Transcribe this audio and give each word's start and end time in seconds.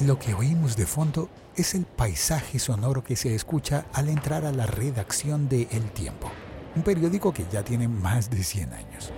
Lo 0.00 0.18
que 0.18 0.32
oímos 0.32 0.76
de 0.76 0.86
fondo 0.86 1.28
es 1.56 1.74
el 1.74 1.84
paisaje 1.84 2.58
sonoro 2.58 3.04
que 3.04 3.16
se 3.16 3.34
escucha 3.34 3.84
al 3.92 4.08
entrar 4.08 4.46
a 4.46 4.52
la 4.52 4.64
redacción 4.64 5.46
de 5.50 5.68
El 5.72 5.90
Tiempo, 5.90 6.30
un 6.74 6.82
periódico 6.82 7.34
que 7.34 7.44
ya 7.52 7.62
tiene 7.62 7.86
más 7.86 8.30
de 8.30 8.42
100 8.42 8.72
años. 8.72 9.12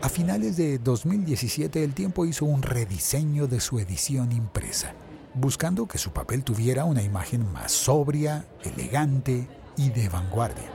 A 0.00 0.08
finales 0.08 0.56
de 0.56 0.78
2017 0.78 1.84
El 1.84 1.92
Tiempo 1.92 2.24
hizo 2.24 2.46
un 2.46 2.62
rediseño 2.62 3.48
de 3.48 3.60
su 3.60 3.78
edición 3.80 4.32
impresa, 4.32 4.94
buscando 5.34 5.86
que 5.86 5.98
su 5.98 6.10
papel 6.10 6.42
tuviera 6.42 6.86
una 6.86 7.02
imagen 7.02 7.52
más 7.52 7.72
sobria, 7.72 8.46
elegante 8.64 9.46
y 9.76 9.90
de 9.90 10.08
vanguardia. 10.08 10.72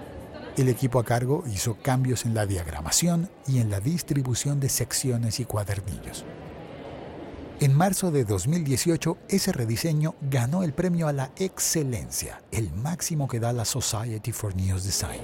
El 0.57 0.70
equipo 0.70 0.99
a 0.99 1.05
cargo 1.05 1.43
hizo 1.52 1.75
cambios 1.81 2.27
en 2.27 2.36
la 2.36 2.45
diagramación 2.45 3.31
y 3.47 3.61
en 3.61 3.71
la 3.71 3.79
distribución 3.79 4.59
de 4.59 4.70
secciones 4.70 5.39
y 5.39 5.45
cuadernillos. 5.45 6.23
En 7.59 7.73
marzo 7.73 8.11
de 8.11 8.23
2018, 8.23 9.17
ese 9.29 9.52
rediseño 9.52 10.13
ganó 10.21 10.61
el 10.61 10.73
premio 10.73 11.07
a 11.07 11.13
la 11.13 11.31
excelencia, 11.38 12.43
el 12.52 12.71
máximo 12.71 13.27
que 13.27 13.39
da 13.39 13.52
la 13.52 13.65
Society 13.65 14.31
for 14.31 14.55
News 14.55 14.84
Design. 14.84 15.21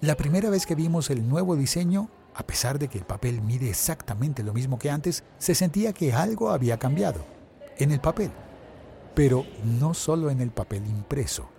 La 0.00 0.16
primera 0.16 0.48
vez 0.48 0.64
que 0.64 0.74
vimos 0.74 1.10
el 1.10 1.28
nuevo 1.28 1.54
diseño, 1.54 2.08
a 2.34 2.46
pesar 2.46 2.78
de 2.78 2.88
que 2.88 2.96
el 2.96 3.04
papel 3.04 3.42
mide 3.42 3.68
exactamente 3.68 4.42
lo 4.42 4.54
mismo 4.54 4.78
que 4.78 4.88
antes, 4.88 5.22
se 5.36 5.54
sentía 5.54 5.92
que 5.92 6.14
algo 6.14 6.48
había 6.48 6.78
cambiado, 6.78 7.26
en 7.76 7.92
el 7.92 8.00
papel. 8.00 8.30
Pero 9.14 9.44
no 9.64 9.92
solo 9.92 10.30
en 10.30 10.40
el 10.40 10.50
papel 10.50 10.86
impreso. 10.86 11.50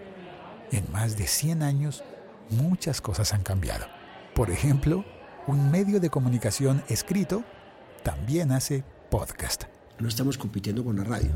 En 0.72 0.92
más 0.92 1.16
de 1.16 1.28
100 1.28 1.62
años, 1.62 2.04
muchas 2.50 3.02
cosas 3.02 3.34
han 3.34 3.44
cambiado. 3.44 3.86
Por 4.34 4.50
ejemplo, 4.50 5.06
un 5.46 5.70
medio 5.70 6.00
de 6.00 6.10
comunicación 6.10 6.84
escrito 6.90 7.44
también 8.02 8.52
hace 8.52 8.84
podcast. 9.10 9.64
No 10.00 10.08
estamos 10.08 10.38
compitiendo 10.38 10.84
con 10.84 10.98
la 10.98 11.04
radio. 11.04 11.32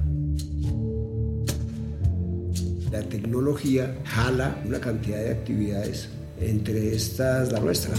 La 2.91 3.01
tecnología 3.03 3.97
jala 4.03 4.61
una 4.65 4.79
cantidad 4.79 5.19
de 5.19 5.31
actividades, 5.31 6.09
entre 6.39 6.93
estas 6.95 7.51
la 7.51 7.59
nuestra. 7.59 7.93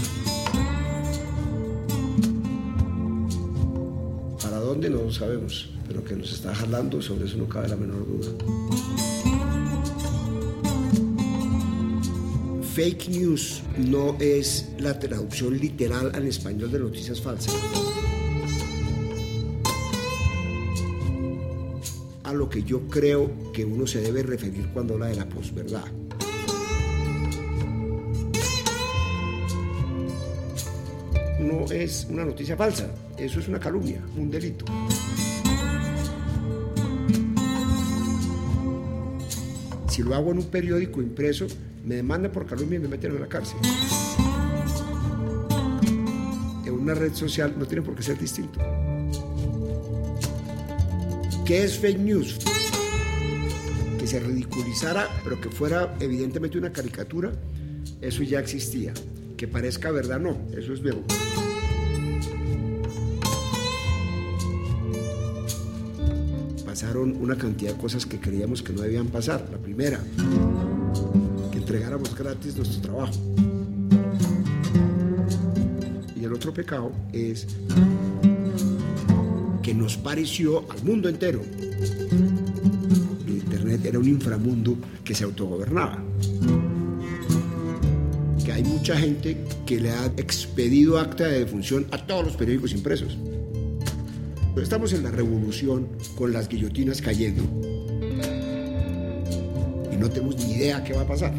¿Para 4.41 4.57
dónde? 4.59 4.89
No 4.89 5.03
lo 5.03 5.11
sabemos, 5.11 5.71
pero 5.87 6.03
que 6.03 6.15
nos 6.15 6.31
está 6.31 6.53
jalando, 6.53 7.01
sobre 7.01 7.25
eso 7.25 7.37
no 7.37 7.49
cabe 7.49 7.69
la 7.69 7.75
menor 7.75 8.05
duda. 8.05 8.31
Fake 12.75 13.09
news 13.09 13.61
no 13.77 14.17
es 14.19 14.69
la 14.79 14.97
traducción 14.97 15.57
literal 15.57 16.11
al 16.15 16.27
español 16.27 16.71
de 16.71 16.79
noticias 16.79 17.21
falsas. 17.21 17.53
Lo 22.43 22.49
que 22.49 22.63
yo 22.63 22.81
creo 22.89 23.31
que 23.53 23.63
uno 23.63 23.87
se 23.87 24.01
debe 24.01 24.21
referir 24.21 24.67
cuando 24.73 24.95
habla 24.95 25.05
de 25.05 25.15
la 25.15 25.29
posverdad. 25.29 25.85
No 31.39 31.71
es 31.71 32.05
una 32.09 32.25
noticia 32.25 32.57
falsa, 32.57 32.93
eso 33.17 33.39
es 33.39 33.47
una 33.47 33.61
calumnia, 33.61 34.01
un 34.17 34.29
delito. 34.29 34.65
Si 39.87 40.03
lo 40.03 40.13
hago 40.13 40.33
en 40.33 40.39
un 40.39 40.47
periódico 40.47 41.01
impreso, 41.01 41.47
me 41.85 41.95
demandan 41.95 42.33
por 42.33 42.45
calumnia 42.45 42.77
y 42.77 42.81
me 42.81 42.89
meten 42.89 43.15
en 43.15 43.21
la 43.21 43.27
cárcel. 43.27 43.57
En 46.65 46.73
una 46.73 46.93
red 46.93 47.13
social 47.13 47.55
no 47.57 47.65
tiene 47.65 47.83
por 47.83 47.95
qué 47.95 48.03
ser 48.03 48.19
distinto. 48.19 48.59
¿Qué 51.45 51.65
es 51.65 51.77
fake 51.77 51.99
news? 51.99 52.37
Que 53.99 54.07
se 54.07 54.17
ridiculizara, 54.21 55.09
pero 55.25 55.41
que 55.41 55.49
fuera 55.49 55.93
evidentemente 55.99 56.57
una 56.57 56.71
caricatura, 56.71 57.33
eso 57.99 58.23
ya 58.23 58.39
existía. 58.39 58.93
Que 59.35 59.45
parezca 59.45 59.91
verdad, 59.91 60.21
no, 60.21 60.37
eso 60.57 60.71
es 60.71 60.81
nuevo. 60.81 61.03
Pasaron 66.65 67.17
una 67.19 67.37
cantidad 67.37 67.73
de 67.73 67.77
cosas 67.77 68.05
que 68.05 68.21
creíamos 68.21 68.63
que 68.63 68.71
no 68.71 68.81
debían 68.81 69.07
pasar. 69.07 69.45
La 69.51 69.57
primera, 69.57 69.99
que 71.51 71.57
entregáramos 71.57 72.15
gratis 72.15 72.55
nuestro 72.55 72.81
trabajo. 72.81 73.19
Y 76.15 76.23
el 76.23 76.31
otro 76.31 76.53
pecado 76.53 76.93
es 77.11 77.47
nos 79.73 79.97
pareció 79.97 80.69
al 80.71 80.83
mundo 80.83 81.09
entero. 81.09 81.41
Internet 83.27 83.85
era 83.85 83.99
un 83.99 84.07
inframundo 84.07 84.77
que 85.03 85.15
se 85.15 85.23
autogobernaba. 85.23 86.03
Que 88.43 88.51
hay 88.51 88.63
mucha 88.63 88.97
gente 88.97 89.37
que 89.65 89.79
le 89.79 89.91
ha 89.91 90.05
expedido 90.17 90.99
acta 90.99 91.27
de 91.27 91.39
defunción 91.39 91.87
a 91.91 92.05
todos 92.05 92.25
los 92.25 92.35
periódicos 92.35 92.73
impresos. 92.73 93.17
Estamos 94.61 94.93
en 94.93 95.03
la 95.03 95.11
revolución 95.11 95.87
con 96.15 96.31
las 96.31 96.47
guillotinas 96.47 97.01
cayendo. 97.01 97.43
Y 99.91 99.97
no 99.97 100.09
tenemos 100.09 100.37
ni 100.45 100.53
idea 100.53 100.83
qué 100.83 100.93
va 100.93 101.01
a 101.01 101.07
pasar. 101.07 101.33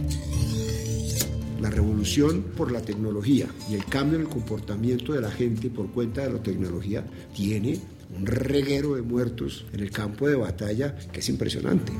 La 1.61 1.71
revolución 1.71 2.43
por 2.56 2.73
la 2.73 2.81
tecnología 2.81 3.47
y 3.71 3.75
el 3.75 3.84
cambio 3.87 4.17
en 4.17 4.23
el 4.23 4.28
comportamiento 4.28 5.12
de 5.12 5.21
la 5.21 5.31
gente 5.31 5.71
por 5.71 5.91
cuenta 5.91 6.23
de 6.23 6.33
la 6.34 6.43
tecnología 6.43 7.05
tiene 7.34 7.78
un 8.17 8.27
reguero 8.27 8.95
de 8.95 9.03
muertos 9.03 9.65
en 9.73 9.81
el 9.81 9.91
campo 9.91 10.29
de 10.29 10.37
batalla 10.37 10.97
que 11.13 11.21
es 11.21 11.29
impresionante. 11.29 11.93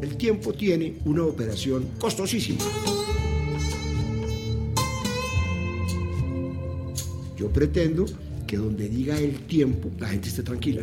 El 0.00 0.16
tiempo 0.16 0.52
tiene 0.52 0.96
una 1.04 1.24
operación 1.24 1.88
costosísima. 1.98 2.62
Yo 7.36 7.50
pretendo 7.50 8.06
que 8.46 8.56
donde 8.56 8.88
diga 8.88 9.18
el 9.18 9.40
tiempo 9.46 9.90
la 9.98 10.08
gente 10.08 10.28
esté 10.28 10.42
tranquila. 10.42 10.82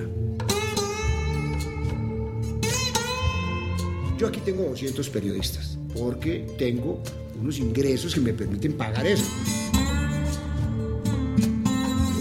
Yo 4.17 4.27
aquí 4.27 4.41
tengo 4.41 4.63
200 4.63 5.09
periodistas 5.09 5.77
porque 5.93 6.45
tengo 6.57 7.01
unos 7.39 7.59
ingresos 7.59 8.13
que 8.13 8.21
me 8.21 8.33
permiten 8.33 8.73
pagar 8.73 9.05
eso. 9.05 9.25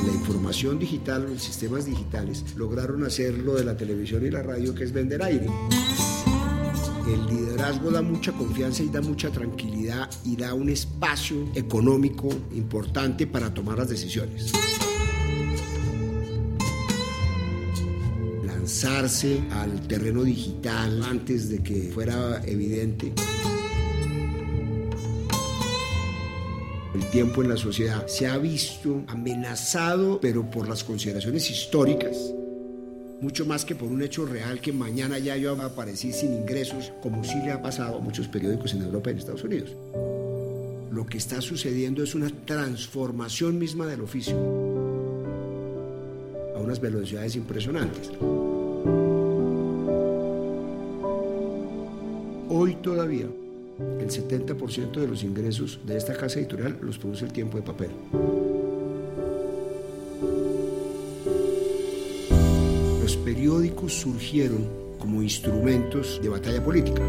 La 0.06 0.12
información 0.12 0.78
digital, 0.78 1.26
en 1.30 1.38
sistemas 1.38 1.86
digitales, 1.86 2.44
lograron 2.56 3.04
hacer 3.04 3.38
lo 3.38 3.54
de 3.54 3.64
la 3.64 3.76
televisión 3.76 4.24
y 4.24 4.30
la 4.30 4.42
radio, 4.42 4.74
que 4.74 4.84
es 4.84 4.92
vender 4.92 5.22
aire. 5.22 5.46
El 7.06 7.26
liderazgo 7.26 7.90
da 7.90 8.02
mucha 8.02 8.32
confianza 8.32 8.82
y 8.82 8.88
da 8.88 9.00
mucha 9.00 9.30
tranquilidad 9.30 10.10
y 10.24 10.36
da 10.36 10.52
un 10.52 10.68
espacio 10.68 11.48
económico 11.54 12.28
importante 12.54 13.26
para 13.26 13.52
tomar 13.52 13.78
las 13.78 13.88
decisiones. 13.88 14.52
Lanzarse 18.44 19.40
al 19.52 19.88
terreno 19.88 20.22
digital 20.22 21.02
antes 21.02 21.48
de 21.48 21.62
que 21.62 21.90
fuera 21.94 22.42
evidente 22.44 23.14
el 26.98 27.06
tiempo 27.10 27.42
en 27.42 27.50
la 27.50 27.56
sociedad 27.56 28.06
se 28.09 28.26
ha 28.26 28.36
visto 28.38 29.04
amenazado, 29.06 30.19
pero 30.20 30.50
por 30.50 30.69
las 30.69 30.82
consideraciones 30.82 31.48
históricas, 31.48 32.16
mucho 33.20 33.47
más 33.47 33.64
que 33.64 33.76
por 33.76 33.88
un 33.88 34.03
hecho 34.03 34.26
real 34.26 34.60
que 34.60 34.72
mañana 34.72 35.19
ya 35.19 35.36
yo 35.36 35.56
va 35.56 35.64
a 35.64 35.66
aparecer 35.69 36.12
sin 36.12 36.34
ingresos, 36.34 36.92
como 37.00 37.22
sí 37.22 37.36
le 37.44 37.53
ha 37.53 37.62
pasado 37.62 37.98
a 37.98 38.00
muchos 38.00 38.26
periódicos 38.26 38.75
en 38.75 38.82
Europa 38.82 39.10
y 39.10 39.12
en 39.12 39.19
Estados 39.19 39.44
Unidos. 39.44 39.70
Lo 40.91 41.06
que 41.06 41.19
está 41.19 41.41
sucediendo 41.41 42.03
es 42.03 42.16
una 42.16 42.31
transformación 42.44 43.59
misma 43.59 43.86
del 43.86 44.00
oficio 44.00 44.36
a 46.56 46.59
unas 46.59 46.80
velocidades 46.80 47.36
impresionantes. 47.36 48.10
Hoy 52.50 52.74
todavía 52.83 53.27
el 53.78 54.09
70% 54.09 55.01
de 55.01 55.07
los 55.07 55.22
ingresos 55.22 55.80
de 55.86 55.97
esta 55.97 56.16
casa 56.16 56.41
editorial 56.41 56.78
los 56.80 56.98
produce 56.98 57.25
el 57.25 57.33
tiempo 57.33 57.59
de 57.59 57.63
papel. 57.63 57.91
Los 63.03 63.16
periódicos 63.19 63.92
surgieron 63.92 64.69
como 64.98 65.22
instrumentos 65.22 66.21
de 66.22 66.28
batalla 66.28 66.63
política. 66.63 67.03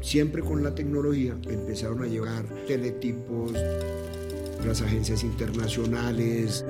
Siempre 0.00 0.42
con 0.42 0.62
la 0.62 0.74
tecnología 0.74 1.36
empezaron 1.48 2.02
a 2.02 2.06
llegar 2.06 2.44
teletipos, 2.66 3.52
las 4.66 4.82
agencias 4.82 5.22
internacionales 5.22 6.64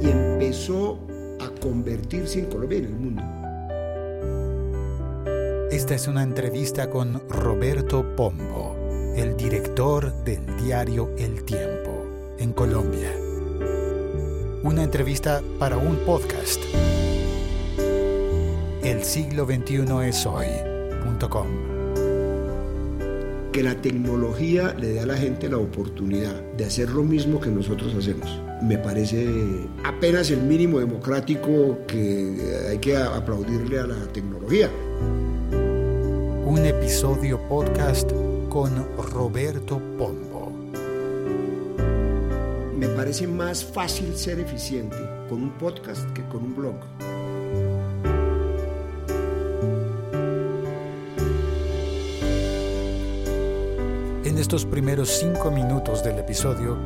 y 0.00 0.06
empezó 0.06 0.98
a 1.40 1.48
convertirse 1.60 2.40
en 2.40 2.46
Colombia 2.46 2.78
en 2.78 2.84
el 2.84 2.94
mundo. 2.94 3.41
Esta 5.72 5.94
es 5.94 6.06
una 6.06 6.22
entrevista 6.22 6.90
con 6.90 7.26
Roberto 7.30 8.14
Pombo, 8.14 8.76
el 9.16 9.38
director 9.38 10.12
del 10.22 10.44
diario 10.62 11.08
El 11.16 11.44
Tiempo 11.44 12.34
en 12.38 12.52
Colombia. 12.52 13.10
Una 14.64 14.82
entrevista 14.82 15.40
para 15.58 15.78
un 15.78 15.96
podcast. 16.04 16.60
El 18.84 19.02
siglo 19.02 19.46
XXI 19.46 20.08
es 20.08 20.26
hoy.com. 20.26 21.46
Que 23.50 23.62
la 23.62 23.74
tecnología 23.80 24.74
le 24.78 24.88
dé 24.88 25.00
a 25.00 25.06
la 25.06 25.16
gente 25.16 25.48
la 25.48 25.56
oportunidad 25.56 26.38
de 26.54 26.66
hacer 26.66 26.90
lo 26.90 27.02
mismo 27.02 27.40
que 27.40 27.48
nosotros 27.48 27.94
hacemos. 27.94 28.28
Me 28.62 28.76
parece 28.76 29.26
apenas 29.84 30.30
el 30.30 30.42
mínimo 30.42 30.80
democrático 30.80 31.78
que 31.88 32.68
hay 32.68 32.76
que 32.76 32.94
aplaudirle 32.94 33.78
a 33.78 33.86
la 33.86 34.06
tecnología. 34.12 34.70
Un 36.52 36.66
episodio 36.66 37.40
podcast 37.48 38.10
con 38.50 38.86
Roberto 39.10 39.80
Pombo. 39.96 40.52
Me 42.76 42.88
parece 42.88 43.26
más 43.26 43.64
fácil 43.64 44.14
ser 44.14 44.38
eficiente 44.38 44.98
con 45.30 45.44
un 45.44 45.52
podcast 45.52 46.04
que 46.12 46.22
con 46.28 46.42
un 46.42 46.54
blog. 46.54 46.74
En 54.26 54.36
estos 54.36 54.66
primeros 54.66 55.08
cinco 55.08 55.50
minutos 55.50 56.04
del 56.04 56.18
episodio 56.18 56.76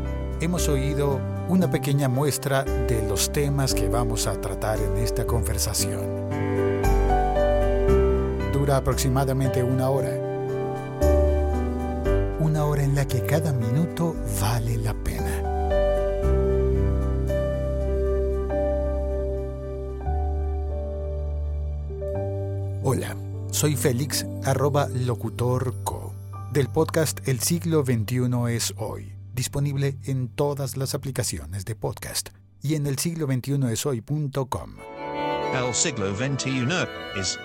hemos 0.40 0.68
oído 0.68 1.18
una 1.48 1.68
pequeña 1.68 2.08
muestra 2.08 2.62
de 2.62 3.04
los 3.08 3.32
temas 3.32 3.74
que 3.74 3.88
vamos 3.88 4.28
a 4.28 4.40
tratar 4.40 4.78
en 4.78 4.98
esta 4.98 5.26
conversación. 5.26 6.25
Aproximadamente 8.68 9.62
una 9.62 9.88
hora 9.90 10.10
una 12.40 12.64
hora 12.64 12.82
en 12.84 12.94
la 12.94 13.06
que 13.06 13.24
cada 13.24 13.52
minuto 13.52 14.14
vale 14.40 14.76
la 14.78 14.94
pena. 14.94 15.42
Hola, 22.82 23.16
soy 23.50 23.74
Félix, 23.76 24.24
arroba 24.44 24.88
locutorco, 24.88 26.14
del 26.52 26.68
podcast 26.68 27.26
El 27.26 27.40
siglo 27.40 27.84
XXI 27.84 28.54
es 28.54 28.74
hoy, 28.76 29.12
disponible 29.34 29.96
en 30.04 30.28
todas 30.28 30.76
las 30.76 30.94
aplicaciones 30.94 31.64
de 31.64 31.74
podcast 31.74 32.28
y 32.62 32.74
en 32.74 32.86
el 32.86 32.98
siglo 32.98 33.26
XXI 33.26 33.72
es. 33.72 33.86
El 33.86 35.74
siglo 35.74 36.16
XXI 36.16 36.66
es 37.16 37.38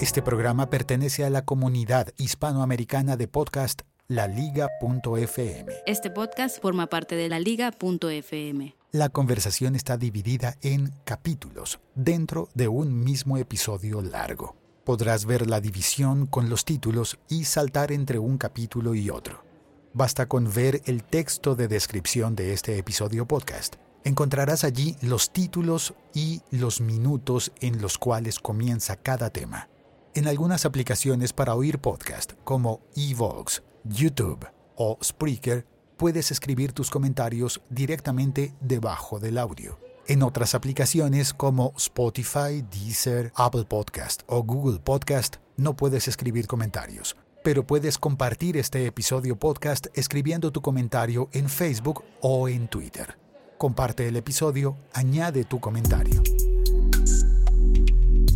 Este 0.00 0.22
programa 0.22 0.70
pertenece 0.70 1.26
a 1.26 1.30
la 1.30 1.44
comunidad 1.44 2.08
hispanoamericana 2.16 3.18
de 3.18 3.28
podcast 3.28 3.82
laliga.fm. 4.08 5.72
Este 5.84 6.10
podcast 6.10 6.62
forma 6.62 6.86
parte 6.86 7.16
de 7.16 7.28
laliga.fm. 7.28 8.76
La 8.92 9.10
conversación 9.10 9.74
está 9.74 9.98
dividida 9.98 10.56
en 10.62 10.90
capítulos 11.04 11.80
dentro 11.94 12.48
de 12.54 12.68
un 12.68 13.04
mismo 13.04 13.36
episodio 13.36 14.00
largo. 14.00 14.56
Podrás 14.84 15.26
ver 15.26 15.46
la 15.46 15.60
división 15.60 16.26
con 16.26 16.48
los 16.48 16.64
títulos 16.64 17.18
y 17.28 17.44
saltar 17.44 17.92
entre 17.92 18.18
un 18.18 18.38
capítulo 18.38 18.94
y 18.94 19.10
otro. 19.10 19.44
Basta 19.92 20.26
con 20.26 20.50
ver 20.50 20.80
el 20.86 21.04
texto 21.04 21.54
de 21.54 21.68
descripción 21.68 22.36
de 22.36 22.54
este 22.54 22.78
episodio 22.78 23.26
podcast. 23.26 23.76
Encontrarás 24.04 24.64
allí 24.64 24.96
los 25.00 25.32
títulos 25.32 25.94
y 26.14 26.42
los 26.50 26.80
minutos 26.80 27.52
en 27.60 27.80
los 27.80 27.98
cuales 27.98 28.38
comienza 28.38 28.96
cada 28.96 29.30
tema 29.30 29.68
en 30.14 30.28
algunas 30.28 30.66
aplicaciones 30.66 31.32
para 31.32 31.54
oír 31.54 31.78
podcast 31.78 32.32
como 32.44 32.80
Evox, 32.94 33.62
YouTube 33.84 34.46
o 34.76 34.98
Spreaker, 35.02 35.66
puedes 35.96 36.30
escribir 36.30 36.72
tus 36.72 36.90
comentarios 36.90 37.62
directamente 37.70 38.54
debajo 38.60 39.18
del 39.18 39.38
audio. 39.38 39.78
En 40.06 40.22
otras 40.22 40.54
aplicaciones 40.54 41.32
como 41.32 41.72
Spotify, 41.76 42.62
Deezer, 42.70 43.32
Apple 43.36 43.64
Podcast 43.64 44.22
o 44.26 44.42
Google 44.42 44.80
Podcast 44.80 45.36
no 45.56 45.76
puedes 45.76 46.08
escribir 46.08 46.46
comentarios, 46.46 47.16
pero 47.42 47.66
puedes 47.66 47.96
compartir 47.96 48.56
este 48.56 48.84
episodio 48.86 49.38
podcast 49.38 49.86
escribiendo 49.94 50.50
tu 50.52 50.60
comentario 50.60 51.30
en 51.32 51.48
Facebook 51.48 52.04
o 52.20 52.48
en 52.48 52.68
Twitter. 52.68 53.21
Comparte 53.62 54.08
el 54.08 54.16
episodio, 54.16 54.76
añade 54.92 55.44
tu 55.44 55.60
comentario. 55.60 56.20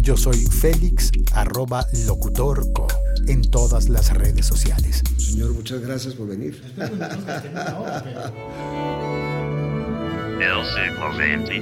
Yo 0.01 0.17
soy 0.17 0.37
Félix, 0.37 1.11
arroba 1.33 1.85
locutorco, 2.07 2.87
en 3.27 3.43
todas 3.43 3.89
las 3.89 4.15
redes 4.15 4.47
sociales. 4.47 5.03
Señor, 5.19 5.53
muchas 5.53 5.81
gracias 5.81 6.15
por 6.15 6.29
venir. 6.29 6.63
El 6.77 6.89
siglo 10.65 11.13
XXI 11.17 11.57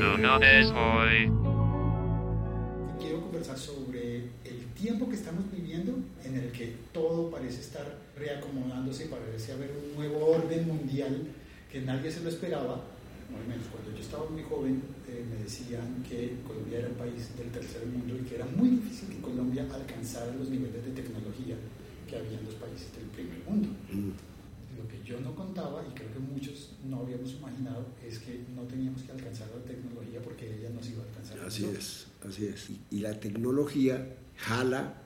es 0.45 0.67
hoy. 0.69 1.33
Quiero 3.01 3.23
conversar 3.23 3.57
sobre 3.57 4.25
el 4.45 4.67
tiempo 4.79 5.09
que 5.09 5.17
estamos 5.17 5.51
viviendo 5.51 5.95
en 6.23 6.37
el 6.37 6.53
que 6.53 6.77
todo 6.93 7.31
parece 7.31 7.63
estar 7.63 7.97
reacomodándose, 8.15 9.07
parece 9.07 9.53
haber 9.53 9.71
un 9.71 9.95
nuevo 9.97 10.33
orden 10.33 10.69
mundial 10.69 11.29
que 11.73 11.81
nadie 11.81 12.13
se 12.13 12.21
lo 12.21 12.29
esperaba, 12.29 12.94
menos 13.43 13.67
cuando 13.73 13.91
yo 13.91 14.03
estaba 14.03 14.29
muy 14.31 14.43
joven, 14.43 14.83
eh, 15.09 15.25
me 15.29 15.43
decían 15.43 16.03
que 16.09 16.37
Colombia 16.47 16.79
era 16.79 16.89
un 16.89 16.95
país 16.95 17.37
del 17.37 17.51
tercer 17.51 17.87
mundo 17.87 18.15
y 18.15 18.25
que 18.29 18.37
era 18.37 18.47
muy 18.47 18.71
difícil 18.71 19.09
que 19.09 19.21
Colombia 19.21 19.67
alcanzara 19.73 20.35
los 20.35 20.49
niveles 20.49 20.85
de 20.85 20.91
tecnología 20.91 21.57
que 22.09 22.17
había 22.17 22.39
en 22.39 22.45
los 22.45 22.55
países 22.55 22.95
del 22.95 23.09
primer 23.11 23.39
mundo. 23.49 23.69
Mm. 23.91 24.13
Lo 24.79 24.89
que 24.89 25.03
yo 25.05 25.21
no 25.21 25.35
contaba, 25.35 25.85
y 25.87 25.95
creo 25.95 26.13
que 26.13 26.19
muchos 26.19 26.73
no 26.89 27.01
habíamos 27.01 27.33
imaginado, 27.33 27.87
es 28.07 28.19
que 28.19 28.43
no 28.55 28.63
teníamos 28.63 29.03
que 29.03 29.13
alcanzar 29.13 29.49
la 29.55 29.63
tecnología 29.63 30.21
porque 30.23 30.53
ella 30.53 30.71
nos 30.71 30.89
iba 30.89 31.03
a 31.03 31.07
alcanzar. 31.07 31.39
Así 31.41 31.65
es, 31.65 32.07
así 32.27 32.47
es. 32.47 32.71
Y, 32.71 32.81
y 32.91 33.01
la 33.01 33.19
tecnología 33.19 34.17
jala 34.37 35.01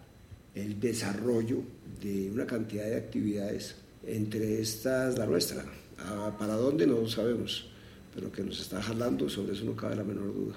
el 0.55 0.81
desarrollo 0.81 1.63
de 2.01 2.31
una 2.31 2.47
cantidad 2.47 2.85
de 2.85 2.97
actividades, 2.97 3.77
entre 4.07 4.61
estas 4.61 5.19
la 5.19 5.27
nuestra. 5.27 5.65
Ah, 5.99 6.35
¿Para 6.39 6.55
dónde? 6.55 6.87
No 6.87 7.07
sabemos 7.09 7.71
pero 8.19 8.33
que 8.33 8.43
nos 8.43 8.59
está 8.59 8.83
jalando, 8.83 9.31
sobre 9.31 9.53
eso 9.53 9.65
no 9.65 9.77
cabe 9.77 9.95
la 9.95 10.03
menor 10.03 10.35
duda. 10.35 10.57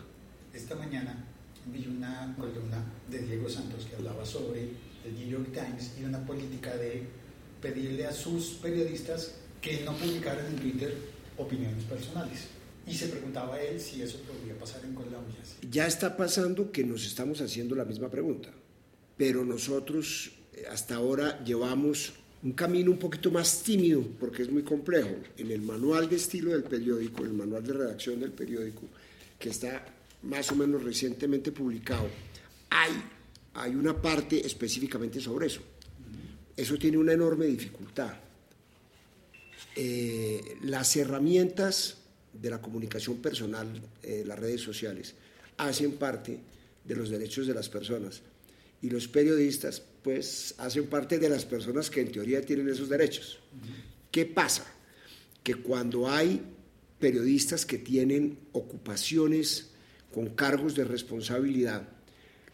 Esta 0.51 0.73
mañana 0.73 1.23
vi 1.67 1.85
una 1.85 2.33
columna 2.35 2.83
de 3.07 3.19
Diego 3.19 3.47
Santos 3.47 3.85
que 3.85 3.95
hablaba 3.97 4.25
sobre 4.25 4.61
el 5.05 5.13
New 5.13 5.29
York 5.29 5.49
Times 5.53 5.91
y 5.99 6.03
una 6.03 6.25
política 6.25 6.75
de 6.75 7.03
pedirle 7.61 8.07
a 8.07 8.13
sus 8.13 8.53
periodistas 8.63 9.35
que 9.61 9.83
no 9.85 9.94
publicaran 9.94 10.47
en 10.47 10.56
Twitter 10.56 10.97
opiniones 11.37 11.83
personales. 11.83 12.47
Y 12.87 12.95
se 12.95 13.09
preguntaba 13.09 13.61
él 13.61 13.80
si 13.80 14.01
eso 14.01 14.18
podría 14.21 14.57
pasar 14.59 14.83
en 14.83 14.95
Colombia. 14.95 15.37
Ya 15.69 15.85
está 15.85 16.18
pasando 16.18 16.71
que 16.71 16.83
nos 16.83 17.06
estamos 17.06 17.41
haciendo 17.41 17.75
la 17.75 17.85
misma 17.85 18.09
pregunta, 18.09 18.49
pero 19.18 19.45
nosotros 19.45 20.31
eh, 20.53 20.65
hasta 20.68 20.95
ahora 20.95 21.44
llevamos 21.44 22.13
un 22.44 22.54
camino 22.54 22.92
un 22.92 22.98
poquito 22.98 23.30
más 23.30 23.62
tímido, 23.62 24.04
porque 24.19 24.44
es 24.44 24.52
muy 24.52 24.64
complejo. 24.64 25.16
En 25.38 25.52
el 25.52 25.62
manual 25.62 26.10
de 26.10 26.16
estilo 26.16 26.52
del 26.52 26.64
periódico, 26.64 27.24
el 27.24 27.33
manual 27.33 27.64
de 27.64 27.74
redacción 27.74 28.19
del 28.19 28.31
periódico, 28.31 28.81
que 29.38 29.50
está 29.50 29.86
más 30.24 30.52
o 30.52 30.56
menos 30.56 30.83
recientemente 30.83 31.52
publicado, 31.52 32.07
hay, 32.69 32.92
hay 33.54 33.76
una 33.76 34.00
parte 34.00 34.45
específicamente 34.45 35.19
sobre 35.19 35.48
eso. 35.48 35.62
Eso 36.56 36.78
tiene 36.78 36.98
una 36.98 37.14
enorme 37.14 37.45
dificultad. 37.45 38.14
Eh, 39.76 40.57
las 40.64 40.95
herramientas 40.95 41.98
de 42.33 42.50
la 42.50 42.62
comunicación 42.62 43.18
personal, 43.18 43.68
eh, 44.04 44.24
las 44.26 44.40
redes 44.40 44.62
sociales, 44.62 45.16
hacen 45.57 45.94
parte 45.94 46.40
de 46.83 46.95
los 46.95 47.10
derechos 47.10 47.45
de 47.45 47.54
las 47.54 47.69
personas 47.69 48.21
y 48.81 48.90
los 48.90 49.07
periodistas 49.07 49.83
pues 50.03 50.55
hacen 50.57 50.87
parte 50.87 51.19
de 51.19 51.29
las 51.29 51.45
personas 51.45 51.89
que 51.89 52.01
en 52.01 52.11
teoría 52.11 52.41
tienen 52.41 52.69
esos 52.69 52.89
derechos. 52.89 53.39
¿Qué 54.09 54.25
pasa? 54.25 54.65
Que 55.43 55.55
cuando 55.55 56.09
hay 56.09 56.41
periodistas 56.99 57.65
que 57.65 57.77
tienen 57.77 58.39
ocupaciones 58.51 59.71
con 60.13 60.29
cargos 60.29 60.75
de 60.75 60.83
responsabilidad, 60.83 61.87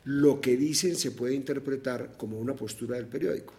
lo 0.04 0.40
que 0.40 0.56
dicen 0.56 0.96
se 0.96 1.12
puede 1.12 1.36
interpretar 1.36 2.16
como 2.18 2.40
una 2.40 2.56
postura 2.56 2.98
del 2.98 3.08
periódico. 3.08 3.54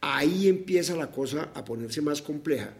Ahí 0.00 0.48
empieza 0.48 0.96
la 0.96 1.10
cosa 1.10 1.50
a 1.54 1.64
ponerse 1.64 2.00
más 2.00 2.22
compleja. 2.22 2.74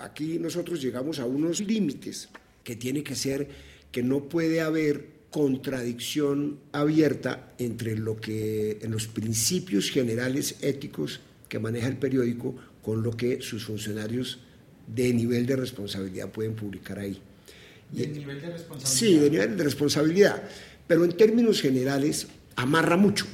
Aquí 0.00 0.38
nosotros 0.38 0.80
llegamos 0.80 1.18
a 1.18 1.26
unos 1.26 1.60
límites 1.60 2.28
que 2.64 2.76
tiene 2.76 3.02
que 3.02 3.14
ser 3.14 3.48
que 3.92 4.02
no 4.02 4.28
puede 4.28 4.60
haber 4.60 5.17
contradicción 5.30 6.58
abierta 6.72 7.52
entre 7.58 7.96
lo 7.96 8.16
que 8.20 8.78
en 8.82 8.90
los 8.90 9.06
principios 9.06 9.90
generales 9.90 10.56
éticos 10.62 11.20
que 11.48 11.58
maneja 11.58 11.88
el 11.88 11.96
periódico 11.96 12.54
con 12.82 13.02
lo 13.02 13.16
que 13.16 13.40
sus 13.42 13.64
funcionarios 13.64 14.40
de 14.86 15.12
nivel 15.12 15.46
de 15.46 15.56
responsabilidad 15.56 16.30
pueden 16.30 16.54
publicar 16.54 16.98
ahí. 16.98 17.20
¿De 17.92 18.06
nivel 18.06 18.40
de 18.40 18.50
responsabilidad? 18.50 18.90
Sí, 18.90 19.18
de 19.18 19.30
nivel 19.30 19.56
de 19.56 19.64
responsabilidad, 19.64 20.42
pero 20.86 21.04
en 21.04 21.16
términos 21.16 21.60
generales 21.60 22.26
amarra 22.56 22.96
mucho, 22.96 23.26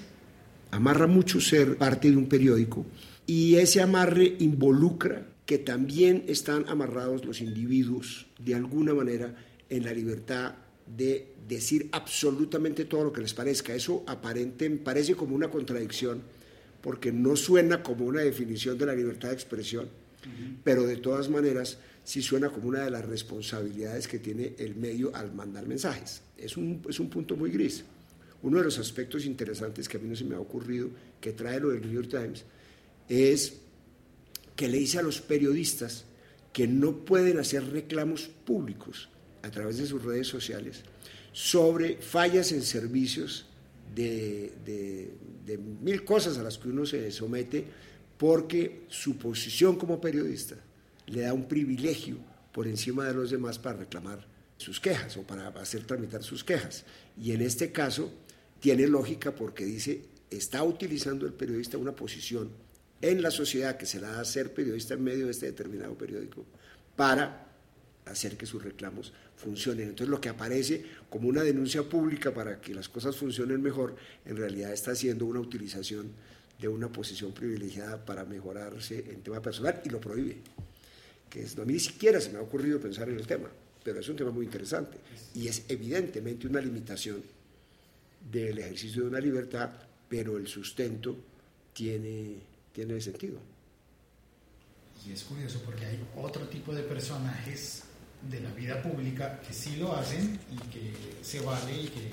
amarra 0.71 1.07
mucho 1.07 1.41
ser 1.41 1.77
parte 1.77 2.11
de 2.11 2.17
un 2.17 2.29
periódico 2.29 2.85
y 3.27 3.57
ese 3.57 3.81
amarre 3.81 4.35
involucra 4.41 5.27
que 5.47 5.59
también 5.59 6.25
están 6.27 6.65
amarrados 6.69 7.25
los 7.25 7.41
individuos 7.41 8.27
de 8.39 8.55
alguna 8.55 8.95
manera 8.95 9.35
en 9.69 9.85
la 9.85 9.93
libertad 9.93 10.55
de 10.87 11.35
decir 11.49 11.89
absolutamente 11.93 12.85
todo 12.85 13.05
lo 13.05 13.13
que 13.13 13.21
les 13.21 13.35
parezca. 13.35 13.75
Eso 13.75 14.05
aparente, 14.07 14.69
parece 14.71 15.15
como 15.15 15.35
una 15.35 15.51
contradicción 15.51 16.23
porque 16.81 17.13
no 17.13 17.35
suena 17.35 17.83
como 17.83 18.05
una 18.05 18.21
definición 18.21 18.77
de 18.77 18.87
la 18.87 18.95
libertad 18.95 19.29
de 19.29 19.35
expresión, 19.35 19.89
pero 20.63 20.87
de 20.87 20.97
todas 20.97 21.31
maneras 21.31 21.79
sí 22.05 22.21
suena 22.21 22.51
como 22.51 22.69
una 22.69 22.85
de 22.85 22.91
las 22.91 23.05
responsabilidades 23.07 24.07
que 24.07 24.19
tiene 24.19 24.55
el 24.59 24.75
medio 24.77 25.15
al 25.15 25.33
mandar 25.35 25.67
mensajes. 25.67 26.21
Es 26.37 26.57
un, 26.59 26.83
es 26.89 27.01
un 27.01 27.09
punto 27.09 27.37
muy 27.37 27.51
gris. 27.51 27.85
Uno 28.43 28.59
de 28.59 28.65
los 28.65 28.79
aspectos 28.79 29.25
interesantes 29.25 29.89
que 29.89 29.97
a 29.97 30.01
mí 30.01 30.09
no 30.09 30.15
se 30.15 30.25
me 30.25 30.35
ha 30.35 30.41
ocurrido, 30.41 30.91
que 31.21 31.33
trae 31.33 31.59
lo 31.59 31.71
del 31.71 31.81
New 31.81 31.93
York 31.93 32.11
Times, 32.11 32.45
es 33.09 33.55
que 34.55 34.69
le 34.69 34.79
dice 34.79 34.99
a 34.99 35.03
los 35.03 35.23
periodistas 35.23 36.05
que 36.53 36.69
no 36.69 37.05
pueden 37.05 37.39
hacer 37.39 37.65
reclamos 37.71 38.29
públicos 38.29 39.09
a 39.45 39.51
través 39.51 39.79
de 39.79 39.87
sus 39.87 40.03
redes 40.03 40.27
sociales 40.27 40.83
sobre 41.33 41.97
fallas 41.97 42.53
en 42.53 42.63
servicios 42.63 43.47
de, 43.95 45.13
mil 45.83 46.05
cosas 46.05 46.39
a 46.39 46.43
las 46.43 46.59
que 46.59 46.69
uno 46.69 46.87
se 46.87 47.11
somete 47.11 47.65
porque 48.17 48.85
su 48.89 49.19
posición 49.19 49.77
como 49.77 50.01
periodista 50.01 50.57
le 51.07 51.23
da 51.23 51.35
un 51.35 51.47
privilegio 51.47 52.17
por 52.53 52.67
encima 52.67 53.05
de 53.05 53.15
los 53.15 53.31
demás 53.31 53.59
para 53.59 53.79
reclamar 53.79 54.27
sus 54.57 54.81
quejas 54.81 55.17
o 55.17 55.23
para 55.23 55.49
hacer 55.49 55.85
tramitar 55.85 56.23
sus 56.23 56.43
quejas. 56.45 56.85
Y 57.21 57.33
en 57.33 57.43
este 57.43 57.73
caso 57.73 58.13
tiene 58.61 58.87
lógica 58.87 59.35
porque 59.35 59.65
dice, 59.65 60.05
está 60.31 60.63
utilizando 60.63 61.27
el 61.27 61.33
periodista 61.35 61.77
una 61.77 61.95
posición 61.95 62.51
en 63.03 63.21
la 63.21 63.31
sociedad 63.31 63.77
que 63.77 63.87
se 63.87 64.01
la 64.01 64.13
da 64.13 64.21
a 64.21 64.25
ser 64.25 64.55
periodista 64.55 64.95
en 64.95 65.05
medio 65.05 65.27
de 65.27 65.33
este 65.33 65.47
determinado 65.47 65.99
periódico 65.99 66.47
para 66.97 67.44
hacer 68.07 68.37
que 68.37 68.47
sus 68.47 68.63
reclamos 68.63 69.13
funcionen. 69.37 69.89
Entonces 69.89 70.09
lo 70.09 70.21
que 70.21 70.29
aparece 70.29 70.85
como 71.09 71.29
una 71.29 71.43
denuncia 71.43 71.83
pública 71.83 72.33
para 72.33 72.61
que 72.61 72.75
las 72.75 72.89
cosas 72.89 73.17
funcionen 73.17 73.63
mejor, 73.63 73.97
en 74.25 74.37
realidad 74.37 74.73
está 74.73 74.95
siendo 74.95 75.27
una 75.27 75.41
utilización 75.41 76.13
de 76.59 76.69
una 76.69 76.91
posición 76.91 77.33
privilegiada 77.33 78.05
para 78.05 78.25
mejorarse 78.25 78.99
en 79.11 79.23
tema 79.23 79.41
personal 79.41 79.81
y 79.85 79.89
lo 79.89 80.01
prohíbe. 80.01 80.39
Que 81.29 81.43
es, 81.43 81.59
a 81.59 81.65
mí 81.65 81.75
ni 81.75 81.81
siquiera 81.81 82.21
se 82.21 82.31
me 82.31 82.39
ha 82.39 82.43
ocurrido 82.43 82.81
pensar 82.81 83.09
en 83.09 83.17
el 83.17 83.27
tema, 83.27 83.49
pero 83.83 84.01
es 84.01 84.09
un 84.09 84.17
tema 84.17 84.31
muy 84.31 84.45
interesante 84.45 84.99
y 85.35 85.49
es 85.49 85.65
evidentemente 85.69 86.47
una 86.47 86.61
limitación 86.61 87.23
del 88.31 88.59
ejercicio 88.59 89.03
de 89.03 89.09
una 89.09 89.21
libertad, 89.21 89.71
pero 90.09 90.37
el 90.37 90.47
sustento 90.47 91.17
tiene, 91.73 92.37
tiene 92.73 93.01
sentido. 93.01 93.39
Y 95.07 95.13
es 95.13 95.25
curioso 95.25 95.61
porque 95.65 95.85
hay 95.85 95.99
otro 96.17 96.47
tipo 96.49 96.73
de 96.73 96.83
personajes 96.83 97.83
de 98.31 98.41
la 98.41 98.51
vida 98.53 98.83
pública 98.83 99.41
que 99.47 99.53
sí 99.53 99.77
lo 99.77 99.95
hacen 99.97 100.39
y 100.51 100.57
que 100.71 100.93
se 101.23 101.41
vale 101.41 101.73
y 101.73 101.87
que, 101.89 102.11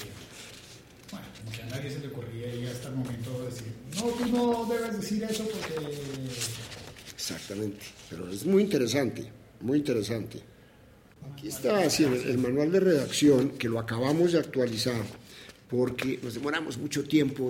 bueno, 1.11 1.25
como 1.37 1.51
que 1.51 1.61
a 1.61 1.65
nadie 1.65 1.91
se 1.91 1.99
le 1.99 2.07
ocurría 2.07 2.71
hasta 2.71 2.89
el 2.89 2.95
momento 2.95 3.45
decir, 3.45 3.73
no, 3.95 4.03
tú 4.03 4.25
no 4.27 4.65
debes 4.65 4.99
decir 4.99 5.23
eso 5.23 5.43
porque... 5.47 5.97
Exactamente, 7.13 7.85
pero 8.09 8.29
es 8.29 8.45
muy 8.45 8.63
interesante, 8.63 9.31
muy 9.61 9.79
interesante. 9.79 10.41
Aquí 11.33 11.47
está 11.47 11.83
el 11.83 12.37
manual 12.39 12.71
de 12.71 12.79
redacción 12.79 13.51
que 13.51 13.69
lo 13.69 13.79
acabamos 13.79 14.31
de 14.33 14.39
actualizar 14.39 15.03
porque 15.69 16.19
nos 16.21 16.33
demoramos 16.33 16.77
mucho 16.77 17.03
tiempo, 17.05 17.49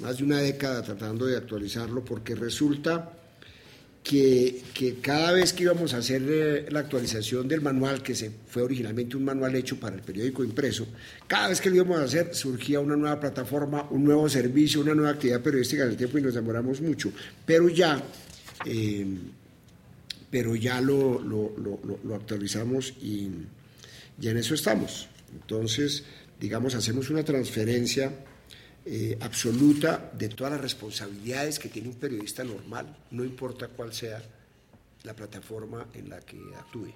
más 0.00 0.18
de 0.18 0.24
una 0.24 0.40
década 0.40 0.82
tratando 0.82 1.24
de 1.24 1.38
actualizarlo, 1.38 2.04
porque 2.04 2.34
resulta 2.34 3.19
que, 4.02 4.62
cada 5.02 5.32
vez 5.32 5.52
que 5.52 5.64
íbamos 5.64 5.92
a 5.94 5.98
hacer 5.98 6.22
eh, 6.26 6.66
la 6.70 6.80
actualización 6.80 7.46
del 7.46 7.60
manual, 7.60 8.02
que 8.02 8.14
se 8.14 8.30
fue 8.48 8.62
originalmente 8.62 9.16
un 9.16 9.24
manual 9.24 9.54
hecho 9.54 9.78
para 9.78 9.96
el 9.96 10.02
periódico 10.02 10.42
impreso, 10.42 10.86
cada 11.26 11.48
vez 11.48 11.60
que 11.60 11.70
lo 11.70 11.76
íbamos 11.76 11.98
a 11.98 12.04
hacer 12.04 12.34
surgía 12.34 12.80
una 12.80 12.96
nueva 12.96 13.20
plataforma, 13.20 13.86
un 13.90 14.04
nuevo 14.04 14.28
servicio, 14.28 14.80
una 14.80 14.94
nueva 14.94 15.12
actividad 15.12 15.40
periodística 15.40 15.84
en 15.84 15.90
el 15.90 15.96
tiempo 15.96 16.18
y 16.18 16.22
nos 16.22 16.34
demoramos 16.34 16.80
mucho. 16.80 17.12
Pero 17.44 17.68
ya, 17.68 18.02
eh, 18.64 19.06
pero 20.30 20.56
ya 20.56 20.80
lo, 20.80 21.20
lo, 21.20 22.14
actualizamos 22.14 22.94
y, 23.02 23.30
y 24.20 24.28
en 24.28 24.36
eso 24.36 24.54
estamos. 24.54 25.08
Entonces, 25.32 26.04
digamos, 26.40 26.74
hacemos 26.74 27.10
una 27.10 27.22
transferencia 27.22 28.12
eh, 28.84 29.18
absoluta 29.20 30.10
de 30.12 30.28
todas 30.28 30.52
las 30.52 30.60
responsabilidades 30.60 31.58
que 31.58 31.68
tiene 31.68 31.88
un 31.88 31.96
periodista 31.96 32.44
normal, 32.44 32.96
no 33.10 33.24
importa 33.24 33.68
cuál 33.68 33.92
sea 33.92 34.22
la 35.04 35.14
plataforma 35.14 35.86
en 35.94 36.08
la 36.08 36.20
que 36.20 36.38
actúe. 36.56 36.92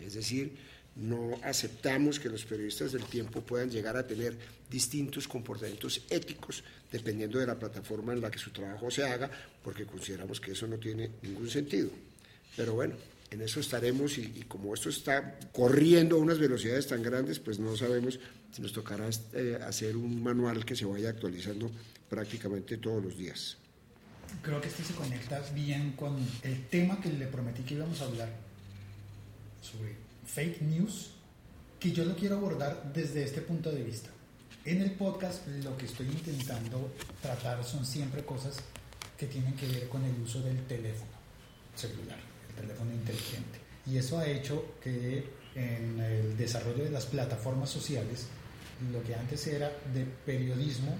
Es 0.00 0.14
decir, 0.14 0.56
no 0.96 1.38
aceptamos 1.42 2.20
que 2.20 2.28
los 2.28 2.44
periodistas 2.44 2.92
del 2.92 3.04
tiempo 3.04 3.40
puedan 3.40 3.70
llegar 3.70 3.96
a 3.96 4.06
tener 4.06 4.36
distintos 4.70 5.26
comportamientos 5.26 6.02
éticos 6.10 6.62
dependiendo 6.90 7.38
de 7.38 7.46
la 7.46 7.58
plataforma 7.58 8.12
en 8.12 8.20
la 8.20 8.30
que 8.30 8.38
su 8.38 8.50
trabajo 8.50 8.90
se 8.90 9.04
haga, 9.04 9.30
porque 9.62 9.86
consideramos 9.86 10.40
que 10.40 10.52
eso 10.52 10.66
no 10.66 10.76
tiene 10.76 11.10
ningún 11.22 11.48
sentido. 11.48 11.90
Pero 12.56 12.74
bueno, 12.74 12.96
en 13.32 13.40
eso 13.40 13.60
estaremos 13.60 14.18
y, 14.18 14.44
como 14.46 14.74
esto 14.74 14.90
está 14.90 15.38
corriendo 15.52 16.16
a 16.16 16.18
unas 16.18 16.38
velocidades 16.38 16.86
tan 16.86 17.02
grandes, 17.02 17.38
pues 17.38 17.58
no 17.58 17.74
sabemos 17.76 18.20
si 18.52 18.60
nos 18.60 18.72
tocará 18.72 19.08
eh, 19.32 19.58
hacer 19.66 19.96
un 19.96 20.22
manual 20.22 20.64
que 20.66 20.76
se 20.76 20.84
vaya 20.84 21.08
actualizando 21.08 21.70
prácticamente 22.10 22.76
todos 22.76 23.02
los 23.02 23.16
días. 23.16 23.56
Creo 24.42 24.60
que 24.60 24.68
este 24.68 24.84
se 24.84 24.94
conecta 24.94 25.40
bien 25.54 25.92
con 25.92 26.16
el 26.42 26.66
tema 26.68 27.00
que 27.00 27.10
le 27.10 27.26
prometí 27.26 27.62
que 27.62 27.74
íbamos 27.74 28.00
a 28.02 28.04
hablar 28.04 28.28
sobre 29.62 29.96
fake 30.26 30.60
news, 30.62 31.12
que 31.80 31.92
yo 31.92 32.04
lo 32.04 32.14
quiero 32.14 32.36
abordar 32.36 32.92
desde 32.92 33.24
este 33.24 33.40
punto 33.40 33.72
de 33.72 33.82
vista. 33.82 34.10
En 34.64 34.82
el 34.82 34.92
podcast 34.92 35.46
lo 35.64 35.76
que 35.76 35.86
estoy 35.86 36.06
intentando 36.06 36.92
tratar 37.20 37.64
son 37.64 37.84
siempre 37.86 38.24
cosas 38.24 38.56
que 39.18 39.26
tienen 39.26 39.54
que 39.54 39.66
ver 39.66 39.88
con 39.88 40.04
el 40.04 40.20
uso 40.20 40.40
del 40.42 40.62
teléfono 40.66 41.10
celular 41.74 42.31
teléfono 42.54 42.92
inteligente. 42.92 43.58
Y 43.86 43.96
eso 43.96 44.18
ha 44.18 44.26
hecho 44.26 44.76
que 44.82 45.24
en 45.54 46.00
el 46.00 46.36
desarrollo 46.36 46.84
de 46.84 46.90
las 46.90 47.06
plataformas 47.06 47.70
sociales, 47.70 48.26
lo 48.92 49.02
que 49.02 49.14
antes 49.14 49.46
era 49.46 49.70
de 49.92 50.04
periodismo, 50.24 50.96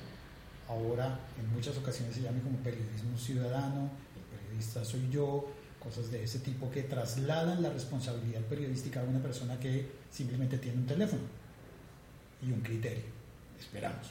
ahora 0.69 1.19
en 1.39 1.53
muchas 1.53 1.77
ocasiones 1.77 2.15
se 2.15 2.23
llama 2.23 2.41
como 2.43 2.59
periodismo 2.59 3.17
ciudadano, 3.19 3.91
el 4.17 4.39
periodista 4.39 4.85
soy 4.85 5.09
yo, 5.11 5.49
cosas 5.79 6.11
de 6.11 6.23
ese 6.23 6.39
tipo 6.39 6.71
que 6.71 6.83
trasladan 6.83 7.63
la 7.63 7.71
responsabilidad 7.71 8.41
periodística 8.43 9.01
a 9.01 9.05
una 9.05 9.21
persona 9.21 9.59
que 9.59 9.91
simplemente 10.11 10.59
tiene 10.59 10.79
un 10.79 10.87
teléfono 10.87 11.23
y 12.41 12.53
un 12.53 12.61
criterio, 12.61 13.05
esperamos. 13.59 14.11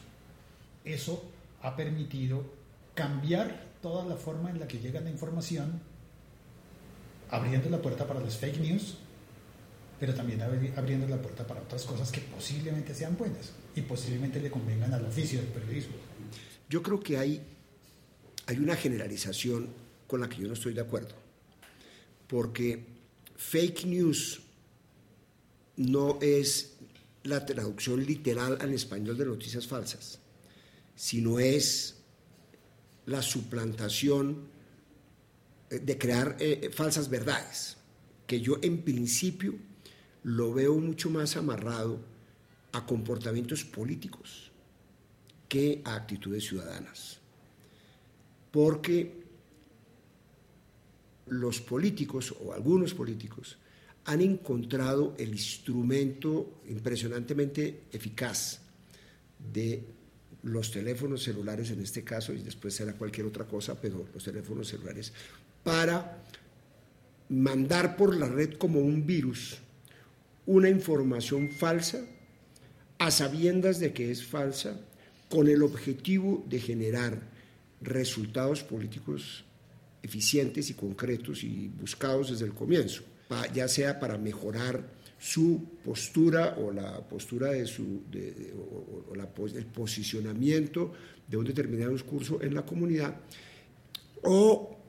Eso 0.83 1.31
ha 1.61 1.75
permitido 1.75 2.43
cambiar 2.93 3.71
toda 3.81 4.05
la 4.05 4.15
forma 4.15 4.49
en 4.49 4.59
la 4.59 4.67
que 4.67 4.79
llega 4.79 4.99
la 4.99 5.09
información 5.09 5.81
abriendo 7.31 7.69
la 7.69 7.81
puerta 7.81 8.05
para 8.05 8.19
las 8.19 8.37
fake 8.37 8.59
news, 8.59 8.97
pero 9.99 10.13
también 10.13 10.41
abriendo 10.41 11.07
la 11.07 11.21
puerta 11.21 11.47
para 11.47 11.61
otras 11.61 11.83
cosas 11.85 12.11
que 12.11 12.21
posiblemente 12.21 12.93
sean 12.93 13.17
buenas 13.17 13.51
y 13.75 13.81
posiblemente 13.81 14.39
le 14.39 14.51
convengan 14.51 14.93
al 14.93 15.05
oficio 15.05 15.39
del 15.39 15.47
periodismo. 15.49 15.95
Yo 16.69 16.83
creo 16.83 16.99
que 16.99 17.17
hay, 17.17 17.41
hay 18.47 18.57
una 18.57 18.75
generalización 18.75 19.69
con 20.07 20.21
la 20.21 20.29
que 20.29 20.41
yo 20.41 20.47
no 20.47 20.53
estoy 20.53 20.73
de 20.73 20.81
acuerdo, 20.81 21.15
porque 22.27 22.85
fake 23.37 23.85
news 23.85 24.41
no 25.77 26.19
es 26.21 26.73
la 27.23 27.45
traducción 27.45 28.05
literal 28.05 28.57
al 28.59 28.73
español 28.73 29.17
de 29.17 29.25
noticias 29.25 29.67
falsas, 29.67 30.19
sino 30.95 31.39
es 31.39 31.95
la 33.05 33.21
suplantación 33.21 34.49
de 35.71 35.97
crear 35.97 36.35
eh, 36.39 36.69
falsas 36.73 37.09
verdades, 37.09 37.77
que 38.27 38.41
yo 38.41 38.59
en 38.61 38.81
principio 38.81 39.55
lo 40.23 40.53
veo 40.53 40.75
mucho 40.77 41.09
más 41.09 41.37
amarrado 41.37 41.99
a 42.73 42.85
comportamientos 42.85 43.63
políticos 43.63 44.51
que 45.47 45.81
a 45.83 45.95
actitudes 45.95 46.45
ciudadanas. 46.45 47.19
Porque 48.51 49.21
los 51.27 51.61
políticos 51.61 52.35
o 52.43 52.53
algunos 52.53 52.93
políticos 52.93 53.57
han 54.05 54.21
encontrado 54.21 55.15
el 55.17 55.29
instrumento 55.29 56.61
impresionantemente 56.67 57.83
eficaz 57.91 58.59
de 59.39 59.83
los 60.43 60.71
teléfonos 60.71 61.23
celulares 61.23 61.69
en 61.71 61.81
este 61.81 62.03
caso, 62.03 62.33
y 62.33 62.41
después 62.41 62.73
será 62.73 62.93
cualquier 62.93 63.27
otra 63.27 63.45
cosa, 63.45 63.79
pero 63.79 64.07
los 64.13 64.23
teléfonos 64.23 64.67
celulares 64.67 65.13
para 65.63 66.23
mandar 67.29 67.95
por 67.95 68.15
la 68.15 68.27
red 68.27 68.53
como 68.53 68.79
un 68.79 69.05
virus 69.05 69.57
una 70.45 70.69
información 70.69 71.49
falsa 71.49 72.01
a 72.97 73.11
sabiendas 73.11 73.79
de 73.79 73.93
que 73.93 74.11
es 74.11 74.25
falsa 74.25 74.79
con 75.29 75.47
el 75.47 75.63
objetivo 75.63 76.43
de 76.47 76.59
generar 76.59 77.21
resultados 77.81 78.63
políticos 78.63 79.45
eficientes 80.03 80.69
y 80.69 80.73
concretos 80.73 81.43
y 81.43 81.69
buscados 81.69 82.31
desde 82.31 82.45
el 82.45 82.53
comienzo, 82.53 83.03
ya 83.53 83.67
sea 83.67 83.99
para 83.99 84.17
mejorar 84.17 84.83
su 85.17 85.63
postura 85.85 86.57
o 86.59 86.71
la 86.71 87.07
postura 87.07 87.51
de 87.51 87.67
su 87.67 88.01
o, 88.57 89.47
el 89.47 89.65
posicionamiento 89.67 90.93
de 91.27 91.37
un 91.37 91.45
determinado 91.45 91.91
discurso 91.91 92.41
en 92.41 92.55
la 92.55 92.65
comunidad 92.65 93.15
o 94.23 94.80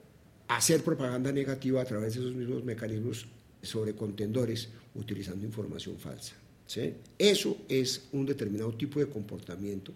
hacer 0.57 0.83
propaganda 0.83 1.33
negativa 1.33 1.81
a 1.81 1.85
través 1.85 2.15
de 2.15 2.21
esos 2.21 2.35
mismos 2.35 2.65
mecanismos 2.65 3.27
sobre 3.63 3.95
contendores 3.95 4.69
utilizando 4.95 5.47
información 5.47 5.99
falsa. 5.99 6.35
¿sí? 6.67 6.95
Eso 7.19 7.59
es 7.69 8.09
un 8.13 8.27
determinado 8.27 8.73
tipo 8.75 8.99
de 9.01 9.07
comportamiento 9.07 9.93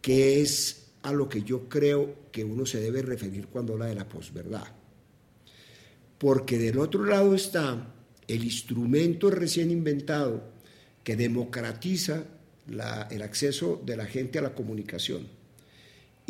que 0.00 0.40
es 0.40 0.86
a 1.02 1.12
lo 1.12 1.28
que 1.28 1.42
yo 1.42 1.68
creo 1.68 2.30
que 2.30 2.44
uno 2.44 2.66
se 2.66 2.80
debe 2.80 3.02
referir 3.02 3.46
cuando 3.48 3.74
habla 3.74 3.86
de 3.86 3.94
la 3.94 4.08
posverdad. 4.08 4.66
Porque 6.18 6.58
del 6.58 6.78
otro 6.78 7.04
lado 7.04 7.34
está 7.34 7.94
el 8.28 8.44
instrumento 8.44 9.30
recién 9.30 9.70
inventado 9.70 10.42
que 11.02 11.16
democratiza 11.16 12.24
el 13.10 13.22
acceso 13.22 13.82
de 13.84 13.96
la 13.96 14.06
gente 14.06 14.38
a 14.38 14.42
la 14.42 14.54
comunicación 14.54 15.41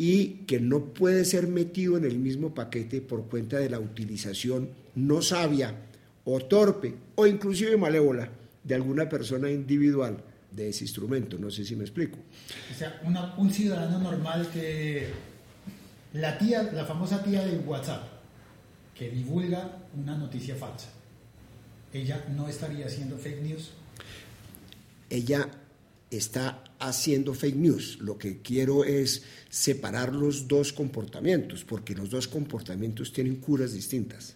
y 0.05 0.43
que 0.47 0.59
no 0.59 0.93
puede 0.93 1.23
ser 1.23 1.47
metido 1.47 1.95
en 1.95 2.03
el 2.03 2.19
mismo 2.19 2.53
paquete 2.53 2.99
por 2.99 3.29
cuenta 3.29 3.57
de 3.57 3.69
la 3.69 3.79
utilización 3.79 4.67
no 4.95 5.21
sabia 5.21 5.77
o 6.25 6.41
torpe 6.41 6.93
o 7.15 7.25
inclusive 7.25 7.77
malévola 7.77 8.27
de 8.65 8.75
alguna 8.75 9.07
persona 9.07 9.49
individual 9.49 10.17
de 10.51 10.67
ese 10.67 10.83
instrumento. 10.83 11.37
No 11.37 11.49
sé 11.49 11.63
si 11.63 11.77
me 11.77 11.85
explico. 11.85 12.17
O 12.69 12.77
sea, 12.77 13.01
un 13.37 13.49
ciudadano 13.49 13.97
normal 13.97 14.49
que 14.51 15.07
la 16.11 16.37
tía, 16.37 16.63
la 16.63 16.83
famosa 16.83 17.23
tía 17.23 17.45
de 17.45 17.59
WhatsApp, 17.59 18.03
que 18.93 19.09
divulga 19.09 19.77
una 19.95 20.17
noticia 20.17 20.57
falsa, 20.57 20.89
ella 21.93 22.25
no 22.35 22.49
estaría 22.49 22.87
haciendo 22.87 23.17
fake 23.17 23.41
news. 23.41 23.71
Ella 25.09 25.47
está 26.11 26.61
haciendo 26.87 27.33
fake 27.33 27.55
news. 27.55 27.97
Lo 28.01 28.17
que 28.17 28.41
quiero 28.41 28.83
es 28.83 29.23
separar 29.49 30.13
los 30.13 30.47
dos 30.47 30.73
comportamientos, 30.73 31.63
porque 31.63 31.95
los 31.95 32.09
dos 32.09 32.27
comportamientos 32.27 33.13
tienen 33.13 33.37
curas 33.37 33.73
distintas. 33.73 34.35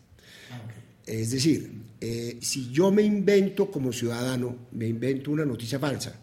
Ah, 0.51 0.61
es 1.05 1.31
decir, 1.31 1.71
eh, 1.99 2.37
si 2.41 2.69
yo 2.71 2.91
me 2.91 3.01
invento 3.01 3.71
como 3.71 3.91
ciudadano, 3.91 4.67
me 4.71 4.87
invento 4.87 5.31
una 5.31 5.45
noticia 5.45 5.79
falsa, 5.79 6.19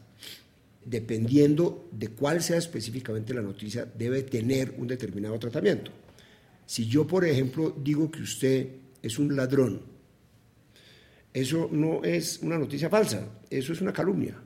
dependiendo 0.85 1.89
de 1.93 2.09
cuál 2.09 2.43
sea 2.43 2.59
específicamente 2.59 3.33
la 3.33 3.43
noticia, 3.43 3.85
debe 3.87 4.23
tener 4.23 4.75
un 4.79 4.87
determinado 4.87 5.39
tratamiento. 5.39 5.91
Si 6.67 6.87
yo, 6.87 7.07
por 7.07 7.25
ejemplo, 7.25 7.75
digo 7.83 8.11
que 8.11 8.23
usted 8.23 8.69
es 9.03 9.19
un 9.19 9.35
ladrón, 9.35 9.81
eso 11.33 11.69
no 11.73 12.05
es 12.05 12.39
una 12.43 12.59
noticia 12.59 12.89
falsa, 12.89 13.27
eso 13.51 13.73
es 13.73 13.81
una 13.81 13.93
calumnia. 13.93 14.41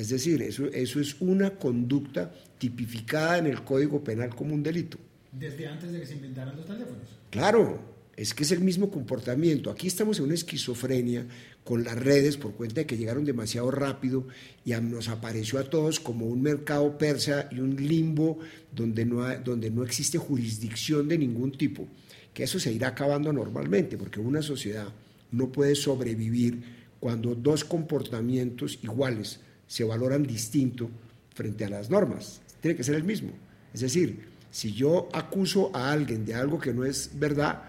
Es 0.00 0.08
decir, 0.08 0.40
eso, 0.40 0.64
eso 0.72 0.98
es 0.98 1.20
una 1.20 1.50
conducta 1.50 2.32
tipificada 2.56 3.36
en 3.36 3.48
el 3.48 3.62
Código 3.62 4.02
Penal 4.02 4.34
como 4.34 4.54
un 4.54 4.62
delito. 4.62 4.96
Desde 5.30 5.66
antes 5.66 5.92
de 5.92 6.00
que 6.00 6.06
se 6.06 6.14
inventaran 6.14 6.56
los 6.56 6.64
teléfonos. 6.64 7.02
Claro, 7.28 7.78
es 8.16 8.32
que 8.32 8.44
es 8.44 8.50
el 8.50 8.60
mismo 8.60 8.90
comportamiento. 8.90 9.70
Aquí 9.70 9.86
estamos 9.86 10.18
en 10.18 10.24
una 10.24 10.32
esquizofrenia 10.32 11.26
con 11.64 11.84
las 11.84 11.98
redes 11.98 12.38
por 12.38 12.54
cuenta 12.54 12.76
de 12.76 12.86
que 12.86 12.96
llegaron 12.96 13.26
demasiado 13.26 13.70
rápido 13.70 14.26
y 14.64 14.72
nos 14.72 15.10
apareció 15.10 15.58
a 15.58 15.64
todos 15.64 16.00
como 16.00 16.24
un 16.24 16.40
mercado 16.40 16.96
persa 16.96 17.50
y 17.52 17.60
un 17.60 17.76
limbo 17.76 18.38
donde 18.74 19.04
no, 19.04 19.22
donde 19.40 19.70
no 19.70 19.84
existe 19.84 20.16
jurisdicción 20.16 21.08
de 21.08 21.18
ningún 21.18 21.52
tipo, 21.52 21.86
que 22.32 22.44
eso 22.44 22.58
se 22.58 22.72
irá 22.72 22.88
acabando 22.88 23.34
normalmente, 23.34 23.98
porque 23.98 24.18
una 24.18 24.40
sociedad 24.40 24.88
no 25.30 25.52
puede 25.52 25.74
sobrevivir 25.74 26.62
cuando 27.00 27.34
dos 27.34 27.64
comportamientos 27.64 28.78
iguales 28.82 29.40
se 29.70 29.84
valoran 29.84 30.24
distinto 30.24 30.90
frente 31.32 31.64
a 31.64 31.68
las 31.70 31.90
normas. 31.90 32.40
Tiene 32.60 32.76
que 32.76 32.82
ser 32.82 32.96
el 32.96 33.04
mismo. 33.04 33.30
Es 33.72 33.82
decir, 33.82 34.18
si 34.50 34.72
yo 34.72 35.08
acuso 35.12 35.70
a 35.72 35.92
alguien 35.92 36.26
de 36.26 36.34
algo 36.34 36.58
que 36.58 36.74
no 36.74 36.84
es 36.84 37.12
verdad, 37.14 37.62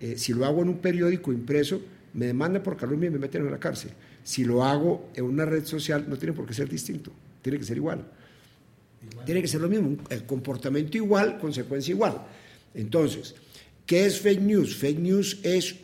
eh, 0.00 0.18
si 0.18 0.32
lo 0.32 0.44
hago 0.46 0.62
en 0.62 0.70
un 0.70 0.78
periódico 0.78 1.32
impreso, 1.32 1.80
me 2.12 2.26
demandan 2.26 2.60
por 2.60 2.76
calumnia 2.76 3.06
y 3.06 3.12
me 3.12 3.20
meten 3.20 3.46
en 3.46 3.52
la 3.52 3.60
cárcel. 3.60 3.92
Si 4.24 4.44
lo 4.44 4.64
hago 4.64 5.10
en 5.14 5.26
una 5.26 5.44
red 5.44 5.64
social, 5.64 6.06
no 6.08 6.18
tiene 6.18 6.32
por 6.32 6.44
qué 6.44 6.54
ser 6.54 6.68
distinto, 6.68 7.12
tiene 7.40 7.60
que 7.60 7.64
ser 7.64 7.76
igual. 7.76 8.04
Tiene 9.24 9.40
que 9.40 9.46
ser 9.46 9.60
lo 9.60 9.68
mismo, 9.68 9.96
el 10.10 10.26
comportamiento 10.26 10.96
igual, 10.96 11.38
consecuencia 11.38 11.92
igual. 11.92 12.20
Entonces, 12.74 13.36
¿qué 13.86 14.06
es 14.06 14.20
fake 14.20 14.40
news? 14.40 14.74
Fake 14.74 14.98
news 14.98 15.38
es 15.44 15.76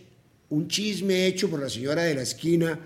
un 0.48 0.66
chisme 0.66 1.28
hecho 1.28 1.48
por 1.48 1.60
la 1.60 1.68
señora 1.68 2.02
de 2.02 2.16
la 2.16 2.22
esquina 2.22 2.76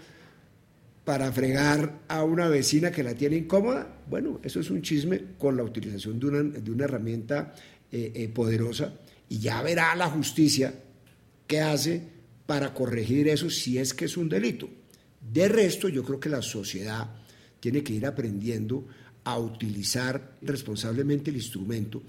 para 1.04 1.30
fregar 1.32 2.00
a 2.08 2.24
una 2.24 2.48
vecina 2.48 2.90
que 2.90 3.02
la 3.02 3.14
tiene 3.14 3.36
incómoda. 3.36 4.00
Bueno, 4.08 4.40
eso 4.42 4.60
es 4.60 4.70
un 4.70 4.82
chisme 4.82 5.20
con 5.38 5.56
la 5.56 5.62
utilización 5.62 6.18
de 6.18 6.26
una, 6.26 6.42
de 6.42 6.70
una 6.70 6.84
herramienta 6.84 7.54
eh, 7.92 8.12
eh, 8.14 8.28
poderosa 8.28 8.94
y 9.28 9.38
ya 9.38 9.62
verá 9.62 9.94
la 9.94 10.08
justicia 10.08 10.74
qué 11.46 11.60
hace 11.60 12.02
para 12.46 12.72
corregir 12.72 13.28
eso 13.28 13.50
si 13.50 13.78
es 13.78 13.92
que 13.92 14.06
es 14.06 14.16
un 14.16 14.28
delito. 14.28 14.68
De 15.20 15.48
resto, 15.48 15.88
yo 15.88 16.02
creo 16.02 16.20
que 16.20 16.28
la 16.28 16.42
sociedad 16.42 17.10
tiene 17.60 17.82
que 17.82 17.94
ir 17.94 18.06
aprendiendo 18.06 18.86
a 19.24 19.38
utilizar 19.38 20.36
responsablemente 20.42 21.30
el 21.30 21.36
instrumento, 21.36 22.02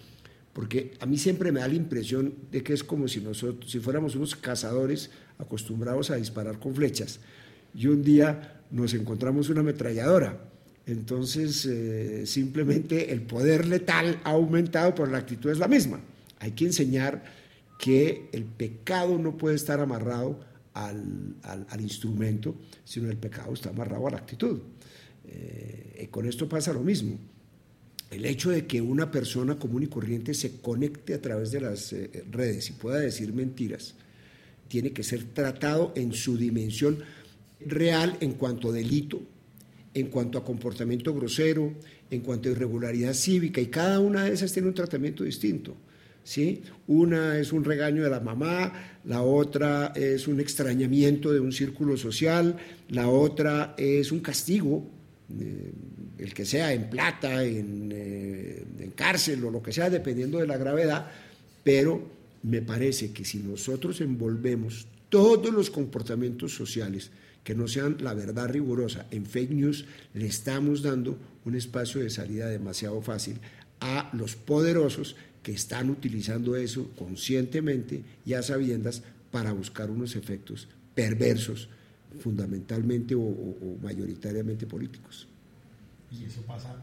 porque 0.51 0.93
a 0.99 1.05
mí 1.05 1.17
siempre 1.17 1.51
me 1.51 1.61
da 1.61 1.67
la 1.67 1.75
impresión 1.75 2.33
de 2.51 2.61
que 2.61 2.73
es 2.73 2.83
como 2.83 3.07
si 3.07 3.21
nosotros, 3.21 3.71
si 3.71 3.79
fuéramos 3.79 4.15
unos 4.15 4.35
cazadores 4.35 5.09
acostumbrados 5.37 6.11
a 6.11 6.15
disparar 6.15 6.59
con 6.59 6.75
flechas, 6.75 7.19
y 7.73 7.87
un 7.87 8.01
día 8.03 8.54
nos 8.71 8.93
encontramos 8.93 9.49
una 9.49 9.61
ametralladora. 9.61 10.49
Entonces, 10.85 11.65
eh, 11.65 12.25
simplemente 12.25 13.11
el 13.11 13.21
poder 13.21 13.65
letal 13.65 14.19
ha 14.23 14.31
aumentado, 14.31 14.93
pero 14.93 15.07
la 15.07 15.17
actitud 15.17 15.49
es 15.49 15.57
la 15.57 15.67
misma. 15.67 15.99
Hay 16.39 16.51
que 16.51 16.65
enseñar 16.65 17.23
que 17.79 18.29
el 18.31 18.43
pecado 18.43 19.17
no 19.17 19.35
puede 19.35 19.55
estar 19.55 19.79
amarrado 19.79 20.39
al, 20.73 21.35
instrumento, 21.79 22.55
sino 22.83 23.09
el 23.09 23.17
pecado 23.17 23.53
está 23.53 23.69
amarrado 23.69 24.07
a 24.07 24.11
la 24.11 24.17
actitud. 24.17 24.59
Eh, 25.27 26.07
con 26.11 26.27
esto 26.27 26.47
pasa 26.47 26.73
lo 26.73 26.81
mismo. 26.81 27.17
El 28.11 28.25
hecho 28.25 28.51
de 28.51 28.67
que 28.67 28.81
una 28.81 29.09
persona 29.09 29.57
común 29.57 29.83
y 29.83 29.87
corriente 29.87 30.33
se 30.33 30.57
conecte 30.61 31.13
a 31.13 31.21
través 31.21 31.51
de 31.51 31.61
las 31.61 31.91
eh, 31.93 32.23
redes 32.31 32.69
y 32.69 32.73
pueda 32.73 32.99
decir 32.99 33.33
mentiras, 33.33 33.95
tiene 34.67 34.91
que 34.91 35.03
ser 35.03 35.23
tratado 35.25 35.93
en 35.95 36.13
su 36.13 36.37
dimensión 36.37 36.99
real 37.65 38.17
en 38.19 38.33
cuanto 38.33 38.69
a 38.69 38.73
delito, 38.73 39.21
en 39.93 40.07
cuanto 40.07 40.37
a 40.37 40.43
comportamiento 40.43 41.13
grosero, 41.13 41.73
en 42.09 42.21
cuanto 42.21 42.49
a 42.49 42.51
irregularidad 42.51 43.13
cívica, 43.13 43.61
y 43.61 43.67
cada 43.67 43.99
una 43.99 44.25
de 44.25 44.33
esas 44.33 44.51
tiene 44.51 44.67
un 44.67 44.73
tratamiento 44.73 45.23
distinto. 45.23 45.75
¿sí? 46.23 46.61
Una 46.87 47.39
es 47.39 47.53
un 47.53 47.63
regaño 47.63 48.03
de 48.03 48.09
la 48.09 48.19
mamá, 48.19 48.99
la 49.05 49.21
otra 49.21 49.93
es 49.95 50.27
un 50.27 50.39
extrañamiento 50.39 51.31
de 51.31 51.39
un 51.39 51.53
círculo 51.53 51.95
social, 51.95 52.57
la 52.89 53.07
otra 53.07 53.75
es 53.77 54.11
un 54.11 54.19
castigo, 54.19 54.85
eh, 55.39 55.71
el 56.17 56.33
que 56.33 56.45
sea 56.45 56.73
en 56.73 56.89
plata, 56.89 57.43
eh, 57.43 57.59
en 57.59 58.91
cárcel 58.95 59.43
o 59.45 59.51
lo 59.51 59.61
que 59.61 59.71
sea, 59.71 59.89
dependiendo 59.89 60.39
de 60.39 60.47
la 60.47 60.57
gravedad, 60.57 61.09
pero 61.63 62.01
me 62.43 62.61
parece 62.61 63.11
que 63.11 63.25
si 63.25 63.39
nosotros 63.39 64.01
envolvemos 64.01 64.87
todos 65.09 65.53
los 65.53 65.69
comportamientos 65.69 66.53
sociales 66.53 67.11
que 67.45 67.55
no 67.55 67.67
sean 67.67 67.97
la 68.01 68.15
verdad 68.15 68.49
rigurosa 68.49 69.05
en 69.11 69.25
fake 69.25 69.51
news, 69.51 69.85
le 70.15 70.25
estamos 70.25 70.81
dando 70.81 71.17
un 71.45 71.55
espacio 71.55 72.01
de 72.01 72.09
salida 72.09 72.47
demasiado 72.49 73.01
fácil 73.01 73.39
a 73.79 74.09
los 74.13 74.35
poderosos 74.35 75.15
que 75.43 75.51
están 75.51 75.91
utilizando 75.91 76.55
eso 76.55 76.89
conscientemente 76.97 78.03
y 78.25 78.33
a 78.33 78.41
sabiendas 78.41 79.03
para 79.31 79.53
buscar 79.53 79.91
unos 79.91 80.15
efectos 80.15 80.67
perversos, 80.95 81.69
fundamentalmente 82.19 83.13
o, 83.13 83.77
mayoritariamente 83.79 84.65
políticos. 84.65 85.27
Y 86.11 86.23
eso 86.23 86.41
pasa 86.47 86.75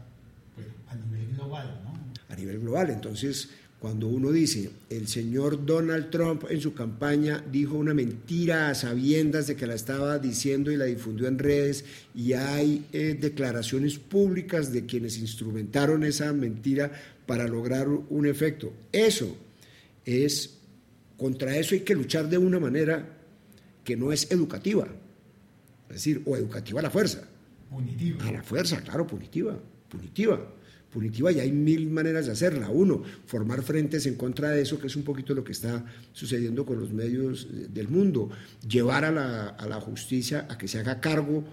pues, 0.55 0.67
a 0.87 0.95
nivel 0.95 1.35
global, 1.35 1.81
¿no? 1.83 1.93
A 2.33 2.37
nivel 2.37 2.59
global, 2.59 2.89
entonces 2.89 3.49
cuando 3.83 4.07
uno 4.07 4.31
dice, 4.31 4.69
el 4.89 5.09
señor 5.09 5.65
Donald 5.65 6.09
Trump 6.09 6.45
en 6.49 6.61
su 6.61 6.73
campaña 6.73 7.43
dijo 7.51 7.75
una 7.75 7.93
mentira 7.93 8.69
a 8.69 8.75
sabiendas 8.75 9.47
de 9.47 9.57
que 9.57 9.67
la 9.67 9.73
estaba 9.73 10.19
diciendo 10.19 10.71
y 10.71 10.77
la 10.77 10.85
difundió 10.85 11.27
en 11.27 11.37
redes, 11.37 11.83
y 12.15 12.31
hay 12.31 12.85
eh, 12.93 13.17
declaraciones 13.19 13.99
públicas 13.99 14.71
de 14.71 14.85
quienes 14.85 15.17
instrumentaron 15.17 16.05
esa 16.05 16.31
mentira 16.31 16.93
para 17.25 17.45
lograr 17.45 17.89
un 17.89 18.25
efecto. 18.25 18.71
Eso 18.93 19.35
es, 20.05 20.59
contra 21.17 21.57
eso 21.57 21.75
hay 21.75 21.81
que 21.81 21.93
luchar 21.93 22.29
de 22.29 22.37
una 22.37 22.61
manera 22.61 23.05
que 23.83 23.97
no 23.97 24.13
es 24.13 24.31
educativa, 24.31 24.87
es 25.89 25.95
decir, 25.95 26.21
o 26.23 26.37
educativa 26.37 26.79
a 26.79 26.83
la 26.83 26.89
fuerza. 26.89 27.27
Punitiva. 27.69 28.25
A 28.29 28.31
la 28.31 28.43
fuerza, 28.43 28.81
claro, 28.81 29.05
punitiva, 29.05 29.59
punitiva 29.89 30.39
punitiva 30.93 31.31
y 31.31 31.39
hay 31.39 31.51
mil 31.51 31.89
maneras 31.89 32.27
de 32.27 32.31
hacerla. 32.31 32.69
Uno, 32.69 33.01
formar 33.25 33.63
frentes 33.63 34.05
en 34.05 34.15
contra 34.15 34.51
de 34.51 34.61
eso, 34.61 34.79
que 34.79 34.87
es 34.87 34.95
un 34.95 35.03
poquito 35.03 35.33
lo 35.33 35.43
que 35.43 35.51
está 35.51 35.83
sucediendo 36.13 36.65
con 36.65 36.79
los 36.79 36.93
medios 36.93 37.47
del 37.73 37.89
mundo. 37.89 38.29
Llevar 38.67 39.05
a 39.05 39.11
la, 39.11 39.47
a 39.49 39.67
la 39.67 39.81
justicia 39.81 40.47
a 40.49 40.57
que 40.57 40.67
se 40.67 40.79
haga 40.79 41.01
cargo 41.01 41.43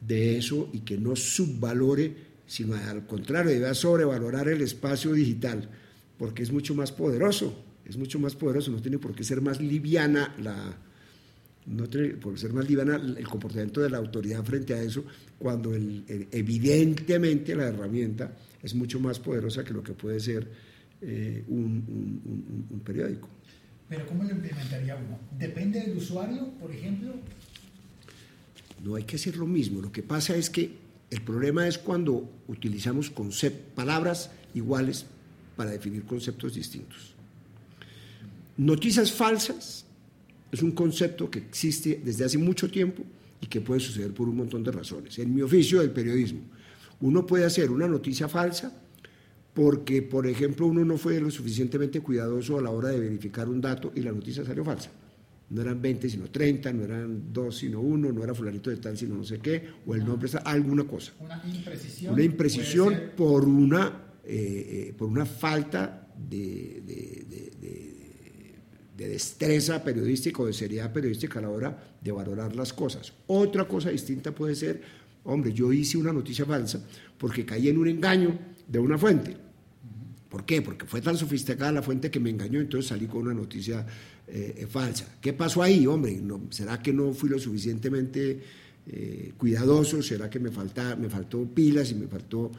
de 0.00 0.38
eso 0.38 0.68
y 0.72 0.80
que 0.80 0.98
no 0.98 1.16
subvalore, 1.16 2.14
sino 2.46 2.74
al 2.74 3.06
contrario, 3.06 3.52
debe 3.52 3.74
sobrevalorar 3.74 4.48
el 4.48 4.60
espacio 4.60 5.12
digital, 5.12 5.68
porque 6.18 6.42
es 6.42 6.52
mucho 6.52 6.74
más 6.74 6.92
poderoso, 6.92 7.64
es 7.86 7.96
mucho 7.96 8.18
más 8.18 8.36
poderoso, 8.36 8.70
no 8.70 8.82
tiene 8.82 8.98
por 8.98 9.14
qué 9.14 9.24
ser 9.24 9.40
más 9.40 9.60
liviana 9.60 10.34
la, 10.38 10.76
no 11.66 11.88
tiene 11.88 12.08
por 12.14 12.38
ser 12.38 12.52
más 12.52 12.68
liviana 12.68 12.96
el 12.96 13.28
comportamiento 13.28 13.80
de 13.80 13.90
la 13.90 13.98
autoridad 13.98 14.44
frente 14.44 14.74
a 14.74 14.82
eso, 14.82 15.04
cuando 15.38 15.72
evidentemente 15.74 17.54
la 17.54 17.68
herramienta 17.68 18.32
es 18.62 18.74
mucho 18.74 19.00
más 19.00 19.18
poderosa 19.18 19.64
que 19.64 19.72
lo 19.72 19.82
que 19.82 19.92
puede 19.92 20.20
ser 20.20 20.48
eh, 21.02 21.44
un, 21.48 22.80
periódico. 22.84 23.28
Pero 23.88 24.06
¿cómo 24.06 24.24
lo 24.24 24.30
implementaría 24.30 24.96
uno? 24.96 25.18
¿Depende 25.38 25.80
del 25.80 25.96
usuario, 25.96 26.50
por 26.60 26.70
ejemplo? 26.72 27.14
No 28.84 28.94
hay 28.94 29.04
que 29.04 29.16
hacer 29.16 29.36
lo 29.36 29.46
mismo. 29.46 29.80
Lo 29.80 29.92
que 29.92 30.02
pasa 30.02 30.36
es 30.36 30.48
que 30.48 30.70
el 31.10 31.22
problema 31.22 31.66
es 31.66 31.76
cuando 31.78 32.30
utilizamos 32.48 33.12
palabras 33.74 34.30
iguales 34.54 35.06
para 35.56 35.70
definir 35.70 36.04
conceptos 36.04 36.54
distintos. 36.54 37.14
Noticias 38.56 39.12
falsas 39.12 39.84
es 40.52 40.62
un 40.62 40.72
concepto 40.72 41.30
que 41.30 41.38
existe 41.38 42.00
desde 42.04 42.24
hace 42.24 42.38
mucho 42.38 42.70
tiempo 42.70 43.02
y 43.40 43.46
que 43.46 43.60
puede 43.60 43.80
suceder 43.80 44.12
por 44.12 44.28
un 44.28 44.36
montón 44.36 44.62
de 44.62 44.72
razones. 44.72 45.18
En 45.18 45.34
mi 45.34 45.42
oficio 45.42 45.80
del 45.80 45.90
periodismo, 45.90 46.40
uno 47.00 47.26
puede 47.26 47.44
hacer 47.44 47.70
una 47.70 47.88
noticia 47.88 48.28
falsa 48.28 48.72
porque, 49.54 50.02
por 50.02 50.26
ejemplo, 50.26 50.66
uno 50.66 50.84
no 50.84 50.96
fue 50.96 51.20
lo 51.20 51.30
suficientemente 51.30 52.00
cuidadoso 52.00 52.58
a 52.58 52.62
la 52.62 52.70
hora 52.70 52.88
de 52.88 53.00
verificar 53.00 53.48
un 53.48 53.60
dato 53.60 53.92
y 53.94 54.00
la 54.00 54.12
noticia 54.12 54.44
salió 54.44 54.64
falsa. 54.64 54.90
No 55.50 55.62
eran 55.62 55.82
20 55.82 56.08
sino 56.08 56.30
30, 56.30 56.72
no 56.72 56.84
eran 56.84 57.32
2 57.32 57.56
sino 57.56 57.80
1, 57.80 58.12
no 58.12 58.22
era 58.22 58.34
fulanito 58.34 58.70
de 58.70 58.76
tal 58.76 58.96
sino 58.96 59.16
no 59.16 59.24
sé 59.24 59.38
qué, 59.38 59.64
o 59.84 59.94
el 59.94 60.04
nombre 60.04 60.30
alguna 60.44 60.84
cosa. 60.84 61.12
Una 61.18 61.42
imprecisión. 61.44 62.14
Una 62.14 62.22
imprecisión 62.22 63.00
por 63.16 63.44
una, 63.44 64.02
eh, 64.24 64.88
eh, 64.90 64.94
por 64.96 65.08
una 65.08 65.26
falta 65.26 66.08
de 66.16 66.82
de 66.86 67.89
destreza 69.08 69.82
periodística 69.82 70.42
o 70.42 70.46
de 70.46 70.52
seriedad 70.52 70.92
periodística 70.92 71.38
a 71.38 71.42
la 71.42 71.50
hora 71.50 71.94
de 72.00 72.12
valorar 72.12 72.54
las 72.54 72.72
cosas. 72.72 73.12
Otra 73.26 73.66
cosa 73.66 73.90
distinta 73.90 74.32
puede 74.32 74.54
ser, 74.54 74.80
hombre, 75.24 75.52
yo 75.52 75.72
hice 75.72 75.98
una 75.98 76.12
noticia 76.12 76.44
falsa 76.44 76.84
porque 77.18 77.44
caí 77.44 77.68
en 77.68 77.78
un 77.78 77.88
engaño 77.88 78.38
de 78.66 78.78
una 78.78 78.98
fuente. 78.98 79.36
¿Por 80.28 80.44
qué? 80.44 80.62
Porque 80.62 80.86
fue 80.86 81.00
tan 81.00 81.16
sofisticada 81.16 81.72
la 81.72 81.82
fuente 81.82 82.10
que 82.10 82.20
me 82.20 82.30
engañó, 82.30 82.60
entonces 82.60 82.88
salí 82.88 83.06
con 83.06 83.22
una 83.22 83.34
noticia 83.34 83.84
eh, 84.28 84.66
falsa. 84.70 85.16
¿Qué 85.20 85.32
pasó 85.32 85.60
ahí, 85.60 85.86
hombre? 85.86 86.22
¿Será 86.50 86.80
que 86.80 86.92
no 86.92 87.12
fui 87.12 87.28
lo 87.28 87.38
suficientemente 87.38 88.40
eh, 88.86 89.32
cuidadoso? 89.36 90.00
¿Será 90.02 90.30
que 90.30 90.38
me, 90.38 90.52
falta, 90.52 90.94
me 90.94 91.08
faltó 91.08 91.44
pilas 91.44 91.90
y 91.90 91.96
me 91.96 92.06
faltó 92.06 92.52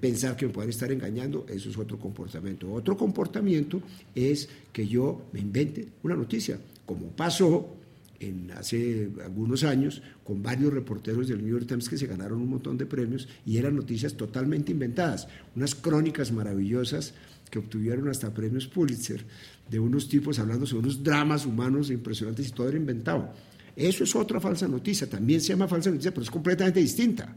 pensar 0.00 0.36
que 0.36 0.46
me 0.46 0.52
pueden 0.52 0.70
estar 0.70 0.90
engañando, 0.92 1.46
eso 1.48 1.70
es 1.70 1.76
otro 1.76 1.98
comportamiento. 1.98 2.72
Otro 2.72 2.96
comportamiento 2.96 3.82
es 4.14 4.48
que 4.72 4.86
yo 4.86 5.26
me 5.32 5.40
invente 5.40 5.88
una 6.02 6.14
noticia, 6.14 6.58
como 6.86 7.08
pasó 7.08 7.76
en 8.20 8.50
hace 8.52 9.10
algunos 9.24 9.64
años 9.64 10.02
con 10.22 10.42
varios 10.42 10.72
reporteros 10.72 11.26
del 11.26 11.42
New 11.42 11.52
York 11.52 11.66
Times 11.66 11.88
que 11.88 11.96
se 11.96 12.06
ganaron 12.06 12.40
un 12.40 12.50
montón 12.50 12.76
de 12.76 12.84
premios 12.86 13.26
y 13.46 13.56
eran 13.56 13.74
noticias 13.74 14.14
totalmente 14.14 14.72
inventadas, 14.72 15.26
unas 15.56 15.74
crónicas 15.74 16.30
maravillosas 16.30 17.14
que 17.50 17.58
obtuvieron 17.58 18.08
hasta 18.08 18.32
premios 18.32 18.68
Pulitzer 18.68 19.24
de 19.68 19.80
unos 19.80 20.08
tipos 20.08 20.38
hablando 20.38 20.66
sobre 20.66 20.86
unos 20.86 21.02
dramas 21.02 21.46
humanos 21.46 21.90
impresionantes 21.90 22.48
y 22.48 22.52
todo 22.52 22.68
era 22.68 22.76
inventado. 22.76 23.32
Eso 23.74 24.04
es 24.04 24.14
otra 24.14 24.38
falsa 24.38 24.68
noticia, 24.68 25.08
también 25.08 25.40
se 25.40 25.48
llama 25.48 25.66
falsa 25.66 25.90
noticia, 25.90 26.12
pero 26.12 26.22
es 26.22 26.30
completamente 26.30 26.80
distinta. 26.80 27.34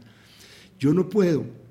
Yo 0.78 0.92
no 0.92 1.08
puedo 1.08 1.63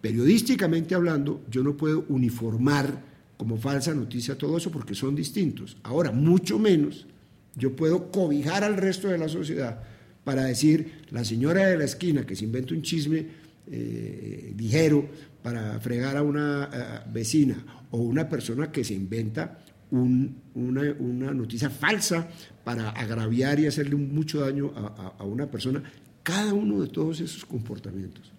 periodísticamente 0.00 0.94
hablando, 0.94 1.44
yo 1.50 1.62
no 1.62 1.76
puedo 1.76 2.04
uniformar 2.08 3.02
como 3.36 3.56
falsa 3.56 3.94
noticia 3.94 4.36
todo 4.36 4.56
eso 4.56 4.70
porque 4.70 4.94
son 4.94 5.14
distintos. 5.14 5.76
Ahora, 5.82 6.10
mucho 6.10 6.58
menos, 6.58 7.06
yo 7.54 7.74
puedo 7.74 8.10
cobijar 8.10 8.64
al 8.64 8.76
resto 8.76 9.08
de 9.08 9.18
la 9.18 9.28
sociedad 9.28 9.80
para 10.24 10.44
decir, 10.44 11.04
la 11.10 11.24
señora 11.24 11.66
de 11.66 11.78
la 11.78 11.84
esquina 11.84 12.26
que 12.26 12.36
se 12.36 12.44
inventa 12.44 12.74
un 12.74 12.82
chisme 12.82 13.26
eh, 13.66 14.54
ligero 14.56 15.08
para 15.42 15.78
fregar 15.80 16.16
a 16.16 16.22
una 16.22 17.04
vecina 17.12 17.86
o 17.90 17.98
una 17.98 18.28
persona 18.28 18.70
que 18.70 18.84
se 18.84 18.94
inventa 18.94 19.58
una, 19.90 21.32
noticia 21.32 21.70
falsa 21.70 22.28
para 22.62 22.90
agraviar 22.90 23.58
y 23.58 23.66
hacerle 23.66 23.94
mucho 23.94 24.40
daño 24.40 24.72
a 24.76 25.24
una 25.24 25.46
persona, 25.46 25.82
cada 26.22 26.52
uno 26.52 26.82
de 26.82 26.88
todos 26.88 27.20
esos 27.20 27.46
comportamientos 27.46 28.32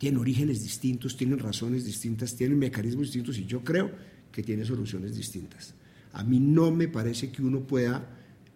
tienen 0.00 0.18
orígenes 0.18 0.62
distintos, 0.62 1.14
tienen 1.14 1.38
razones 1.38 1.84
distintas, 1.84 2.34
tienen 2.34 2.58
mecanismos 2.58 3.08
distintos 3.08 3.36
y 3.36 3.44
yo 3.44 3.62
creo 3.62 3.90
que 4.32 4.42
tiene 4.42 4.64
soluciones 4.64 5.14
distintas. 5.14 5.74
A 6.14 6.24
mí 6.24 6.40
no 6.40 6.70
me 6.70 6.88
parece 6.88 7.30
que 7.30 7.42
uno 7.42 7.60
pueda 7.60 8.08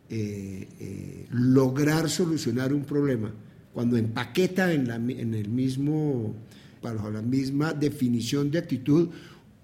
eh, 0.08 0.66
eh, 0.80 1.26
lograr 1.32 2.08
solucionar 2.08 2.72
un 2.72 2.86
problema 2.86 3.30
cuando 3.74 3.98
empaqueta 3.98 4.72
en, 4.72 4.88
la, 4.88 4.94
en 4.94 5.34
el 5.34 5.50
mismo, 5.50 6.34
bajo 6.82 7.10
la 7.10 7.20
misma 7.20 7.74
definición 7.74 8.50
de 8.50 8.60
actitud 8.60 9.10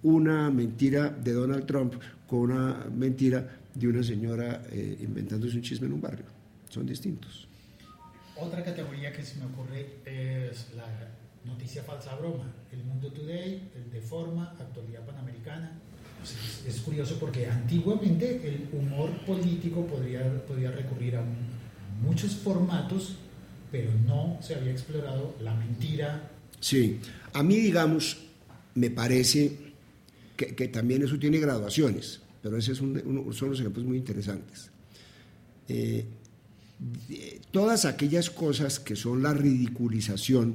una 0.03 0.51
mentira 0.51 1.09
de 1.09 1.33
Donald 1.33 1.65
Trump 1.65 1.95
con 2.27 2.41
una 2.41 2.91
mentira 2.95 3.59
de 3.75 3.89
una 3.89 4.03
señora 4.03 4.65
eh, 4.71 4.99
inventándose 5.01 5.57
un 5.57 5.63
chisme 5.63 5.87
en 5.87 5.95
un 5.95 6.03
barrio. 6.03 6.27
Son 6.69 6.85
distintos. 6.85 7.49
Otra 8.37 8.63
categoría 8.63 9.15
que 9.15 9.23
se 9.23 9.39
me 9.39 9.47
ocurre 9.47 9.87
es 10.05 10.75
la 10.77 11.20
Noticia 11.45 11.83
falsa 11.83 12.15
broma, 12.17 12.53
El 12.71 12.85
Mundo 12.85 13.11
Today, 13.13 13.71
el 13.75 13.91
de 13.91 14.01
Forma, 14.01 14.55
Actualidad 14.59 15.05
Panamericana. 15.07 15.79
es, 16.67 16.81
curioso 16.81 17.19
porque 17.19 17.47
antiguamente 17.47 18.47
el 18.47 18.69
humor 18.79 19.11
político 19.27 19.87
podría, 19.87 20.45
podía 20.47 20.71
recurrir 20.71 21.17
a, 21.17 21.25
muchos 22.03 22.33
formatos, 22.33 23.17
pero 23.71 23.91
no 24.07 24.39
se 24.43 24.55
había 24.55 24.73
explorado 24.73 25.35
la 25.41 25.55
mentira. 25.55 26.31
Sí, 26.59 26.99
a 27.33 27.43
mí 27.43 27.57
digamos, 27.57 28.19
me 28.75 28.91
parece 28.91 29.57
que, 30.37 30.69
también 30.69 31.03
eso 31.03 31.19
tiene 31.19 31.39
graduaciones, 31.39 32.21
pero 32.43 32.57
esos 32.57 32.79
son 32.79 33.51
los 33.51 33.61
ejemplos 33.61 33.85
muy 33.85 33.99
interesantes. 33.99 34.71
Eh, 35.69 36.07
todas 37.51 37.85
aquellas 37.85 38.31
cosas 38.31 38.81
que 38.81 38.97
son 38.97 39.23
la 39.23 39.35
ridiculización, 39.35 40.55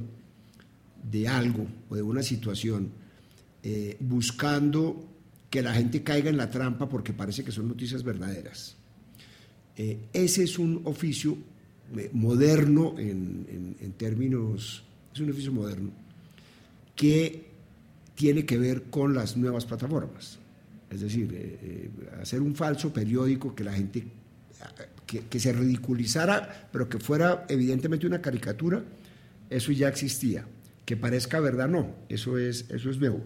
de 1.11 1.27
algo 1.27 1.67
o 1.89 1.95
de 1.95 2.01
una 2.01 2.23
situación, 2.23 2.89
eh, 3.63 3.97
buscando 3.99 5.05
que 5.49 5.61
la 5.61 5.73
gente 5.73 6.03
caiga 6.03 6.29
en 6.29 6.37
la 6.37 6.49
trampa 6.49 6.89
porque 6.89 7.13
parece 7.13 7.43
que 7.43 7.51
son 7.51 7.67
noticias 7.67 8.03
verdaderas. 8.03 8.75
Eh, 9.77 9.99
ese 10.13 10.43
es 10.43 10.57
un 10.57 10.81
oficio 10.85 11.37
eh, 11.95 12.09
moderno 12.13 12.95
en, 12.97 13.93
términos, 13.97 14.83
es 15.13 15.19
un 15.19 15.29
oficio 15.29 15.51
moderno 15.51 15.91
que 16.95 17.45
tiene 18.15 18.45
que 18.45 18.57
ver 18.57 18.83
con 18.83 19.13
las 19.13 19.37
nuevas 19.37 19.65
plataformas. 19.65 20.39
Es 20.89 21.01
decir, 21.01 21.91
hacer 22.21 22.41
un 22.41 22.55
falso 22.55 22.93
periódico 22.93 23.53
que 23.53 23.63
la 23.63 23.73
gente, 23.73 24.05
que, 25.05 25.21
que, 25.21 25.39
se 25.39 25.51
ridiculizara, 25.51 26.69
pero 26.71 26.87
que 26.87 26.99
fuera 26.99 27.45
evidentemente 27.49 28.07
una 28.07 28.21
caricatura, 28.21 28.83
eso 29.49 29.71
ya 29.71 29.89
existía. 29.89 30.45
Que 30.85 30.95
parezca 30.95 31.39
verdad, 31.39 31.67
no, 31.67 31.95
eso 32.09 32.37
es, 32.37 32.69
eso 32.69 32.89
es 32.89 32.99
nuevo. 32.99 33.21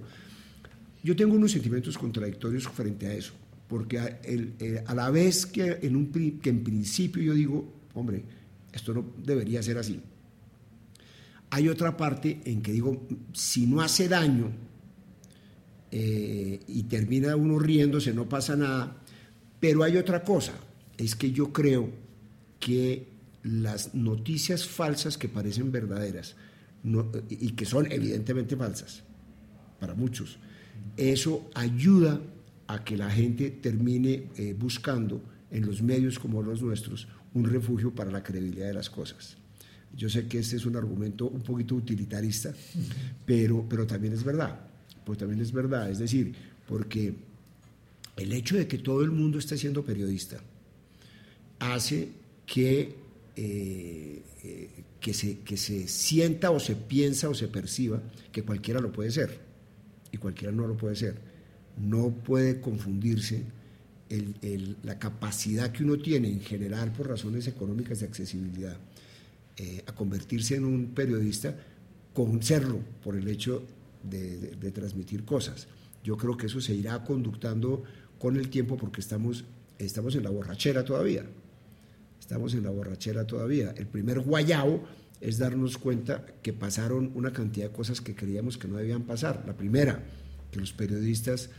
Yo 1.04 1.16
tengo 1.16 1.36
unos 1.36 1.52
sentimientos 1.52 1.98
contradictorios 1.98 2.68
frente 2.68 3.08
a 3.08 3.14
eso, 3.14 3.34
porque 3.68 4.00
a, 4.00 4.20
eh, 4.24 4.84
la 4.94 5.10
vez 5.12 5.46
que 5.46 5.80
en, 5.82 5.96
un, 5.96 6.12
que 6.42 6.50
en 6.50 6.64
principio 6.64 7.22
yo 7.22 7.34
digo, 7.34 7.74
hombre, 7.94 8.24
esto 8.72 8.94
no 8.94 9.14
debería 9.18 9.64
ser 9.64 9.78
así, 9.78 10.02
hay 11.50 11.68
otra 11.68 11.98
parte 11.98 12.42
en 12.46 12.62
que 12.62 12.72
digo, 12.72 13.08
si 13.34 13.66
no 13.66 13.82
hace 13.82 14.08
daño 14.08 14.52
eh, 15.92 16.60
y 16.68 16.84
termina 16.84 17.36
uno 17.36 17.58
riéndose, 17.58 18.14
no 18.14 18.30
pasa 18.30 18.56
nada, 18.56 18.98
pero 19.60 19.84
hay 19.84 19.98
otra 19.98 20.24
cosa, 20.24 20.54
es 20.98 21.16
que 21.16 21.32
yo 21.32 21.52
creo 21.52 21.90
que 22.60 23.08
las 23.44 23.96
noticias 23.96 24.68
falsas 24.68 25.18
que 25.18 25.30
parecen 25.30 25.72
verdaderas, 25.72 26.36
y 27.30 27.52
que 27.52 27.66
son 27.66 27.92
evidentemente 27.92 28.56
falsas 28.56 29.04
para 29.80 29.94
muchos, 29.94 30.38
eso 30.98 31.50
ayuda 31.54 32.22
a 32.68 32.84
que 32.84 32.98
la 32.98 33.10
gente 33.10 33.50
termine 33.50 34.30
eh, 34.38 34.56
buscando 34.58 35.22
en 35.52 35.66
los 35.66 35.82
medios 35.82 36.20
como 36.20 36.42
los 36.44 36.62
nuestros 36.62 37.08
un 37.34 37.46
refugio 37.46 37.94
para 37.94 38.12
la 38.12 38.24
credibilidad 38.24 38.68
de 38.68 38.74
las 38.74 38.90
cosas. 38.90 39.38
Yo 39.96 40.10
sé 40.10 40.28
que 40.28 40.40
este 40.40 40.56
es 40.56 40.66
un 40.66 40.76
argumento 40.76 41.28
un 41.28 41.42
poquito 41.42 41.76
utilitarista, 41.76 42.54
pero, 43.26 43.66
pero 43.68 43.88
también 43.88 44.14
es 44.14 44.24
verdad. 44.24 44.60
Pues 45.04 45.18
también 45.18 45.42
es 45.42 45.52
verdad. 45.52 45.90
Es 45.90 46.00
decir, 46.00 46.34
porque 46.68 47.14
el 48.16 48.34
hecho 48.34 48.56
de 48.56 48.68
que 48.68 48.78
todo 48.78 49.02
el 49.02 49.12
mundo 49.12 49.40
esté 49.40 49.58
siendo 49.58 49.84
periodista 49.84 50.40
hace 51.60 52.10
que, 52.46 52.96
eh, 53.36 54.24
eh, 54.44 54.70
que, 55.00 55.14
se, 55.14 55.40
que 55.40 55.58
se 55.58 55.88
sienta 55.88 56.52
o 56.52 56.60
se 56.60 56.76
piensa 56.76 57.30
o 57.30 57.34
se 57.34 57.48
perciba 57.48 58.02
que 58.32 58.44
cualquiera 58.44 58.80
lo 58.80 58.92
puede 58.92 59.12
ser 59.12 59.40
y 60.12 60.18
cualquiera 60.18 60.52
no 60.52 60.68
lo 60.68 60.78
puede 60.78 60.96
ser. 60.96 61.16
No 61.78 62.10
puede 62.12 62.60
confundirse 62.60 63.44
la 64.84 64.98
capacidad 64.98 65.72
que 65.72 65.84
uno 65.84 66.00
tiene 66.00 66.30
en 66.30 66.42
general 66.42 66.92
por 66.92 67.08
razones 67.08 67.48
económicas 67.48 68.00
de 68.00 68.08
accesibilidad 68.08 68.76
eh, 69.56 69.84
a 69.86 69.94
convertirse 69.94 70.56
en 70.56 70.66
un 70.66 70.88
periodista 70.96 71.56
con 72.14 72.42
serlo 72.42 72.80
por 73.04 73.16
el 73.16 73.28
hecho 73.28 73.64
de, 74.04 74.72
transmitir 74.72 75.26
cosas. 75.26 75.68
Yo 76.04 76.18
creo 76.18 76.38
que 76.38 76.48
eso 76.48 76.60
se 76.60 76.74
irá 76.74 77.04
conductando 77.04 77.84
con 78.18 78.38
el 78.38 78.50
tiempo 78.50 78.78
porque 78.78 79.02
estamos, 79.02 79.44
estamos 79.78 80.16
en 80.16 80.24
la 80.24 80.30
borrachera 80.30 80.84
todavía. 80.84 81.26
Estamos 82.30 82.54
en 82.54 82.62
la 82.62 82.70
borrachera 82.70 83.26
todavía. 83.26 83.74
El 83.76 83.88
primer 83.88 84.20
guayao 84.20 84.84
es 85.20 85.40
darnos 85.40 85.80
cuenta 85.80 86.28
que 86.44 86.54
pasaron 86.54 87.12
una 87.16 87.34
cantidad 87.34 87.66
de 87.66 87.72
cosas 87.72 88.02
que 88.02 88.14
creíamos 88.14 88.56
que 88.56 88.68
no 88.68 88.78
debían 88.78 89.02
pasar. 89.02 89.44
La 89.48 89.58
primera, 89.58 90.04
que 90.52 90.60
los 90.60 90.72
periodistas 90.72 91.50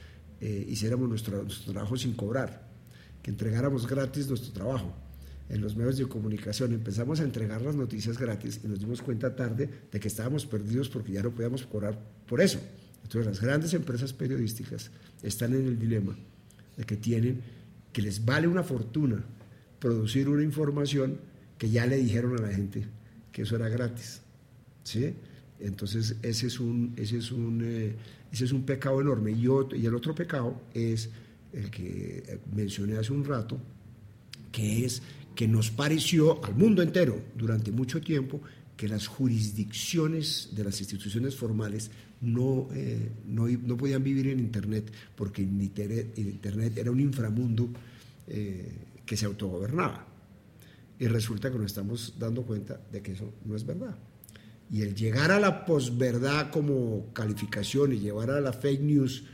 eh, 0.40 0.64
hiciéramos 0.68 1.08
nuestro, 1.08 1.42
nuestro 1.42 1.72
trabajo 1.72 1.96
sin 1.96 2.12
cobrar, 2.12 2.68
que 3.20 3.32
entregáramos 3.32 3.88
gratis 3.88 4.28
nuestro 4.28 4.52
trabajo 4.52 4.94
en 5.48 5.60
los 5.60 5.74
medios 5.74 5.96
de 5.96 6.06
comunicación. 6.06 6.72
Empezamos 6.72 7.18
a 7.18 7.24
entregar 7.24 7.62
las 7.62 7.74
noticias 7.74 8.16
gratis 8.16 8.60
y 8.62 8.68
nos 8.68 8.78
dimos 8.78 9.02
cuenta 9.02 9.34
tarde 9.34 9.68
de 9.90 9.98
que 9.98 10.06
estábamos 10.06 10.46
perdidos 10.46 10.88
porque 10.88 11.10
ya 11.10 11.22
no 11.24 11.32
podíamos 11.32 11.66
cobrar 11.66 11.98
por 12.28 12.40
eso. 12.40 12.60
Entonces 13.02 13.26
las 13.26 13.40
grandes 13.40 13.74
empresas 13.74 14.12
periodísticas 14.12 14.92
están 15.24 15.52
en 15.52 15.66
el 15.66 15.80
dilema 15.80 16.16
de 16.76 16.84
que 16.84 16.96
tienen, 16.96 17.40
que 17.92 18.02
les 18.02 18.24
vale 18.24 18.46
una 18.46 18.62
fortuna 18.62 19.24
producir 19.80 20.28
una 20.28 20.44
información 20.44 21.18
que 21.58 21.70
ya 21.70 21.86
le 21.86 21.96
dijeron 21.96 22.38
a 22.38 22.42
la 22.42 22.54
gente 22.54 22.84
que 23.32 23.42
eso 23.42 23.56
era 23.56 23.68
gratis. 23.68 24.20
¿sí? 24.84 25.14
Entonces 25.58 26.16
ese 26.22 26.46
es 26.46 26.60
un, 26.60 26.92
ese 26.96 27.18
es 27.18 27.32
un, 27.32 27.60
eh, 27.64 27.94
ese 28.30 28.44
es 28.44 28.52
un 28.52 28.62
pecado 28.62 29.00
enorme. 29.00 29.32
Y, 29.32 29.44
el 29.44 29.94
otro 29.94 30.14
pecado 30.14 30.60
es 30.72 31.10
el 31.52 31.70
que 31.70 32.38
mencioné 32.54 32.96
hace 32.96 33.12
un 33.12 33.24
rato, 33.24 33.58
que 34.52 34.84
es 34.84 35.02
que 35.34 35.48
nos 35.48 35.70
pareció 35.70 36.44
al 36.44 36.54
mundo 36.54 36.82
entero 36.82 37.20
durante 37.36 37.72
mucho 37.72 38.00
tiempo 38.00 38.40
que 38.76 38.88
las 38.88 39.06
jurisdicciones 39.06 40.50
de 40.52 40.64
las 40.64 40.80
instituciones 40.80 41.36
formales 41.36 41.90
no, 42.20 42.68
eh, 42.74 43.10
no, 43.26 43.46
no, 43.48 43.76
podían 43.76 44.02
vivir 44.02 44.28
en 44.28 44.40
Internet 44.40 44.90
porque 45.16 45.42
Internet, 45.42 46.76
era 46.76 46.90
un 46.90 47.00
inframundo 47.00 47.68
eh, 48.26 48.72
que 49.10 49.16
se 49.16 49.26
autogobernaba. 49.26 50.06
Y 51.00 51.08
resulta 51.08 51.50
que 51.50 51.58
nos 51.58 51.66
estamos 51.66 52.14
dando 52.16 52.44
cuenta 52.44 52.80
de 52.92 53.02
que 53.02 53.10
eso 53.10 53.34
no 53.44 53.56
es 53.56 53.66
verdad. 53.66 53.96
Y 54.70 54.82
el 54.82 54.94
llegar 54.94 55.32
a 55.32 55.40
la 55.40 55.66
posverdad 55.66 56.52
como 56.52 57.12
calificación 57.12 57.92
y 57.92 57.98
llevar 57.98 58.30
a 58.30 58.40
la 58.40 58.52
fake 58.52 58.82
news 58.82 59.24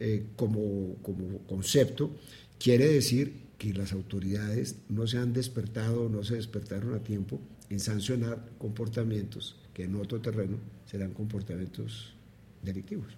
eh, 0.00 0.26
como, 0.36 0.96
como 0.96 1.38
concepto, 1.46 2.14
quiere 2.58 2.86
decir 2.88 3.46
que 3.56 3.72
las 3.72 3.94
autoridades 3.94 4.76
no 4.90 5.06
se 5.06 5.16
han 5.16 5.32
despertado, 5.32 6.10
no 6.10 6.22
se 6.24 6.34
despertaron 6.34 6.92
a 6.94 7.02
tiempo 7.02 7.40
en 7.70 7.80
sancionar 7.80 8.50
comportamientos 8.58 9.56
que 9.72 9.84
en 9.84 9.96
otro 9.96 10.20
terreno 10.20 10.58
serán 10.84 11.14
comportamientos 11.14 12.12
delictivos. 12.60 13.16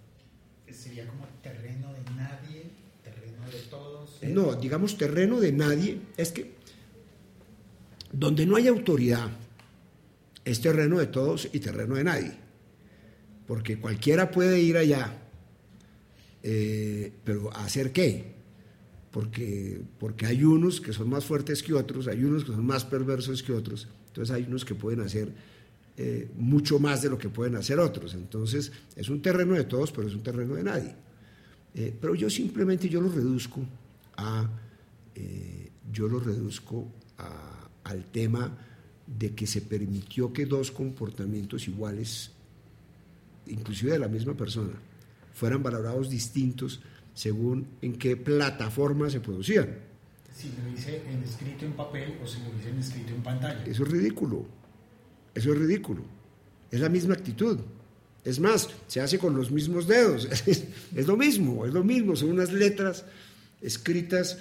¿Sería 0.70 1.09
como 1.09 1.27
terreno 1.42 1.92
de 1.92 2.05
nadie, 2.14 2.83
terreno 3.04 3.44
de 3.52 3.58
todos? 3.70 4.18
No, 4.22 4.54
digamos 4.54 4.96
terreno 4.96 5.38
de 5.38 5.52
nadie 5.52 6.00
es 6.16 6.32
que 6.32 6.54
donde 8.12 8.46
no 8.46 8.56
hay 8.56 8.68
autoridad 8.68 9.30
es 10.44 10.60
terreno 10.60 10.98
de 10.98 11.06
todos 11.06 11.48
y 11.52 11.60
terreno 11.60 11.96
de 11.96 12.04
nadie. 12.04 12.32
Porque 13.46 13.78
cualquiera 13.78 14.30
puede 14.30 14.60
ir 14.60 14.76
allá, 14.76 15.18
eh, 16.42 17.12
pero 17.24 17.54
¿a 17.54 17.64
hacer 17.64 17.92
qué? 17.92 18.34
Porque, 19.10 19.80
porque 19.98 20.26
hay 20.26 20.44
unos 20.44 20.80
que 20.80 20.92
son 20.92 21.08
más 21.08 21.24
fuertes 21.24 21.62
que 21.62 21.74
otros, 21.74 22.08
hay 22.08 22.24
unos 22.24 22.44
que 22.44 22.52
son 22.52 22.66
más 22.66 22.84
perversos 22.84 23.42
que 23.42 23.52
otros, 23.52 23.88
entonces 24.08 24.34
hay 24.34 24.44
unos 24.44 24.64
que 24.64 24.74
pueden 24.74 25.00
hacer 25.00 25.32
eh, 25.96 26.28
mucho 26.36 26.80
más 26.80 27.02
de 27.02 27.10
lo 27.10 27.18
que 27.18 27.28
pueden 27.28 27.54
hacer 27.54 27.78
otros. 27.78 28.14
Entonces 28.14 28.72
es 28.96 29.08
un 29.08 29.22
terreno 29.22 29.54
de 29.54 29.64
todos, 29.64 29.92
pero 29.92 30.08
es 30.08 30.14
un 30.14 30.22
terreno 30.22 30.54
de 30.54 30.64
nadie. 30.64 30.94
Eh, 31.74 31.96
pero 32.00 32.14
yo 32.14 32.30
simplemente 32.30 32.88
yo 32.88 33.00
lo 33.00 33.10
reduzco 33.10 33.60
a, 34.16 34.48
yo 35.92 36.08
lo 36.08 36.20
reduzco 36.20 36.88
al 37.84 38.04
tema 38.06 38.56
de 39.06 39.34
que 39.34 39.46
se 39.46 39.60
permitió 39.60 40.32
que 40.32 40.46
dos 40.46 40.70
comportamientos 40.70 41.68
iguales, 41.68 42.30
inclusive 43.46 43.92
de 43.92 43.98
la 43.98 44.08
misma 44.08 44.34
persona, 44.34 44.72
fueran 45.34 45.62
valorados 45.62 46.08
distintos 46.08 46.80
según 47.12 47.66
en 47.82 47.96
qué 47.98 48.16
plataforma 48.16 49.10
se 49.10 49.20
producían. 49.20 49.68
Si 50.32 50.48
lo 50.48 50.68
hice 50.72 51.02
en 51.08 51.22
escrito 51.22 51.64
en 51.64 51.72
papel 51.74 52.18
o 52.22 52.26
si 52.26 52.40
lo 52.40 52.58
hice 52.58 52.70
en 52.70 52.78
escrito 52.78 53.14
en 53.14 53.22
pantalla. 53.22 53.64
Eso 53.64 53.84
es 53.84 53.90
ridículo. 53.90 54.46
Eso 55.34 55.52
es 55.52 55.58
ridículo. 55.58 56.02
Es 56.70 56.80
la 56.80 56.88
misma 56.88 57.14
actitud. 57.14 57.60
Es 58.24 58.40
más, 58.40 58.68
se 58.87 59.00
hace 59.00 59.18
con 59.18 59.37
los 59.37 59.50
mismos 59.50 59.87
dedos. 59.87 60.28
Es, 60.46 61.06
lo 61.06 61.16
mismo, 61.16 61.66
es 61.66 61.72
lo 61.72 61.84
mismo. 61.84 62.16
Son 62.16 62.30
unas 62.30 62.52
letras 62.52 63.04
escritas 63.60 64.38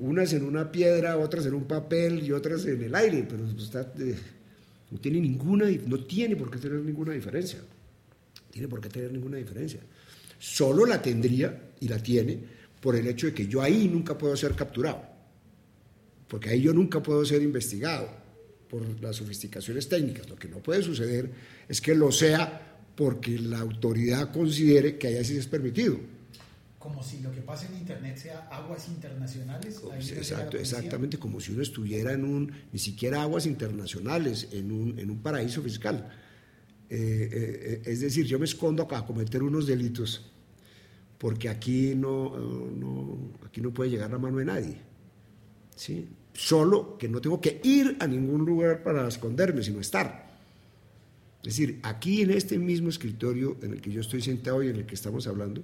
unas 0.00 0.32
en 0.32 0.44
una 0.44 0.72
piedra, 0.72 1.18
otras 1.18 1.44
en 1.44 1.54
un 1.54 1.64
papel 1.64 2.24
y 2.24 2.32
otras 2.32 2.64
en 2.64 2.82
el 2.82 2.94
aire, 2.94 3.26
pero 3.28 3.44
eh, 3.44 4.16
no 4.90 4.98
tiene 4.98 5.20
ninguna, 5.20 5.66
no 5.86 6.02
tiene 6.04 6.34
por 6.34 6.50
qué 6.50 6.58
tener 6.58 6.80
ninguna 6.80 7.12
diferencia. 7.12 7.58
Tiene 8.50 8.68
por 8.68 8.80
qué 8.80 8.88
tener 8.88 9.12
ninguna 9.12 9.36
diferencia. 9.36 9.80
Solo 10.38 10.86
la 10.86 11.02
tendría 11.02 11.72
y 11.78 11.88
la 11.88 12.02
tiene 12.02 12.38
por 12.80 12.96
el 12.96 13.06
hecho 13.06 13.26
de 13.26 13.34
que 13.34 13.46
yo 13.46 13.60
ahí 13.60 13.88
nunca 13.88 14.16
puedo 14.16 14.34
ser 14.36 14.54
capturado, 14.54 15.02
porque 16.26 16.50
ahí 16.50 16.62
yo 16.62 16.72
nunca 16.72 17.02
puedo 17.02 17.24
ser 17.24 17.42
investigado 17.42 18.08
por 18.68 18.82
las 19.02 19.16
sofisticaciones 19.16 19.88
técnicas. 19.88 20.28
Lo 20.28 20.36
que 20.36 20.48
no 20.48 20.58
puede 20.58 20.82
suceder 20.82 21.30
es 21.68 21.80
que 21.80 21.94
lo 21.94 22.10
sea 22.10 22.69
porque 22.96 23.38
la 23.38 23.60
autoridad 23.60 24.32
considere 24.32 24.98
que 24.98 25.08
haya 25.08 25.24
sido 25.24 25.40
es 25.40 25.46
permitido 25.46 25.98
como 26.80 27.02
si 27.02 27.20
lo 27.20 27.30
que 27.30 27.42
pasa 27.42 27.66
en 27.66 27.76
Internet 27.76 28.16
sea 28.16 28.48
aguas 28.50 28.88
internacionales. 28.88 29.82
Exacto, 30.12 30.56
exactamente, 30.56 31.18
como 31.18 31.38
si 31.38 31.52
uno 31.52 31.60
estuviera 31.62 32.14
en 32.14 32.24
un, 32.24 32.50
ni 32.72 32.78
siquiera 32.78 33.20
aguas 33.20 33.44
internacionales, 33.44 34.48
en 34.50 34.72
un, 34.72 34.98
en 34.98 35.10
un 35.10 35.18
paraíso 35.18 35.60
fiscal. 35.60 36.10
Eh, 36.88 37.28
eh, 37.30 37.82
es 37.84 38.00
decir, 38.00 38.24
yo 38.24 38.38
me 38.38 38.46
escondo 38.46 38.82
acá 38.82 39.00
a 39.00 39.06
cometer 39.06 39.42
unos 39.42 39.66
delitos 39.66 40.32
porque 41.18 41.50
aquí 41.50 41.94
no, 41.94 42.34
no, 42.38 43.30
aquí 43.44 43.60
no 43.60 43.74
puede 43.74 43.90
llegar 43.90 44.10
la 44.10 44.18
mano 44.18 44.38
de 44.38 44.46
nadie. 44.46 44.78
¿sí? 45.76 46.08
Solo 46.32 46.96
que 46.96 47.10
no 47.10 47.20
tengo 47.20 47.42
que 47.42 47.60
ir 47.62 47.98
a 48.00 48.06
ningún 48.06 48.46
lugar 48.46 48.82
para 48.82 49.06
esconderme, 49.06 49.62
sino 49.62 49.80
estar. 49.80 50.29
Es 51.42 51.56
decir, 51.56 51.80
aquí 51.82 52.22
en 52.22 52.30
este 52.30 52.58
mismo 52.58 52.90
escritorio 52.90 53.56
en 53.62 53.72
el 53.72 53.80
que 53.80 53.90
yo 53.90 54.00
estoy 54.00 54.20
sentado 54.20 54.62
y 54.62 54.68
en 54.68 54.76
el 54.76 54.86
que 54.86 54.94
estamos 54.94 55.26
hablando, 55.26 55.62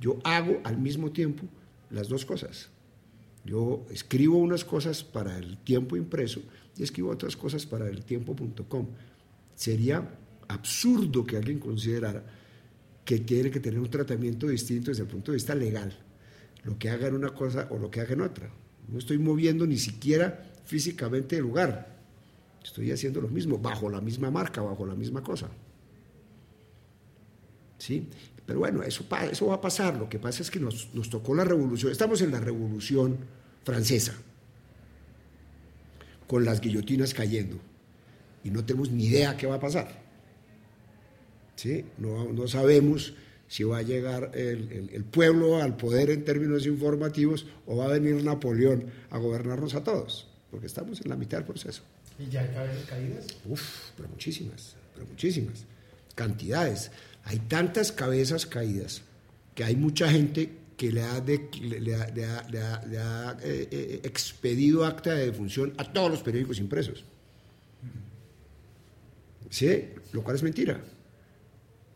yo 0.00 0.18
hago 0.24 0.60
al 0.64 0.78
mismo 0.78 1.12
tiempo 1.12 1.44
las 1.90 2.08
dos 2.08 2.24
cosas. 2.24 2.68
Yo 3.44 3.86
escribo 3.90 4.38
unas 4.38 4.64
cosas 4.64 5.04
para 5.04 5.38
el 5.38 5.58
tiempo 5.58 5.96
impreso 5.96 6.42
y 6.76 6.82
escribo 6.82 7.10
otras 7.10 7.36
cosas 7.36 7.66
para 7.66 7.88
el 7.88 8.04
tiempo.com. 8.04 8.88
Sería 9.54 10.18
absurdo 10.48 11.24
que 11.24 11.36
alguien 11.36 11.58
considerara 11.58 12.24
que 13.04 13.20
tiene 13.20 13.50
que 13.50 13.60
tener 13.60 13.78
un 13.78 13.90
tratamiento 13.90 14.48
distinto 14.48 14.90
desde 14.90 15.02
el 15.02 15.08
punto 15.08 15.30
de 15.30 15.36
vista 15.36 15.54
legal, 15.54 15.96
lo 16.64 16.78
que 16.78 16.88
haga 16.88 17.06
en 17.08 17.14
una 17.14 17.34
cosa 17.34 17.68
o 17.70 17.78
lo 17.78 17.90
que 17.90 18.00
haga 18.00 18.14
en 18.14 18.22
otra. 18.22 18.50
No 18.88 18.98
estoy 18.98 19.18
moviendo 19.18 19.66
ni 19.66 19.76
siquiera 19.76 20.50
físicamente 20.64 21.36
el 21.36 21.42
lugar. 21.42 21.93
Estoy 22.64 22.90
haciendo 22.90 23.20
lo 23.20 23.28
mismo, 23.28 23.58
bajo 23.58 23.90
la 23.90 24.00
misma 24.00 24.30
marca, 24.30 24.62
bajo 24.62 24.86
la 24.86 24.94
misma 24.94 25.22
cosa. 25.22 25.50
¿Sí? 27.76 28.08
Pero 28.46 28.58
bueno, 28.58 28.82
eso, 28.82 29.04
eso 29.30 29.46
va 29.46 29.56
a 29.56 29.60
pasar. 29.60 29.96
Lo 29.96 30.08
que 30.08 30.18
pasa 30.18 30.42
es 30.42 30.50
que 30.50 30.58
nos, 30.58 30.94
nos 30.94 31.10
tocó 31.10 31.34
la 31.34 31.44
revolución. 31.44 31.92
Estamos 31.92 32.22
en 32.22 32.32
la 32.32 32.40
revolución 32.40 33.18
francesa, 33.64 34.14
con 36.26 36.46
las 36.46 36.62
guillotinas 36.62 37.12
cayendo. 37.12 37.58
Y 38.42 38.50
no 38.50 38.64
tenemos 38.64 38.90
ni 38.90 39.06
idea 39.06 39.36
qué 39.36 39.46
va 39.46 39.56
a 39.56 39.60
pasar. 39.60 40.02
¿Sí? 41.56 41.84
No, 41.98 42.32
no 42.32 42.48
sabemos 42.48 43.14
si 43.46 43.62
va 43.62 43.78
a 43.78 43.82
llegar 43.82 44.30
el, 44.34 44.90
el, 44.90 45.04
pueblo 45.04 45.62
al 45.62 45.76
poder 45.76 46.10
en 46.10 46.24
términos 46.24 46.66
informativos 46.66 47.46
o 47.66 47.76
va 47.76 47.84
a 47.84 47.88
venir 47.88 48.24
Napoleón 48.24 48.86
a 49.10 49.18
gobernarnos 49.18 49.74
a 49.74 49.84
todos, 49.84 50.28
porque 50.50 50.66
estamos 50.66 51.02
en 51.02 51.10
la 51.10 51.16
mitad 51.16 51.38
del 51.38 51.46
proceso. 51.46 51.82
¿Y 52.18 52.28
ya 52.30 52.40
hay 52.42 52.84
caídas? 52.88 53.26
Uf, 53.44 53.90
pero 53.96 54.08
muchísimas, 54.08 54.76
pero 54.94 55.06
muchísimas. 55.06 55.64
Cantidades. 56.14 56.90
Hay 57.24 57.38
tantas 57.40 57.90
cabezas 57.90 58.46
caídas 58.46 59.02
que 59.54 59.64
hay 59.64 59.74
mucha 59.76 60.08
gente 60.10 60.50
que 60.76 60.92
le 60.92 61.02
ha, 61.02 61.20
le- 61.20 61.80
le 61.80 61.94
ha, 61.96 63.36
eh, 63.42 63.68
eh, 63.70 64.00
expedido 64.04 64.84
acta 64.84 65.14
de 65.14 65.26
defunción 65.26 65.72
a 65.76 65.92
todos 65.92 66.10
los 66.10 66.22
periódicos 66.22 66.58
impresos. 66.58 67.04
Sí, 69.50 69.88
lo 70.12 70.22
cual 70.22 70.36
es 70.36 70.42
mentira. 70.42 70.82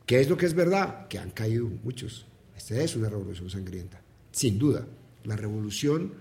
¿Qué 0.06 0.20
es 0.20 0.28
lo 0.28 0.36
que 0.36 0.46
es 0.46 0.54
verdad? 0.54 1.08
Que 1.08 1.18
han 1.18 1.30
caído 1.30 1.66
muchos. 1.66 2.24
Esta 2.56 2.80
es 2.80 2.96
una 2.96 3.08
revolución 3.08 3.50
sangrienta, 3.50 4.00
sin 4.32 4.58
duda. 4.58 4.86
La 5.24 5.36
revolución 5.36 6.14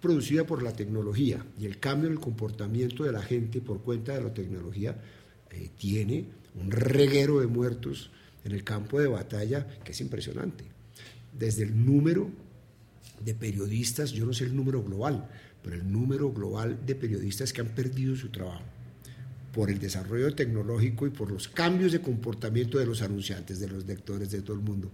producida 0.00 0.46
por 0.46 0.62
la 0.62 0.72
tecnología 0.72 1.44
y 1.58 1.66
el 1.66 1.78
cambio 1.78 2.08
en 2.08 2.14
el 2.14 2.20
comportamiento 2.20 3.04
de 3.04 3.12
la 3.12 3.22
gente 3.22 3.60
por 3.60 3.82
cuenta 3.82 4.14
de 4.14 4.22
la 4.22 4.34
tecnología 4.34 4.96
eh, 5.50 5.70
tiene 5.78 6.26
un 6.60 6.70
reguero 6.70 7.40
de 7.40 7.46
muertos 7.46 8.10
en 8.44 8.52
el 8.52 8.64
campo 8.64 9.00
de 9.00 9.08
batalla 9.08 9.66
que 9.84 9.92
es 9.92 10.00
impresionante. 10.00 10.64
Desde 11.36 11.64
el 11.64 11.84
número 11.84 12.30
de 13.24 13.34
periodistas, 13.34 14.12
yo 14.12 14.24
no 14.26 14.32
sé 14.32 14.44
el 14.44 14.56
número 14.56 14.82
global, 14.82 15.28
pero 15.62 15.76
el 15.76 15.90
número 15.90 16.32
global 16.32 16.78
de 16.86 16.94
periodistas 16.94 17.52
que 17.52 17.60
han 17.60 17.68
perdido 17.68 18.14
su 18.16 18.28
trabajo 18.28 18.64
por 19.52 19.70
el 19.70 19.78
desarrollo 19.78 20.34
tecnológico 20.34 21.06
y 21.06 21.10
por 21.10 21.32
los 21.32 21.48
cambios 21.48 21.90
de 21.92 22.02
comportamiento 22.02 22.78
de 22.78 22.84
los 22.84 23.00
anunciantes, 23.00 23.58
de 23.58 23.68
los 23.68 23.86
lectores, 23.86 24.30
de 24.30 24.42
todo 24.42 24.54
el 24.54 24.62
mundo, 24.62 24.92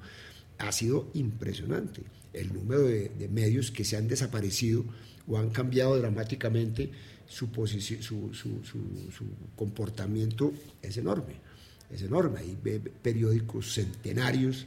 ha 0.58 0.70
sido 0.70 1.10
impresionante. 1.14 2.02
El 2.32 2.52
número 2.52 2.82
de, 2.82 3.10
medios 3.30 3.70
que 3.70 3.84
se 3.84 3.96
han 3.96 4.08
desaparecido 4.08 4.84
o 5.26 5.38
han 5.38 5.50
cambiado 5.50 5.96
dramáticamente 5.98 6.90
su, 7.28 7.48
posici- 7.52 8.00
su, 8.00 8.32
su- 8.34 8.64
su- 8.64 9.10
su 9.10 9.24
comportamiento 9.56 10.52
es 10.82 10.96
enorme, 10.96 11.34
es 11.90 12.02
enorme. 12.02 12.40
Hay 12.40 12.56
periódicos 13.02 13.74
centenarios 13.74 14.66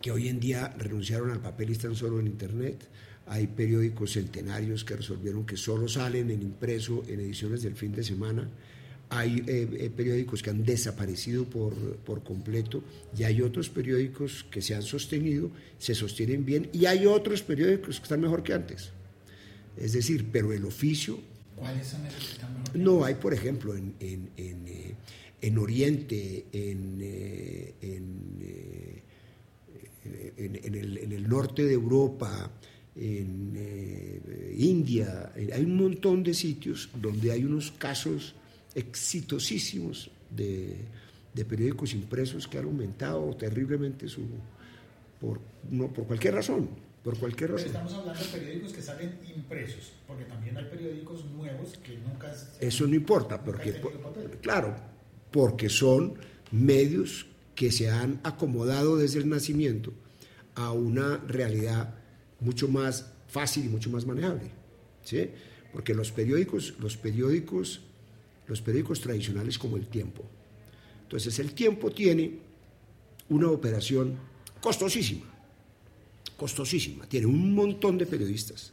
que 0.00 0.10
hoy 0.10 0.28
en 0.28 0.40
día 0.40 0.74
renunciaron 0.78 1.30
al 1.30 1.40
papel 1.40 1.70
y 1.70 1.72
están 1.72 1.94
solo 1.94 2.18
en 2.20 2.26
Internet. 2.26 2.88
Hay 3.26 3.46
periódicos 3.46 4.12
centenarios 4.12 4.84
que 4.84 4.96
resolvieron 4.96 5.46
que 5.46 5.56
solo 5.56 5.86
salen 5.88 6.30
en 6.30 6.42
impreso 6.42 7.04
en 7.06 7.20
ediciones 7.20 7.62
del 7.62 7.76
fin 7.76 7.92
de 7.92 8.02
semana. 8.02 8.48
Hay 9.14 9.44
eh, 9.46 9.68
eh, 9.78 9.90
periódicos 9.94 10.42
que 10.42 10.48
han 10.48 10.64
desaparecido 10.64 11.44
por, 11.44 11.74
por 11.98 12.22
completo 12.24 12.82
y 13.16 13.24
hay 13.24 13.42
otros 13.42 13.68
periódicos 13.68 14.44
que 14.50 14.62
se 14.62 14.74
han 14.74 14.80
sostenido, 14.82 15.50
se 15.78 15.94
sostienen 15.94 16.46
bien 16.46 16.70
y 16.72 16.86
hay 16.86 17.04
otros 17.04 17.42
periódicos 17.42 17.98
que 17.98 18.04
están 18.04 18.22
mejor 18.22 18.42
que 18.42 18.54
antes. 18.54 18.90
Es 19.76 19.92
decir, 19.92 20.26
pero 20.32 20.52
el 20.54 20.64
oficio 20.64 21.18
¿Cuáles 21.56 21.86
son 21.88 22.06
esos 22.06 22.24
que 22.26 22.32
están 22.32 22.52
mejor? 22.58 22.76
no, 22.76 23.04
hay 23.04 23.14
por 23.16 23.34
ejemplo 23.34 23.76
en, 23.76 23.92
en- 24.00 24.30
en, 24.38 24.66
eh, 24.66 24.94
en 25.42 25.58
Oriente, 25.58 26.46
en, 26.52 26.98
eh, 27.02 27.74
en, 27.82 29.02
en- 30.38 30.60
en 30.64 30.74
el, 30.74 30.98
en 30.98 31.12
el 31.12 31.28
norte 31.28 31.64
de 31.64 31.74
Europa, 31.74 32.50
en 32.96 33.52
eh, 33.56 34.54
India, 34.58 35.32
hay 35.34 35.64
un 35.64 35.76
montón 35.76 36.22
de 36.22 36.32
sitios 36.34 36.88
donde 37.00 37.30
hay 37.32 37.44
unos 37.44 37.72
casos 37.72 38.34
exitosísimos 38.74 40.10
de, 40.30 40.76
de 41.34 41.44
periódicos 41.44 41.94
impresos 41.94 42.46
que 42.48 42.58
han 42.58 42.64
aumentado 42.64 43.34
terriblemente 43.36 44.08
su 44.08 44.22
por, 45.20 45.38
no, 45.70 45.92
por 45.92 46.04
cualquier 46.06 46.34
razón, 46.34 46.68
por 47.04 47.16
cualquier 47.16 47.50
Pero 47.50 47.58
razón. 47.58 47.68
estamos 47.68 47.92
hablando 47.94 48.24
de 48.24 48.28
periódicos 48.28 48.72
que 48.72 48.82
salen 48.82 49.18
impresos, 49.34 49.92
porque 50.06 50.24
también 50.24 50.56
hay 50.56 50.64
periódicos 50.64 51.24
nuevos 51.26 51.78
que 51.78 51.96
nunca... 51.98 52.34
Eso 52.58 52.88
no 52.88 52.94
importa, 52.96 53.42
porque, 53.42 53.80
claro, 54.40 54.74
porque 55.30 55.68
son 55.68 56.14
medios 56.50 57.26
que 57.54 57.70
se 57.70 57.88
han 57.88 58.20
acomodado 58.24 58.96
desde 58.96 59.20
el 59.20 59.28
nacimiento 59.28 59.92
a 60.56 60.72
una 60.72 61.18
realidad 61.18 61.94
mucho 62.40 62.66
más 62.66 63.12
fácil 63.28 63.66
y 63.66 63.68
mucho 63.68 63.90
más 63.90 64.04
manejable, 64.04 64.50
¿sí? 65.04 65.30
Porque 65.72 65.94
los 65.94 66.10
periódicos, 66.10 66.74
los 66.80 66.96
periódicos, 66.96 67.80
los 68.46 68.60
periódicos 68.60 69.00
tradicionales 69.00 69.58
como 69.58 69.76
el 69.76 69.86
Tiempo. 69.86 70.24
Entonces, 71.02 71.38
el 71.38 71.52
Tiempo 71.52 71.90
tiene 71.90 72.38
una 73.28 73.48
operación 73.48 74.16
costosísima, 74.60 75.26
costosísima. 76.36 77.06
Tiene 77.06 77.26
un 77.26 77.54
montón 77.54 77.98
de 77.98 78.06
periodistas, 78.06 78.72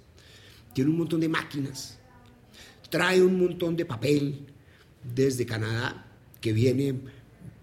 tiene 0.74 0.90
un 0.90 0.98
montón 0.98 1.20
de 1.20 1.30
máquinas, 1.30 2.00
trae 2.90 3.22
un 3.22 3.40
montón 3.40 3.76
de 3.76 3.86
papel 3.86 4.46
desde 5.04 5.46
Canadá 5.46 6.06
que 6.42 6.54
viene 6.54 6.96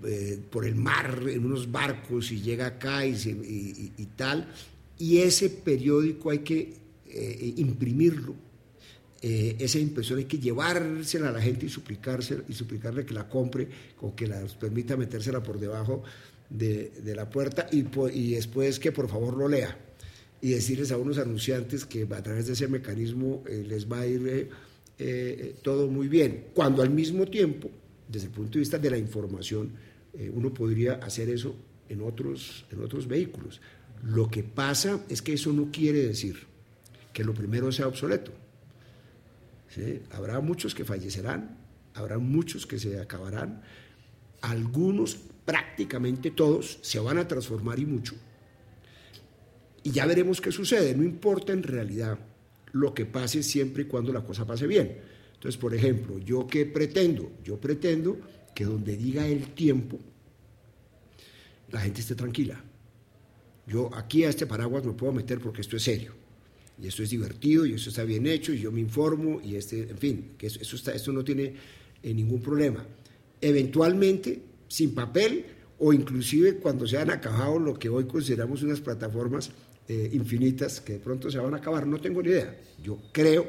eh, 0.05 0.38
por 0.51 0.66
el 0.66 0.75
mar 0.75 1.23
en 1.27 1.45
unos 1.45 1.71
barcos 1.71 2.31
y 2.31 2.40
llega 2.40 2.66
acá 2.66 3.07
y, 3.07 3.92
y 3.97 4.07
tal. 4.16 4.49
Y 4.99 5.19
ese 5.19 5.51
periódico 5.51 6.31
hay 6.31 6.40
que 6.40 6.87
eh, 7.09 7.55
imprimirlo. 7.57 8.35
Eh, 9.22 9.57
esa 9.59 9.79
impresión 9.79 10.18
hay 10.18 10.26
que 10.26 10.38
llevársela 10.38 11.31
a 11.31 11.33
la 11.33 11.40
gente 11.40 11.66
y, 11.66 11.68
suplicársela- 11.70 12.44
y 12.48 12.52
suplicarle 12.52 13.07
que 13.07 13.14
la 13.14 13.29
compre 13.29 13.68
o 14.00 14.14
que 14.14 14.26
la 14.26 14.42
permita 14.61 14.96
metérsela 14.96 15.42
por 15.42 15.59
debajo 15.59 16.02
de, 16.50 17.14
la 17.14 17.29
puerta 17.29 17.68
y, 17.70 17.83
después 18.35 18.79
que 18.79 18.92
por 18.92 19.09
favor 19.09 19.37
lo 19.37 19.48
lea 19.48 19.76
y 20.40 20.50
decirles 20.50 20.92
a 20.92 20.98
unos 20.98 21.18
anunciantes 21.18 21.85
que 21.85 22.02
a 22.02 22.22
través 22.22 22.46
de 22.46 22.52
ese 22.52 22.68
mecanismo 22.68 23.42
eh, 23.48 23.64
les 23.66 23.90
va 23.90 24.00
a 24.00 24.07
ir 24.07 24.29
eh, 24.29 24.48
eh, 24.98 25.55
todo 25.62 25.88
muy 25.88 26.09
bien, 26.09 26.46
cuando 26.55 26.83
al 26.83 26.90
mismo 26.90 27.26
tiempo, 27.26 27.70
desde 28.09 28.26
el 28.26 28.33
punto 28.33 28.52
de 28.52 28.61
vista 28.61 28.79
de 28.79 28.90
la 28.90 28.98
información, 28.98 29.70
uno 30.33 30.55
podría 30.55 30.94
hacer 30.94 31.29
eso 31.29 31.55
en 31.90 32.00
otros, 32.00 32.64
en 32.72 32.83
otros 32.83 33.07
vehículos. 33.07 33.61
Lo 34.02 34.31
que 34.31 34.42
pasa 34.42 35.05
es 35.11 35.20
que 35.20 35.35
eso 35.35 35.52
no 35.52 35.70
quiere 35.70 36.07
decir 36.07 36.37
que 37.12 37.22
lo 37.22 37.35
primero 37.35 37.70
sea 37.70 37.87
obsoleto. 37.87 38.33
Habrá 40.11 40.41
muchos 40.41 40.75
que 40.75 40.85
fallecerán, 40.85 41.59
habrá 41.95 42.19
muchos 42.19 42.67
que 42.67 42.79
se 42.79 43.01
acabarán, 43.01 43.62
algunos, 44.41 45.17
prácticamente 45.45 46.31
todos, 46.31 46.79
se 46.83 46.99
van 46.99 47.19
a 47.19 47.29
transformar 47.29 47.79
y 47.79 47.87
mucho. 47.87 48.15
Y 49.83 49.91
ya 49.91 50.07
veremos 50.07 50.41
qué 50.41 50.51
sucede, 50.51 50.95
no 50.95 51.05
importa 51.05 51.53
en 51.53 51.62
realidad 51.62 52.19
lo 52.73 52.93
que 52.93 53.07
pase 53.07 53.43
siempre 53.43 53.85
y 53.85 53.87
cuando 53.87 54.12
la 54.12 54.25
cosa 54.25 54.47
pase 54.47 54.67
bien. 54.67 54.99
Entonces, 55.35 55.61
por 55.61 55.75
ejemplo, 55.75 56.19
¿yo 56.19 56.47
qué 56.47 56.67
pretendo? 56.67 57.33
Yo 57.45 57.61
pretendo 57.61 58.19
que 58.55 58.65
donde 58.65 58.97
diga 58.97 59.27
el 59.27 59.55
tiempo, 59.55 59.99
la 61.71 61.81
gente 61.81 62.01
esté 62.01 62.15
tranquila. 62.15 62.62
Yo 63.67 63.91
aquí 63.95 64.25
a 64.25 64.31
este 64.31 64.47
paraguas 64.47 64.85
me 64.85 64.93
puedo 64.93 65.12
meter 65.12 65.41
porque 65.41 65.61
esto 65.61 65.77
es 65.77 65.83
serio. 65.83 66.26
Y 66.81 66.89
esto 66.89 67.03
es 67.03 67.11
divertido 67.11 67.65
y 67.65 67.75
esto 67.75 67.89
está 67.91 68.05
bien 68.05 68.27
hecho 68.27 68.53
y 68.53 68.61
yo 68.61 68.71
me 68.71 68.81
informo 68.81 69.41
y 69.43 69.57
este, 69.57 69.89
en 69.91 69.99
fin, 69.99 70.31
que 70.37 70.49
eso, 70.49 70.77
está, 70.77 70.93
esto 70.93 71.12
no 71.12 71.25
tiene 71.25 71.55
eh, 72.03 72.15
ningún 72.15 72.41
problema. 72.41 72.85
Eventualmente, 73.41 74.43
sin 74.69 74.95
papel 74.95 75.45
o 75.79 75.93
inclusive 75.93 76.57
cuando 76.57 76.87
se 76.87 76.99
han 76.99 77.11
acabado 77.11 77.59
lo 77.59 77.79
que 77.79 77.89
hoy 77.89 78.05
consideramos 78.05 78.62
unas 78.62 78.81
plataformas 78.81 79.51
eh, 79.89 80.11
infinitas 80.12 80.81
que 80.81 80.95
de 80.95 80.99
pronto 80.99 81.31
se 81.31 81.39
van 81.39 81.55
a 81.55 81.59
acabar, 81.59 81.87
no 81.87 82.01
tengo 82.01 82.23
ni 82.23 82.31
idea. 82.31 82.59
Yo 82.83 82.99
creo 83.12 83.47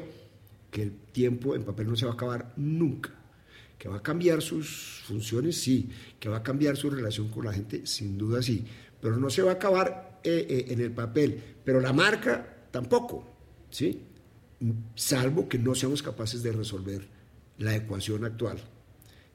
que 0.70 0.82
el 0.82 0.92
tiempo 1.12 1.54
en 1.54 1.64
papel 1.64 1.88
no 1.88 1.96
se 1.96 2.04
va 2.04 2.12
a 2.12 2.14
acabar 2.14 2.52
nunca. 2.56 3.14
Que 3.78 3.88
va 3.88 3.96
a 3.96 4.02
cambiar 4.02 4.42
sus 4.42 5.02
funciones, 5.06 5.60
sí. 5.60 5.88
Que 6.18 6.28
va 6.28 6.38
a 6.38 6.42
cambiar 6.42 6.76
su 6.76 6.90
relación 6.90 7.28
con 7.28 7.44
la 7.44 7.52
gente, 7.52 7.86
sin 7.86 8.18
duda 8.18 8.42
sí. 8.42 8.64
Pero 9.00 9.16
no 9.16 9.30
se 9.30 9.42
va 9.42 9.52
a 9.52 9.54
acabar 9.54 10.20
eh, 10.24 10.46
eh, 10.48 10.66
en 10.68 10.80
el 10.80 10.90
papel. 10.92 11.40
Pero 11.64 11.80
la 11.80 11.92
marca 11.92 12.57
tampoco, 12.70 13.24
¿sí? 13.70 14.02
Salvo 14.94 15.48
que 15.48 15.58
no 15.58 15.74
seamos 15.74 16.02
capaces 16.02 16.42
de 16.42 16.52
resolver 16.52 17.06
la 17.58 17.74
ecuación 17.76 18.24
actual, 18.24 18.58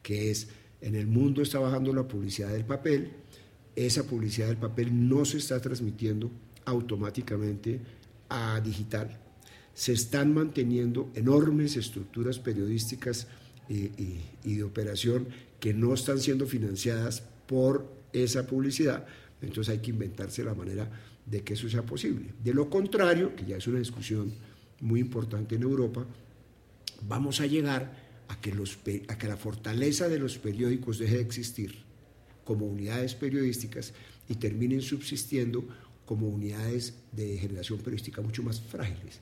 que 0.02 0.32
es 0.32 0.50
en 0.82 0.96
el 0.96 1.08
mundo 1.08 1.42
está 1.42 1.60
bajando 1.60 1.94
la 1.94 2.08
publicidad 2.08 2.50
del 2.52 2.66
papel, 2.66 3.14
esa 3.76 4.04
publicidad 4.04 4.48
del 4.48 4.58
papel 4.58 5.08
no 5.10 5.24
se 5.26 5.38
está 5.38 5.60
transmitiendo 5.62 6.30
automáticamente 6.66 7.80
a 8.30 8.60
digital. 8.62 9.20
Se 9.74 9.94
están 9.94 10.34
manteniendo 10.34 11.10
enormes 11.16 11.78
estructuras 11.78 12.38
periodísticas 12.40 13.28
y, 13.70 13.76
y- 14.02 14.30
y 14.44 14.56
de 14.56 14.64
operación 14.64 15.28
que 15.60 15.74
no 15.74 15.94
están 15.94 16.20
siendo 16.20 16.46
financiadas 16.46 17.24
por 17.48 17.92
esa 18.12 18.46
publicidad, 18.46 19.06
entonces 19.42 19.72
hay 19.74 19.80
que 19.80 19.90
inventarse 19.92 20.44
la 20.44 20.54
manera 20.54 20.90
de 21.26 21.42
que 21.42 21.54
eso 21.54 21.70
sea 21.70 21.84
posible. 21.84 22.34
De 22.44 22.54
lo 22.54 22.70
contrario, 22.70 23.36
que 23.36 23.46
ya 23.46 23.58
es 23.58 23.68
una 23.68 23.80
discusión 23.80 24.34
muy 24.82 25.00
importante 25.00 25.56
en 25.56 25.64
Europa, 25.64 26.06
vamos 27.08 27.42
a 27.42 27.46
llegar 27.46 28.04
a 28.28 28.40
que, 28.40 28.54
los, 28.54 28.78
a 29.08 29.18
que 29.18 29.28
la 29.28 29.38
fortaleza 29.38 30.10
de 30.10 30.20
los 30.20 30.38
periódicos 30.38 31.00
deje 31.00 31.16
de 31.16 31.22
existir 31.22 31.84
como 32.44 32.66
unidades 32.66 33.16
periodísticas 33.16 33.94
y 34.28 34.36
terminen 34.36 34.82
subsistiendo 34.82 35.66
como 36.06 36.28
unidades 36.28 36.96
de 37.12 37.38
generación 37.38 37.80
periodística 37.80 38.22
mucho 38.22 38.44
más 38.44 38.60
frágiles 38.60 39.20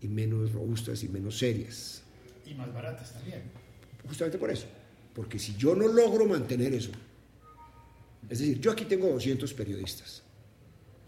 y 0.00 0.08
menos 0.08 0.52
robustas 0.52 1.02
y 1.02 1.08
menos 1.08 1.38
serias. 1.38 2.02
Y 2.46 2.54
más 2.54 2.72
baratas 2.72 3.14
también. 3.14 3.42
Justamente 4.06 4.36
por 4.36 4.50
eso. 4.50 4.66
Porque 5.14 5.38
si 5.38 5.54
yo 5.56 5.74
no 5.74 5.88
logro 5.88 6.26
mantener 6.26 6.74
eso, 6.74 6.90
es 8.28 8.38
decir, 8.38 8.60
yo 8.60 8.72
aquí 8.72 8.84
tengo 8.84 9.08
200 9.08 9.52
periodistas. 9.54 10.23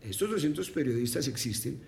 Estos 0.03 0.31
200 0.31 0.71
periodistas 0.71 1.27
existen 1.29 1.79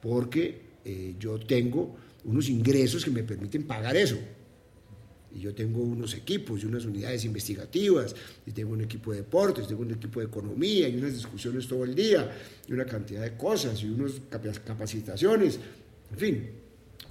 porque 0.00 0.60
eh, 0.84 1.14
yo 1.18 1.38
tengo 1.38 1.96
unos 2.24 2.48
ingresos 2.48 3.04
que 3.04 3.10
me 3.10 3.22
permiten 3.22 3.64
pagar 3.64 3.96
eso. 3.96 4.18
Y 5.32 5.40
yo 5.40 5.54
tengo 5.54 5.80
unos 5.80 6.14
equipos 6.14 6.62
y 6.62 6.66
unas 6.66 6.84
unidades 6.84 7.24
investigativas, 7.24 8.16
y 8.44 8.50
tengo 8.50 8.72
un 8.72 8.80
equipo 8.80 9.12
de 9.12 9.18
deportes, 9.18 9.68
tengo 9.68 9.82
un 9.82 9.92
equipo 9.92 10.18
de 10.18 10.26
economía, 10.26 10.88
y 10.88 10.96
unas 10.96 11.12
discusiones 11.12 11.68
todo 11.68 11.84
el 11.84 11.94
día, 11.94 12.36
y 12.66 12.72
una 12.72 12.84
cantidad 12.84 13.22
de 13.22 13.36
cosas, 13.36 13.80
y 13.82 13.88
unas 13.88 14.14
capacitaciones, 14.64 15.60
en 16.10 16.18
fin, 16.18 16.50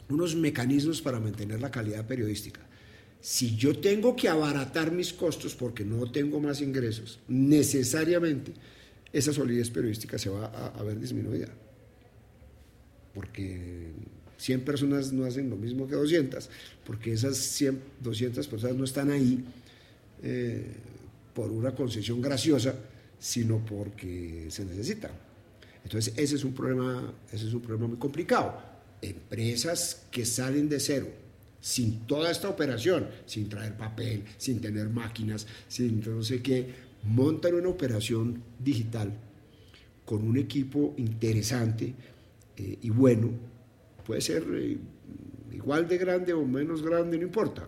unos 0.10 0.36
mecanismos 0.36 1.02
para 1.02 1.20
mantener 1.20 1.62
la 1.62 1.72
calidad 1.72 2.06
periodística. 2.06 2.60
Si 3.22 3.56
yo 3.56 3.78
tengo 3.80 4.16
que 4.16 4.28
abaratar 4.28 4.92
mis 4.92 5.14
costos 5.14 5.56
porque 5.56 5.86
no 5.86 6.12
tengo 6.12 6.42
más 6.42 6.62
ingresos, 6.62 7.20
necesariamente 7.30 8.54
esa 9.12 9.34
solidez 9.34 9.70
periodística 9.70 10.18
se 10.18 10.30
va 10.30 10.46
a, 10.46 10.84
ver 10.84 11.00
disminuida. 11.00 11.48
Porque 13.14 13.92
100 14.38 14.62
personas 14.62 15.12
no 15.12 15.26
hacen 15.26 15.50
lo 15.50 15.56
mismo 15.56 15.88
que 15.88 15.96
200, 15.96 16.50
porque 16.86 17.14
esas 17.14 17.38
100, 17.38 17.80
200 18.02 18.48
personas 18.48 18.76
no 18.76 18.84
están 18.84 19.12
ahí 19.12 19.44
eh, 20.24 20.66
por 21.34 21.52
una 21.52 21.74
concesión 21.74 22.22
graciosa, 22.22 22.76
sino 23.20 23.66
porque 23.66 24.48
se 24.50 24.64
necesitan. 24.66 25.12
Entonces, 25.84 26.14
ese 26.18 26.36
es 26.36 26.44
un 26.44 26.54
problema, 26.54 27.14
ese 27.32 27.48
es 27.48 27.54
un 27.54 27.62
problema 27.62 27.88
muy 27.88 27.98
complicado. 27.98 28.62
Empresas 29.02 30.04
que 30.12 30.26
salen 30.26 30.70
de 30.70 30.80
cero, 30.80 31.08
sin 31.62 32.06
toda 32.06 32.32
esta 32.32 32.50
operación, 32.50 33.08
sin 33.26 33.50
traer 33.50 33.76
papel, 33.76 34.24
sin 34.38 34.62
tener 34.62 34.90
máquinas, 34.90 35.48
sin 35.68 36.02
no 36.02 36.22
sé 36.22 36.42
qué, 36.42 36.89
montan 37.04 37.56
una 37.56 37.70
operación 37.70 38.42
digital 38.60 39.12
con 40.06 40.28
un 40.28 40.38
equipo 40.38 40.94
interesante 40.98 41.94
eh, 42.58 42.78
y 42.82 42.90
bueno, 42.90 43.30
puede 44.06 44.22
ser 44.22 44.44
eh, 44.54 44.78
igual 45.52 45.88
de 45.88 45.98
grande 45.98 46.34
o 46.34 46.46
menos 46.46 46.82
grande, 46.82 47.18
no 47.18 47.24
importa, 47.24 47.68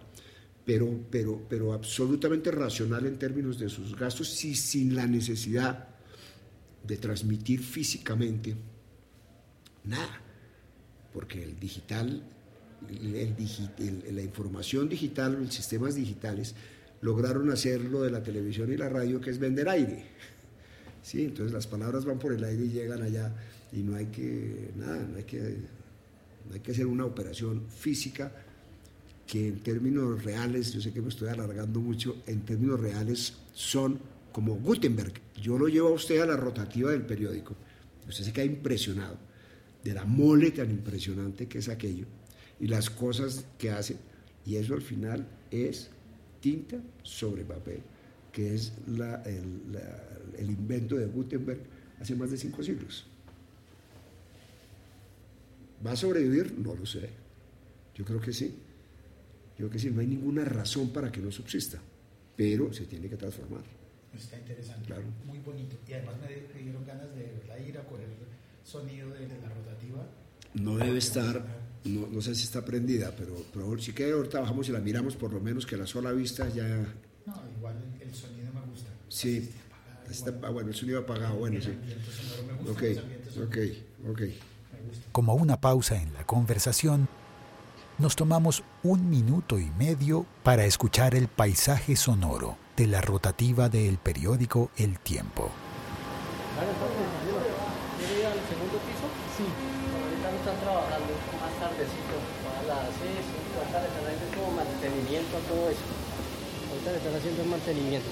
pero, 0.66 0.88
pero, 1.10 1.42
pero 1.48 1.74
absolutamente 1.74 2.52
racional 2.52 3.06
en 3.06 3.18
términos 3.18 3.60
de 3.60 3.70
sus 3.70 3.96
gastos 3.96 4.44
y 4.44 4.56
sin 4.56 4.96
la 4.96 5.08
necesidad 5.08 5.88
de 6.84 6.98
transmitir 6.98 7.62
físicamente 7.62 8.56
nada, 9.84 10.22
porque 11.14 11.44
el 11.44 11.60
digital, 11.60 12.24
la 12.90 14.22
información 14.22 14.90
digital, 14.90 15.38
los 15.40 15.54
sistemas 15.54 15.96
digitales, 15.96 16.56
lograron 17.02 17.50
hacer 17.52 17.82
lo 17.82 18.02
de 18.04 18.12
la 18.12 18.24
televisión 18.24 18.72
y 18.72 18.78
la 18.78 18.90
radio, 18.90 19.20
que 19.20 19.30
es 19.30 19.40
vender 19.40 19.70
aire. 19.70 20.06
Sí, 21.04 21.24
entonces 21.24 21.52
las 21.52 21.66
palabras 21.66 22.06
van 22.06 22.20
por 22.20 22.32
el 22.32 22.44
aire 22.44 22.64
y 22.64 22.70
llegan 22.70 23.02
allá 23.02 23.34
y 23.74 23.78
no 23.78 23.96
hay 23.96 24.06
que, 24.06 24.70
nada, 24.76 25.04
no 25.12 25.18
hay 25.18 25.24
que, 25.24 25.58
hay 26.54 26.60
que 26.60 26.72
hacer 26.72 26.86
una 26.86 27.06
operación 27.06 27.64
física 27.70 28.32
que 29.26 29.48
en 29.48 29.62
términos 29.62 30.24
reales, 30.24 30.72
yo 30.72 30.80
sé 30.80 30.94
que 30.94 31.02
me 31.02 31.10
estoy 31.10 31.30
alargando 31.30 31.80
mucho, 31.80 32.18
en 32.28 32.42
términos 32.42 32.80
reales 32.80 33.34
son 33.54 33.98
como 34.32 34.56
Gutenberg. 34.56 35.14
Yo 35.42 35.58
lo 35.58 35.68
llevo 35.68 35.88
a 35.88 35.94
usted 35.94 36.20
a 36.20 36.26
la 36.26 36.38
rotativa 36.38 36.92
del 36.92 37.02
periódico. 37.02 37.56
Usted 38.08 38.26
se 38.26 38.34
queda 38.34 38.46
impresionado 38.46 39.18
de 39.84 39.94
la 39.94 40.06
mole 40.06 40.52
tan 40.52 40.70
impresionante 40.70 41.48
que 41.48 41.60
es 41.60 41.70
aquello 41.70 42.06
y 42.60 42.68
las 42.68 42.90
cosas 42.90 43.46
que 43.58 43.72
hace. 43.72 43.98
Y 44.46 44.56
eso 44.56 44.74
al 44.74 44.82
final 44.82 45.28
es 45.50 45.90
tinta 46.42 46.78
sobre 47.04 47.44
papel, 47.46 47.82
que 48.32 48.56
es 48.56 48.74
el, 48.86 50.50
invento 50.50 50.96
de 50.96 51.06
Gutenberg 51.06 51.62
hace 52.00 52.16
más 52.16 52.32
de 52.32 52.38
cinco 52.38 52.64
siglos. 52.64 53.06
¿Va 55.86 55.92
a 55.92 55.96
sobrevivir? 55.96 56.58
No 56.58 56.76
lo 56.76 56.86
sé. 56.86 57.10
Yo 57.96 58.04
creo 58.06 58.20
que 58.20 58.34
sí. 58.34 58.54
Yo 59.58 59.68
creo 59.68 59.70
que 59.70 59.80
sí, 59.80 59.92
no 59.92 60.02
hay 60.02 60.08
ninguna 60.08 60.44
razón 60.44 60.90
para 60.90 61.12
que 61.12 61.22
no 61.22 61.32
subsista, 61.32 61.80
pero 62.36 62.74
se 62.74 62.86
tiene 62.86 63.08
que 63.08 63.18
transformar. 63.18 63.64
Está 64.16 64.38
interesante, 64.38 64.88
claro. 64.88 65.04
muy 65.26 65.40
bonito. 65.40 65.78
Y 65.88 65.94
además 65.94 66.16
me, 66.20 66.62
dieron 66.62 66.86
ganas 66.86 67.08
de 67.16 67.68
ir 67.68 67.78
a 67.78 67.84
correr 67.86 68.08
sonido 68.64 69.10
de, 69.12 69.28
la 69.28 69.50
rotativa. 69.50 70.06
No 70.54 70.78
debe 70.78 70.98
estar 70.98 71.44
no, 71.86 72.08
no, 72.08 72.22
sé 72.22 72.36
si 72.36 72.44
está 72.44 72.64
prendida, 72.64 73.14
pero, 73.18 73.36
pero 73.54 73.78
si 73.80 73.94
que 73.94 74.12
ahorita 74.12 74.40
bajamos 74.40 74.70
y 74.70 74.72
la 74.72 74.80
miramos, 74.80 75.16
por 75.16 75.34
lo 75.34 75.40
menos 75.40 75.66
que 75.66 75.78
la 75.78 75.88
sola 75.88 76.12
vista 76.12 76.48
ya... 76.50 76.68
No, 77.26 77.36
igual 77.58 77.76
el 78.00 78.14
sonido 78.14 78.52
me 78.54 78.62
gusta. 78.72 78.90
Sí, 79.10 79.50
está, 80.10 80.32
ah, 80.44 80.50
bueno, 80.50 80.70
el 80.70 80.76
sonido 80.76 81.00
apagado, 81.00 81.36
bueno, 81.36 81.60
sí. 81.62 81.72
Ok, 82.70 82.84
ok, 83.46 83.58
ok. 84.10 84.22
Como 85.12 85.36
una 85.36 85.60
pausa 85.60 86.02
en 86.02 86.14
la 86.14 86.26
conversación, 86.26 87.08
nos 87.98 88.16
tomamos 88.16 88.64
un 88.84 89.10
minuto 89.10 89.60
y 89.60 89.70
medio 89.72 90.26
para 90.44 90.66
escuchar 90.66 91.16
el 91.16 91.28
paisaje 91.28 91.96
sonoro 91.96 92.58
de 92.76 92.88
la 92.88 93.02
rotativa 93.02 93.70
del 93.70 93.98
periódico 93.98 94.72
El 94.78 95.00
Tiempo. 95.00 95.52
¿Quiere 96.58 96.72
ir 96.72 97.11
trabajando 100.92 101.56
tardecito, 101.56 102.20
a 102.20 102.68
las 102.68 102.92
6, 103.00 103.16
5 103.16 103.56
de 103.56 103.64
están 103.64 104.04
haciendo 104.12 104.28
como 104.36 104.52
mantenimiento 104.60 105.32
a 105.40 105.42
todo 105.48 105.64
eso. 105.72 105.88
Ahorita 105.88 106.92
le 106.92 106.98
están 107.00 107.16
haciendo 107.16 107.40
el 107.44 107.50
mantenimiento. 107.50 108.12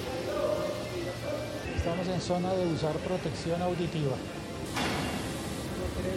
Estamos 1.76 2.08
en 2.08 2.22
zona 2.22 2.54
de 2.56 2.64
usar 2.72 2.96
protección 3.04 3.60
auditiva. 3.62 4.16
3 4.16 4.24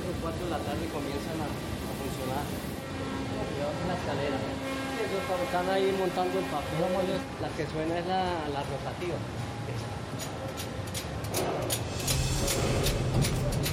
o 0.07 0.15
4 0.23 0.45
de 0.47 0.51
la 0.55 0.61
tarde 0.63 0.87
comienzan 0.87 1.39
a, 1.43 1.51
a 1.51 1.93
funcionar. 1.99 2.47
Cuidado 2.47 3.75
la 3.91 3.99
escalera. 3.99 4.39
Están 4.39 5.67
ahí 5.67 5.91
montando 5.99 6.39
el 6.39 6.47
papel. 6.47 6.79
La 7.43 7.49
que 7.59 7.67
suena 7.67 7.99
es 7.99 8.07
la, 8.07 8.23
la 8.55 8.63
rotativa. 8.63 9.19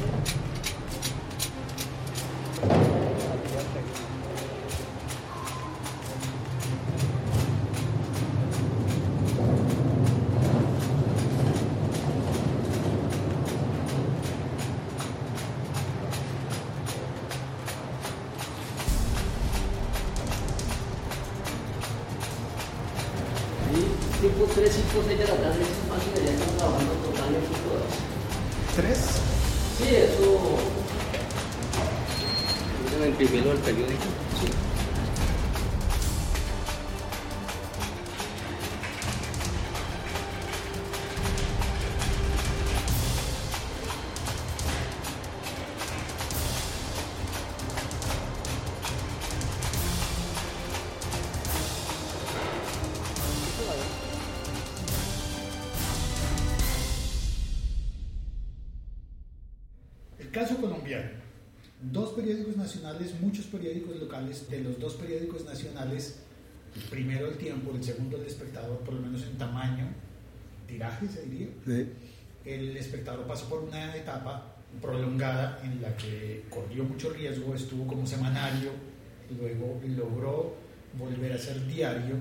tipo 0.09 0.58
primero 66.89 67.27
el 67.27 67.37
tiempo, 67.37 67.71
el 67.75 67.83
segundo 67.83 68.17
el 68.17 68.25
espectador, 68.25 68.79
por 68.79 68.93
lo 68.93 69.01
menos 69.01 69.23
en 69.23 69.37
tamaño, 69.37 69.87
tiraje 70.67 71.07
se 71.07 71.23
diría. 71.23 71.47
El 72.45 72.77
espectador 72.77 73.25
pasó 73.27 73.49
por 73.49 73.63
una 73.63 73.95
etapa 73.95 74.55
prolongada 74.81 75.59
en 75.63 75.81
la 75.81 75.95
que 75.97 76.45
corrió 76.49 76.83
mucho 76.83 77.09
riesgo, 77.11 77.53
estuvo 77.53 77.87
como 77.87 78.05
semanario, 78.05 78.71
luego 79.37 79.79
logró 79.95 80.55
volver 80.97 81.33
a 81.33 81.37
ser 81.37 81.65
diario. 81.67 82.15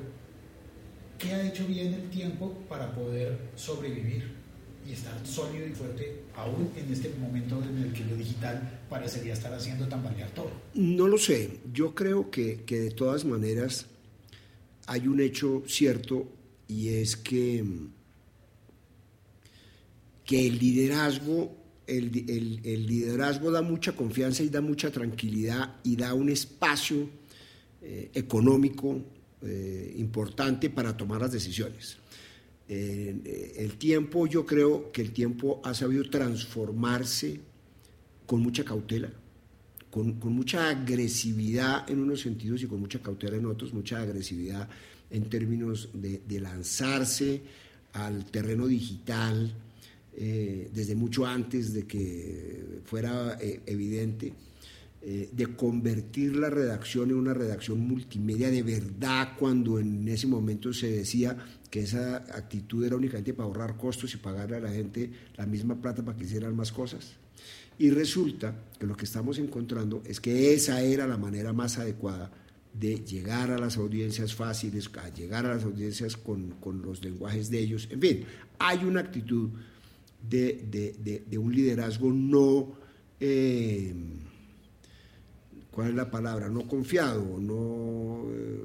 ¿Qué 1.19 1.33
ha 1.33 1.49
hecho 1.49 1.67
bien 1.67 1.95
el 1.95 2.11
tiempo 2.11 2.53
para 2.69 2.95
poder 2.95 3.39
sobrevivir 3.57 4.37
y 4.87 4.93
estar 4.93 5.15
sólido 5.27 5.67
y 5.67 5.71
fuerte 5.71 6.23
aún 6.37 6.71
en 6.77 6.93
este 6.93 7.11
momento 7.19 7.61
en 7.63 7.83
el 7.83 7.93
que 7.93 8.05
lo 8.05 8.17
digital 8.17 8.81
parecería 8.89 9.35
estar 9.35 9.53
haciendo 9.53 9.89
tambalear 9.89 10.31
todo? 10.31 10.51
No 10.75 11.09
lo 11.09 11.19
sé. 11.19 11.61
Yo 11.73 11.95
creo 11.95 12.31
que, 12.31 12.63
que 12.65 12.81
de 12.81 12.91
todas 12.93 13.25
maneras 13.25 13.87
hay 14.89 15.07
un 15.07 15.21
hecho 15.21 15.63
cierto 15.67 16.27
y 16.67 16.89
es 16.89 17.17
que, 17.17 17.65
que 20.25 20.47
el 20.47 20.59
liderazgo 20.59 21.57
el, 21.87 22.87
liderazgo 22.87 23.51
da 23.51 23.63
mucha 23.63 23.93
confianza 23.93 24.43
y 24.43 24.51
da 24.51 24.61
mucha 24.61 24.91
tranquilidad 24.91 25.77
y 25.83 25.97
da 25.97 26.13
un 26.15 26.29
espacio 26.29 27.09
eh, 27.81 28.11
económico 28.15 29.01
eh, 29.43 29.95
importante 29.97 30.69
para 30.69 30.97
tomar 30.97 31.23
las 31.23 31.33
decisiones. 31.33 31.97
Eh, 32.69 33.55
el 33.57 33.79
tiempo, 33.79 34.27
yo 34.27 34.45
creo 34.45 34.93
que 34.93 35.01
el 35.01 35.13
tiempo 35.13 35.63
ha 35.65 35.73
sabido 35.73 36.05
transformarse 36.11 37.41
con 38.27 38.41
mucha 38.41 38.65
cautela, 38.65 39.11
con, 39.91 40.19
mucha 40.35 40.69
agresividad 40.69 41.89
en 41.91 42.01
unos 42.01 42.21
sentidos 42.21 42.63
y 42.63 42.67
con 42.67 42.81
mucha 42.81 43.01
cautela 43.01 43.37
en 43.37 43.47
otros, 43.47 43.73
mucha 43.73 44.01
agresividad 44.01 44.69
en 45.11 45.29
términos 45.29 45.89
de, 45.95 46.41
lanzarse 46.41 47.43
al 47.95 48.27
terreno 48.27 48.67
digital, 48.67 49.53
eh, 50.17 50.69
desde 50.75 50.95
mucho 50.95 51.27
antes 51.27 51.73
de 51.73 51.87
que 51.87 52.81
fuera 52.85 53.39
eh, 53.41 53.61
evidente, 53.67 54.33
eh, 55.01 55.31
de 55.33 55.55
convertir 55.55 56.37
la 56.37 56.51
redacción 56.51 57.11
en 57.11 57.17
una 57.17 57.33
redacción 57.33 57.79
multimedia 57.79 58.51
de 58.51 58.65
verdad 58.65 59.37
cuando 59.39 59.79
en 59.79 60.09
ese 60.09 60.27
momento 60.27 60.73
se 60.73 60.91
decía 60.91 61.37
que 61.71 61.81
esa 61.81 62.17
actitud 62.17 62.85
era 62.85 62.97
únicamente 62.97 63.33
para 63.33 63.47
ahorrar 63.47 63.77
costos 63.77 64.13
y 64.15 64.17
pagarle 64.17 64.57
a 64.57 64.61
la 64.61 64.73
gente 64.73 65.11
la 65.37 65.47
misma 65.47 65.81
plata 65.81 66.05
para 66.05 66.19
que 66.19 66.25
hicieran 66.25 66.57
más 66.57 66.73
cosas. 66.73 67.13
Y 67.79 67.91
resulta 67.91 68.55
que 68.79 68.87
lo 68.87 68.97
que 68.97 69.05
estamos 69.05 69.39
encontrando 69.39 70.03
es 70.05 70.21
que 70.21 70.53
esa 70.55 70.83
era 70.83 71.07
la 71.07 71.17
manera 71.17 71.53
más 71.53 71.79
adecuada 71.79 72.31
de 72.73 72.99
llegar 73.05 73.51
a 73.51 73.59
las 73.59 73.77
audiencias 73.77 74.35
fáciles, 74.35 74.91
a 74.97 75.09
llegar 75.09 75.47
a 75.47 75.55
las 75.55 75.65
audiencias 75.65 76.17
con, 76.17 76.51
con 76.61 76.83
los 76.83 77.03
lenguajes 77.03 77.51
de 77.51 77.59
ellos. 77.61 77.89
En 77.91 78.01
fin, 78.01 78.25
hay 78.59 78.85
una 78.85 79.01
actitud 79.01 79.51
de, 80.29 81.39
un 81.39 81.55
liderazgo 81.55 82.13
no, 82.13 82.73
eh, 83.21 83.95
¿cuál 85.71 85.91
es 85.91 85.95
la 85.95 86.11
palabra? 86.11 86.49
No 86.49 86.67
confiado, 86.67 87.39
no 87.41 88.25
eh, 88.33 88.65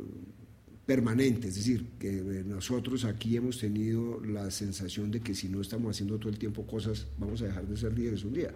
permanente. 0.86 1.48
Es 1.48 1.56
decir, 1.56 1.86
que 2.00 2.12
nosotros 2.46 3.06
aquí 3.06 3.36
hemos 3.38 3.60
tenido 3.60 4.20
la 4.24 4.52
sensación 4.52 5.12
de 5.12 5.22
que 5.22 5.34
si 5.34 5.50
no 5.50 5.62
estamos 5.62 5.96
haciendo 5.96 6.18
todo 6.18 6.30
el 6.30 6.38
tiempo 6.38 6.66
cosas, 6.66 7.08
vamos 7.18 7.42
a 7.42 7.46
dejar 7.46 7.68
de 7.68 7.78
ser 7.78 7.98
líderes 7.98 8.24
un 8.24 8.34
día. 8.34 8.54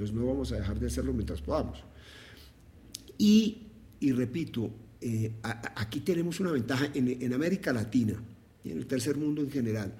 Entonces 0.00 0.16
no 0.16 0.26
vamos 0.26 0.50
a 0.52 0.56
dejar 0.56 0.80
de 0.80 0.86
hacerlo 0.86 1.12
mientras 1.12 1.42
podamos. 1.42 1.78
Y, 3.18 3.66
repito, 4.00 4.70
eh, 4.98 5.32
aquí 5.42 6.00
tenemos 6.00 6.40
una 6.40 6.52
ventaja 6.52 6.90
en, 6.94 7.22
en 7.22 7.34
América 7.34 7.70
Latina 7.70 8.14
y 8.64 8.70
en 8.70 8.78
el 8.78 8.86
tercer 8.86 9.18
mundo 9.18 9.42
en 9.42 9.50
general 9.50 9.94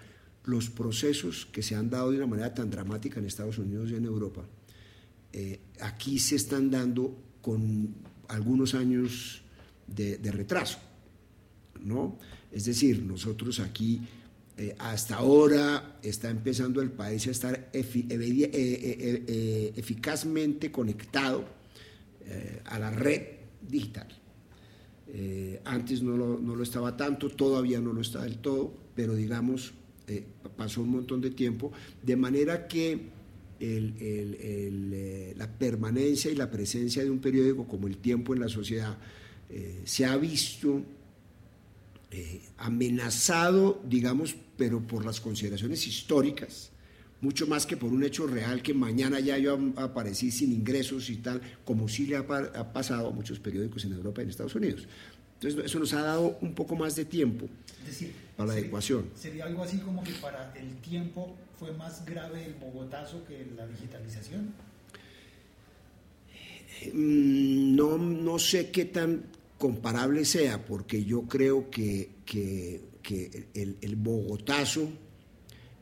los 0.46 0.70
procesos 0.70 1.44
que 1.52 1.62
se 1.62 1.76
han 1.76 1.90
dado 1.90 2.12
de 2.12 2.16
una 2.16 2.26
manera 2.26 2.54
tan 2.54 2.70
dramática 2.70 3.20
en 3.20 3.26
Estados 3.26 3.58
Unidos 3.58 3.90
y 3.90 3.96
en 3.96 4.06
Europa, 4.06 4.42
eh, 5.34 5.60
aquí 5.82 6.18
se 6.18 6.36
están 6.36 6.70
dando 6.70 7.14
con 7.42 7.94
algunos 8.28 8.74
años 8.74 9.42
de, 9.86 10.16
retraso. 10.32 10.78
¿no? 11.84 12.18
Es 12.50 12.64
decir, 12.64 13.02
nosotros 13.02 13.60
aquí 13.60 14.00
eh, 14.60 14.76
hasta 14.78 15.16
ahora 15.16 15.98
está 16.02 16.30
empezando 16.30 16.80
el 16.80 16.90
país 16.90 17.26
a 17.26 17.30
estar 17.30 17.70
eh, 17.72 19.72
eficazmente 19.76 20.70
conectado 20.70 21.60
a 22.66 22.78
la 22.78 22.90
red 22.90 23.22
digital. 23.60 24.06
antes 25.64 26.00
no 26.00 26.16
lo, 26.16 26.38
no 26.38 26.54
lo 26.54 26.62
estaba 26.62 26.96
tanto, 26.96 27.28
todavía 27.30 27.80
no 27.80 27.92
lo 27.92 28.00
está 28.00 28.22
del 28.22 28.38
todo, 28.38 28.72
pero 28.94 29.16
digamos 29.16 29.72
eh, 30.10 30.24
pasó 30.56 30.82
un 30.82 30.90
montón 30.90 31.20
de 31.20 31.30
tiempo, 31.30 31.70
de 32.02 32.16
manera 32.16 32.66
que 32.66 32.98
eh, 33.60 35.34
la 35.36 35.46
permanencia 35.46 36.32
y 36.32 36.34
la 36.34 36.50
presencia 36.50 37.04
de 37.04 37.10
un 37.10 37.20
periódico 37.20 37.68
como 37.68 37.86
El 37.86 37.98
Tiempo 37.98 38.34
en 38.34 38.40
la 38.40 38.48
sociedad 38.48 38.98
eh, 39.48 39.82
se 39.84 40.04
ha 40.04 40.16
visto 40.16 40.82
amenazado, 42.58 43.80
digamos, 43.88 44.34
pero 44.60 44.78
por 44.78 45.06
las 45.06 45.22
consideraciones 45.22 45.86
históricas, 45.86 46.70
mucho 47.22 47.46
más 47.46 47.64
que 47.64 47.78
por 47.78 47.90
un 47.90 48.04
hecho 48.04 48.26
real 48.26 48.60
que 48.60 48.74
mañana 48.74 49.18
ya 49.18 49.38
yo 49.38 49.58
aparecí 49.76 50.30
sin 50.30 50.52
ingresos 50.52 51.08
y 51.08 51.16
tal, 51.16 51.40
como 51.64 51.88
sí 51.88 52.04
le 52.04 52.16
ha, 52.16 52.20
ha 52.20 52.72
pasado 52.74 53.08
a 53.08 53.10
muchos 53.10 53.40
periódicos 53.40 53.86
en 53.86 53.94
Europa 53.94 54.20
y 54.20 54.24
en 54.24 54.28
Estados 54.28 54.54
Unidos. 54.54 54.86
Entonces, 55.36 55.64
eso 55.64 55.78
nos 55.78 55.94
ha 55.94 56.02
dado 56.02 56.36
un 56.42 56.52
poco 56.54 56.76
más 56.76 56.94
de 56.94 57.06
tiempo 57.06 57.48
para 58.36 58.48
la 58.48 58.52
adecuación. 58.52 59.06
¿Sería 59.16 59.46
algo 59.46 59.62
así 59.62 59.78
como 59.78 60.04
que 60.04 60.12
para 60.12 60.52
el 60.54 60.76
tiempo 60.82 61.34
fue 61.58 61.72
más 61.72 62.04
grave 62.04 62.44
el 62.44 62.52
Bogotazo 62.52 63.24
que 63.24 63.46
la 63.56 63.66
digitalización? 63.66 64.52
Mm, 66.92 67.76
no, 67.76 67.96
no 67.96 68.38
sé 68.38 68.70
qué 68.70 68.84
tan 68.84 69.22
comparable 69.56 70.26
sea, 70.26 70.66
porque 70.66 71.02
yo 71.02 71.22
creo 71.22 71.70
que, 71.70 72.10
el, 73.54 73.76
el, 73.80 73.96
Bogotazo 73.96 74.88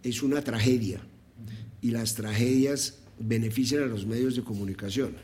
es 0.03 0.23
una 0.23 0.43
tragedia 0.43 1.01
y 1.81 1.91
las 1.91 2.15
tragedias 2.15 3.01
benefician 3.19 3.83
a 3.83 3.87
los 3.87 4.07
medios 4.07 4.37
de 4.37 4.43
comunicación. 4.43 5.17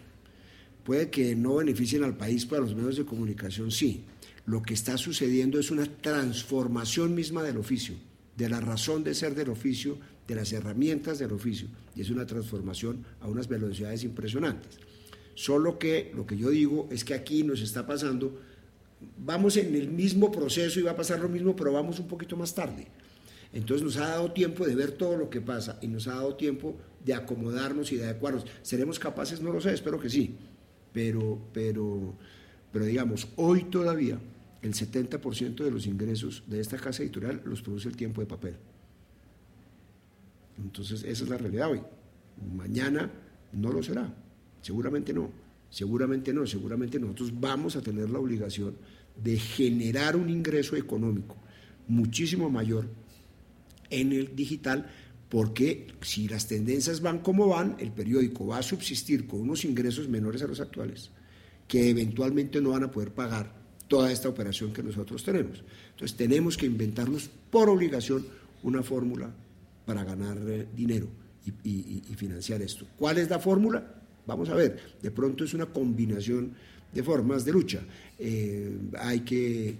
Puede 0.84 1.10
que 1.10 1.34
no 1.34 1.56
beneficien 1.56 2.04
al 2.04 2.16
país, 2.16 2.44
pero 2.44 2.62
a 2.62 2.66
los 2.66 2.74
medios 2.74 2.96
de 2.96 3.04
comunicación 3.04 3.70
sí 3.70 4.04
lo 4.46 4.62
que 4.62 4.74
está 4.74 4.98
sucediendo 4.98 5.58
es 5.58 5.70
una 5.70 5.86
transformación 5.86 7.14
misma 7.14 7.42
del 7.42 7.56
oficio, 7.56 7.94
de 8.36 8.48
la 8.48 8.60
razón 8.60 9.02
de 9.02 9.14
ser 9.14 9.34
del 9.34 9.48
oficio, 9.48 9.98
de 10.28 10.34
las 10.34 10.52
herramientas 10.52 11.18
del 11.18 11.32
oficio, 11.32 11.68
y 11.96 12.02
es 12.02 12.10
una 12.10 12.26
transformación 12.26 13.04
a 13.20 13.28
unas 13.28 13.48
velocidades 13.48 14.04
impresionantes. 14.04 14.78
Solo 15.34 15.78
que 15.78 16.12
lo 16.14 16.26
que 16.26 16.36
yo 16.36 16.50
digo 16.50 16.88
es 16.90 17.04
que 17.04 17.14
aquí 17.14 17.42
nos 17.42 17.60
está 17.60 17.86
pasando, 17.86 18.38
vamos 19.16 19.56
en 19.56 19.74
el 19.74 19.88
mismo 19.88 20.30
proceso 20.30 20.80
y 20.80 20.82
va 20.82 20.92
a 20.92 20.96
pasar 20.96 21.20
lo 21.20 21.28
mismo, 21.28 21.54
pero 21.54 21.72
vamos 21.72 21.98
un 21.98 22.08
poquito 22.08 22.36
más 22.36 22.54
tarde. 22.54 22.86
Entonces 23.52 23.84
nos 23.84 23.96
ha 23.98 24.08
dado 24.08 24.32
tiempo 24.32 24.66
de 24.66 24.74
ver 24.74 24.92
todo 24.92 25.16
lo 25.16 25.30
que 25.30 25.40
pasa 25.40 25.78
y 25.80 25.86
nos 25.86 26.08
ha 26.08 26.14
dado 26.14 26.34
tiempo 26.34 26.76
de 27.04 27.14
acomodarnos 27.14 27.92
y 27.92 27.96
de 27.96 28.04
adecuarnos. 28.04 28.44
¿Seremos 28.62 28.98
capaces? 28.98 29.40
No 29.40 29.52
lo 29.52 29.60
sé, 29.60 29.72
espero 29.72 30.00
que 30.00 30.10
sí. 30.10 30.36
Pero, 30.92 31.38
pero, 31.52 32.14
pero 32.72 32.84
digamos, 32.84 33.28
hoy 33.36 33.64
todavía 33.64 34.18
el 34.62 34.74
70% 34.74 35.62
de 35.62 35.70
los 35.70 35.86
ingresos 35.86 36.42
de 36.46 36.60
esta 36.60 36.78
casa 36.78 37.02
editorial 37.02 37.42
los 37.44 37.62
produce 37.62 37.88
el 37.88 37.96
tiempo 37.96 38.20
de 38.20 38.26
papel. 38.26 38.56
Entonces, 40.58 41.04
esa 41.04 41.24
es 41.24 41.28
la 41.28 41.36
realidad 41.36 41.70
hoy. 41.70 41.82
Mañana 42.56 43.10
no 43.52 43.72
lo 43.72 43.82
será. 43.82 44.12
Seguramente 44.62 45.12
no. 45.12 45.30
Seguramente 45.70 46.32
no. 46.32 46.46
Seguramente 46.46 46.98
nosotros 46.98 47.38
vamos 47.38 47.76
a 47.76 47.82
tener 47.82 48.10
la 48.10 48.18
obligación 48.18 48.76
de 49.22 49.38
generar 49.38 50.16
un 50.16 50.28
ingreso 50.28 50.76
económico 50.76 51.36
muchísimo 51.86 52.50
mayor 52.50 52.88
en 53.90 54.12
el 54.12 54.34
digital 54.34 54.90
porque 55.28 55.88
si 56.00 56.28
las 56.28 56.46
tendencias 56.46 57.00
van 57.00 57.18
como 57.18 57.48
van, 57.48 57.76
el 57.78 57.90
periódico 57.90 58.46
va 58.46 58.58
a 58.58 58.62
subsistir 58.62 59.26
con 59.26 59.40
unos 59.40 59.64
ingresos 59.64 60.08
menores 60.08 60.42
a 60.42 60.46
los 60.46 60.60
actuales 60.60 61.10
que 61.68 61.90
eventualmente 61.90 62.60
no 62.60 62.70
van 62.70 62.84
a 62.84 62.90
poder 62.90 63.12
pagar 63.12 63.52
toda 63.88 64.12
esta 64.12 64.28
operación 64.28 64.72
que 64.72 64.82
nosotros 64.82 65.24
tenemos. 65.24 65.62
Entonces 65.90 66.16
tenemos 66.16 66.56
que 66.56 66.66
inventarnos 66.66 67.30
por 67.50 67.68
obligación 67.68 68.26
una 68.62 68.82
fórmula 68.82 69.30
para 69.84 70.04
ganar 70.04 70.38
eh, 70.46 70.66
dinero 70.74 71.08
y, 71.62 72.00
financiar 72.16 72.62
esto. 72.62 72.86
¿Cuál 72.98 73.18
es 73.18 73.28
la 73.28 73.38
fórmula? 73.38 73.84
Vamos 74.26 74.48
a 74.48 74.54
ver, 74.54 74.78
de 75.02 75.10
pronto 75.10 75.44
es 75.44 75.52
una 75.52 75.66
combinación 75.66 76.52
de 76.92 77.02
formas 77.02 77.44
de 77.44 77.52
lucha. 77.52 77.80
Eh, 78.18 78.76
hay 78.98 79.20
que, 79.20 79.78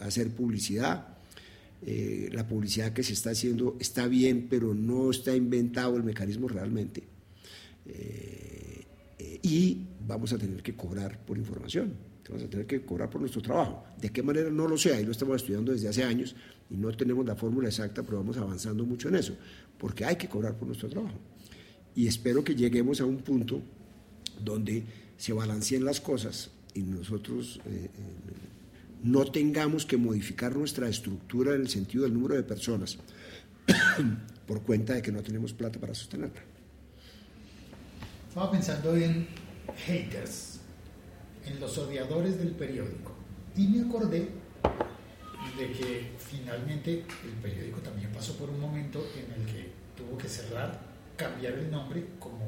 hacer 0.00 0.30
publicidad. 0.30 1.16
Eh, 1.86 2.28
la 2.32 2.46
publicidad 2.46 2.92
que 2.92 3.02
se 3.02 3.12
está 3.12 3.30
haciendo 3.30 3.76
está 3.78 4.08
bien, 4.08 4.46
pero 4.50 4.74
no 4.74 5.10
está 5.10 5.34
inventado 5.34 5.96
el 5.96 6.02
mecanismo 6.02 6.48
realmente. 6.48 7.02
y 9.42 9.86
vamos 10.06 10.32
a 10.32 10.38
tener 10.38 10.62
que 10.62 10.74
cobrar 10.74 11.24
por 11.24 11.38
información 11.38 12.08
vamos 12.28 12.44
a 12.44 12.50
tener 12.50 12.66
que 12.66 12.82
cobrar 12.82 13.08
por 13.08 13.20
nuestro 13.20 13.40
trabajo. 13.40 13.84
¿De 14.00 14.10
qué 14.10 14.22
manera? 14.22 14.50
No 14.50 14.68
lo 14.68 14.76
sé, 14.76 14.94
ahí 14.94 15.04
lo 15.04 15.12
estamos 15.12 15.36
estudiando 15.36 15.72
desde 15.72 15.88
hace 15.88 16.04
años 16.04 16.34
y 16.70 16.76
no 16.76 16.92
tenemos 16.92 17.24
la 17.26 17.34
fórmula 17.34 17.68
exacta, 17.68 18.02
pero 18.02 18.18
vamos 18.18 18.36
avanzando 18.36 18.84
mucho 18.84 19.08
en 19.08 19.16
eso, 19.16 19.34
porque 19.78 20.04
hay 20.04 20.16
que 20.16 20.28
cobrar 20.28 20.56
por 20.56 20.66
nuestro 20.66 20.88
trabajo. 20.88 21.18
Y 21.94 22.06
espero 22.06 22.44
que 22.44 22.54
lleguemos 22.54 23.00
a 23.00 23.06
un 23.06 23.18
punto 23.18 23.60
donde 24.44 24.84
se 25.16 25.32
balanceen 25.32 25.84
las 25.84 26.00
cosas 26.00 26.50
y 26.78 26.82
nosotros 26.82 27.60
eh, 27.66 27.86
eh, 27.86 27.90
no 29.02 29.24
tengamos 29.24 29.84
que 29.84 29.96
modificar 29.96 30.54
nuestra 30.54 30.88
estructura 30.88 31.54
en 31.54 31.62
el 31.62 31.68
sentido 31.68 32.04
del 32.04 32.14
número 32.14 32.36
de 32.36 32.44
personas 32.44 32.98
por 34.46 34.62
cuenta 34.62 34.94
de 34.94 35.02
que 35.02 35.10
no 35.10 35.22
tenemos 35.22 35.52
plata 35.52 35.80
para 35.80 35.94
sostenerla. 35.94 36.40
Estaba 38.28 38.50
pensando 38.50 38.96
en 38.96 39.26
haters, 39.86 40.60
en 41.46 41.58
los 41.58 41.76
odiadores 41.78 42.38
del 42.38 42.52
periódico, 42.52 43.12
y 43.56 43.66
me 43.66 43.88
acordé 43.88 44.28
de 45.58 45.72
que 45.72 46.12
finalmente 46.18 47.04
el 47.24 47.32
periódico 47.42 47.80
también 47.80 48.12
pasó 48.12 48.36
por 48.36 48.48
un 48.50 48.60
momento 48.60 49.04
en 49.16 49.40
el 49.40 49.46
que 49.46 49.72
tuvo 49.96 50.16
que 50.16 50.28
cerrar, 50.28 50.78
cambiar 51.16 51.54
el 51.54 51.70
nombre 51.70 52.06
como, 52.20 52.46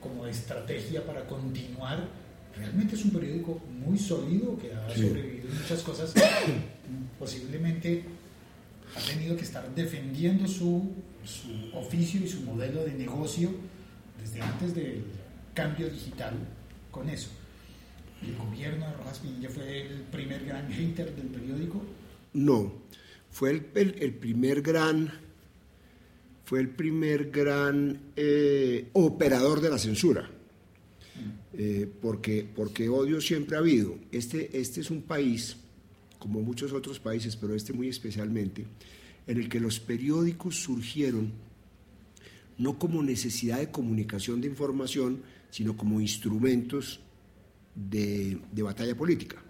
como 0.00 0.26
estrategia 0.26 1.06
para 1.06 1.26
continuar. 1.26 2.21
Realmente 2.56 2.94
es 2.96 3.04
un 3.04 3.10
periódico 3.12 3.60
muy 3.86 3.98
sólido 3.98 4.58
que 4.58 4.72
ha 4.72 4.94
Sí. 4.94 5.02
sobrevivido 5.08 5.48
muchas 5.54 5.82
cosas. 5.82 6.14
Posiblemente 7.18 8.04
ha 8.96 9.00
tenido 9.12 9.36
que 9.36 9.42
estar 9.44 9.74
defendiendo 9.74 10.46
su, 10.46 10.90
su 11.24 11.76
oficio 11.76 12.20
y 12.22 12.28
su 12.28 12.42
modelo 12.42 12.84
de 12.84 12.92
negocio 12.92 13.50
desde 14.20 14.40
antes 14.42 14.74
del 14.74 15.02
cambio 15.54 15.88
digital 15.90 16.34
con 16.90 17.08
eso. 17.08 17.30
El 18.22 18.36
gobierno 18.36 18.86
de 18.86 18.92
Rojas 18.94 19.18
Pinilla 19.18 19.48
fue 19.50 19.82
el 19.86 20.02
primer 20.02 20.44
gran 20.44 20.70
hater 20.70 21.14
del 21.16 21.26
periódico. 21.26 21.82
No, 22.34 22.72
fue 23.30 23.50
el, 23.50 23.66
el- 23.74 23.96
el 24.00 24.14
primer 24.14 24.62
gran, 24.62 25.10
fue 26.44 26.60
el 26.60 26.68
primer 26.68 27.30
gran 27.30 27.98
eh, 28.16 28.88
operador 28.92 29.60
de 29.60 29.70
la 29.70 29.78
censura, 29.78 30.30
Eh, 31.54 31.90
porque, 32.00 32.48
porque 32.54 32.88
odio 32.88 33.20
siempre 33.20 33.56
ha 33.56 33.60
habido. 33.60 33.98
Este, 34.10 34.58
este 34.58 34.80
es 34.80 34.90
un 34.90 35.02
país, 35.02 35.56
como 36.18 36.40
muchos 36.40 36.72
otros 36.72 36.98
países, 36.98 37.36
pero 37.36 37.54
este 37.54 37.72
muy 37.72 37.88
especialmente, 37.88 38.66
en 39.26 39.38
el 39.38 39.48
que 39.48 39.60
los 39.60 39.78
periódicos 39.78 40.56
surgieron 40.56 41.32
no 42.58 42.78
como 42.78 43.02
necesidad 43.02 43.58
de 43.58 43.70
comunicación 43.70 44.40
de 44.40 44.48
información, 44.48 45.22
sino 45.50 45.76
como 45.76 46.00
instrumentos 46.00 47.00
de, 47.74 48.38
de 48.50 48.62
batalla 48.62 48.96
política. 48.96 49.42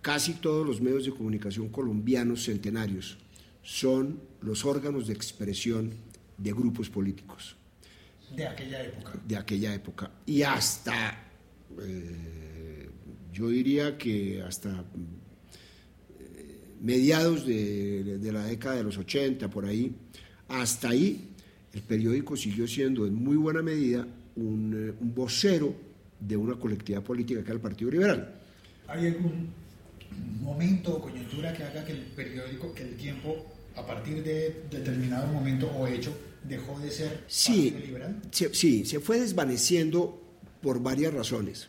Casi 0.00 0.34
todos 0.34 0.66
los 0.66 0.80
medios 0.80 1.04
de 1.04 1.10
comunicación 1.10 1.68
colombianos 1.68 2.44
centenarios 2.44 3.18
son 3.62 4.20
los 4.40 4.64
órganos 4.64 5.06
de 5.06 5.12
expresión 5.12 5.92
de 6.38 6.52
grupos 6.52 6.88
políticos 6.88 7.56
de 8.36 8.46
aquella 8.46 8.82
época. 8.82 9.12
de 9.26 9.36
aquella 9.36 9.74
época. 9.74 10.10
Y 10.26 10.42
hasta, 10.42 11.24
eh, 11.80 12.88
yo 13.32 13.48
diría 13.48 13.96
que 13.98 14.42
hasta 14.42 14.84
eh, 16.18 16.60
mediados 16.80 17.46
de, 17.46 18.18
de 18.18 18.32
la 18.32 18.44
década 18.44 18.76
de 18.76 18.84
los 18.84 18.98
80, 18.98 19.48
por 19.48 19.64
ahí, 19.64 19.92
hasta 20.48 20.90
ahí, 20.90 21.28
el 21.72 21.82
periódico 21.82 22.36
siguió 22.36 22.66
siendo 22.66 23.06
en 23.06 23.14
muy 23.14 23.36
buena 23.36 23.62
medida 23.62 24.06
un, 24.36 24.88
eh, 24.90 24.94
un 25.00 25.14
vocero 25.14 25.74
de 26.18 26.36
una 26.36 26.54
colectividad 26.56 27.02
política 27.02 27.40
que 27.40 27.46
era 27.46 27.54
el 27.54 27.60
Partido 27.60 27.90
Liberal. 27.90 28.34
¿Hay 28.88 29.06
algún 29.06 29.48
momento 30.42 30.96
o 30.96 31.00
coyuntura 31.00 31.52
que 31.52 31.62
haga 31.62 31.84
que 31.84 31.92
el 31.92 32.02
periódico, 32.16 32.74
que 32.74 32.82
el 32.82 32.96
tiempo, 32.96 33.46
a 33.76 33.86
partir 33.86 34.22
de 34.22 34.64
determinado 34.70 35.32
momento 35.32 35.70
o 35.70 35.86
hecho, 35.86 36.12
dejó 36.44 36.78
de 36.80 36.90
ser 36.90 37.24
Sí, 37.28 37.70
liberal? 37.84 38.20
se, 38.30 38.52
sí, 38.54 38.84
se 38.84 39.00
fue 39.00 39.20
desvaneciendo 39.20 40.22
por 40.62 40.82
varias 40.82 41.12
razones. 41.14 41.68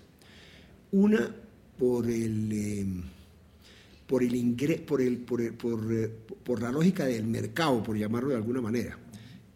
Una, 0.92 1.34
por 1.78 2.10
el, 2.10 2.52
eh, 2.52 2.86
por, 4.08 4.24
el 4.24 4.34
ingre- 4.34 4.84
por, 4.86 5.02
el, 5.02 5.18
por, 5.20 5.42
el- 5.42 5.54
por, 5.54 5.94
eh, 5.94 6.10
por 6.44 6.62
la 6.62 6.72
lógica 6.72 7.06
del 7.06 7.26
mercado, 7.26 7.82
por 7.84 7.98
llamarlo 7.98 8.30
de 8.30 8.36
alguna 8.36 8.62
manera. 8.62 8.98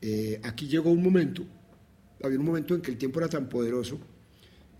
Eh, 0.01 0.39
aquí 0.43 0.67
llegó 0.67 0.91
un 0.91 1.03
momento, 1.03 1.43
había 2.23 2.39
un 2.39 2.45
momento 2.45 2.75
en 2.75 2.81
que 2.81 2.91
el 2.91 2.97
tiempo 2.97 3.19
era 3.19 3.27
tan 3.29 3.49
poderoso 3.49 3.99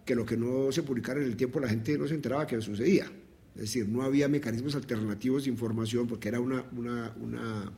que 0.06 0.16
lo 0.16 0.26
que 0.26 0.38
no 0.38 0.72
se 0.72 0.84
publicara 0.84 1.20
en 1.20 1.26
el 1.26 1.36
tiempo 1.36 1.60
la 1.60 1.68
gente 1.68 1.98
no 1.98 2.08
se 2.08 2.14
enteraba 2.14 2.46
que 2.46 2.62
sucedía. 2.62 3.12
Es 3.56 3.62
decir, 3.62 3.88
no 3.88 4.04
había 4.04 4.28
mecanismos 4.28 4.76
alternativos 4.76 5.46
de 5.46 5.50
información 5.50 6.08
porque 6.08 6.28
era 6.28 6.40
una, 6.40 6.64
una, 6.78 7.14
una 7.22 7.72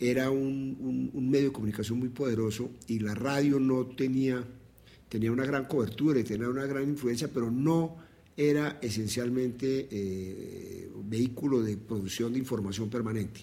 era 0.00 0.30
un, 0.30 1.10
un- 1.12 1.30
medio 1.30 1.48
de 1.48 1.52
comunicación 1.52 1.98
muy 1.98 2.08
poderoso 2.08 2.70
y 2.88 3.00
la 3.00 3.14
radio 3.14 3.60
no 3.60 3.84
tenía, 3.86 4.42
tenía 5.08 5.30
una 5.30 5.44
gran 5.44 5.66
cobertura 5.66 6.18
y 6.18 6.24
tenía 6.24 6.48
una 6.48 6.64
gran 6.64 6.88
influencia, 6.88 7.28
pero 7.28 7.50
no 7.50 7.96
era 8.36 8.78
esencialmente 8.80 9.88
eh, 9.90 10.90
vehículo 11.04 11.62
de 11.62 11.76
producción 11.76 12.32
de 12.32 12.38
información 12.38 12.88
permanente. 12.88 13.40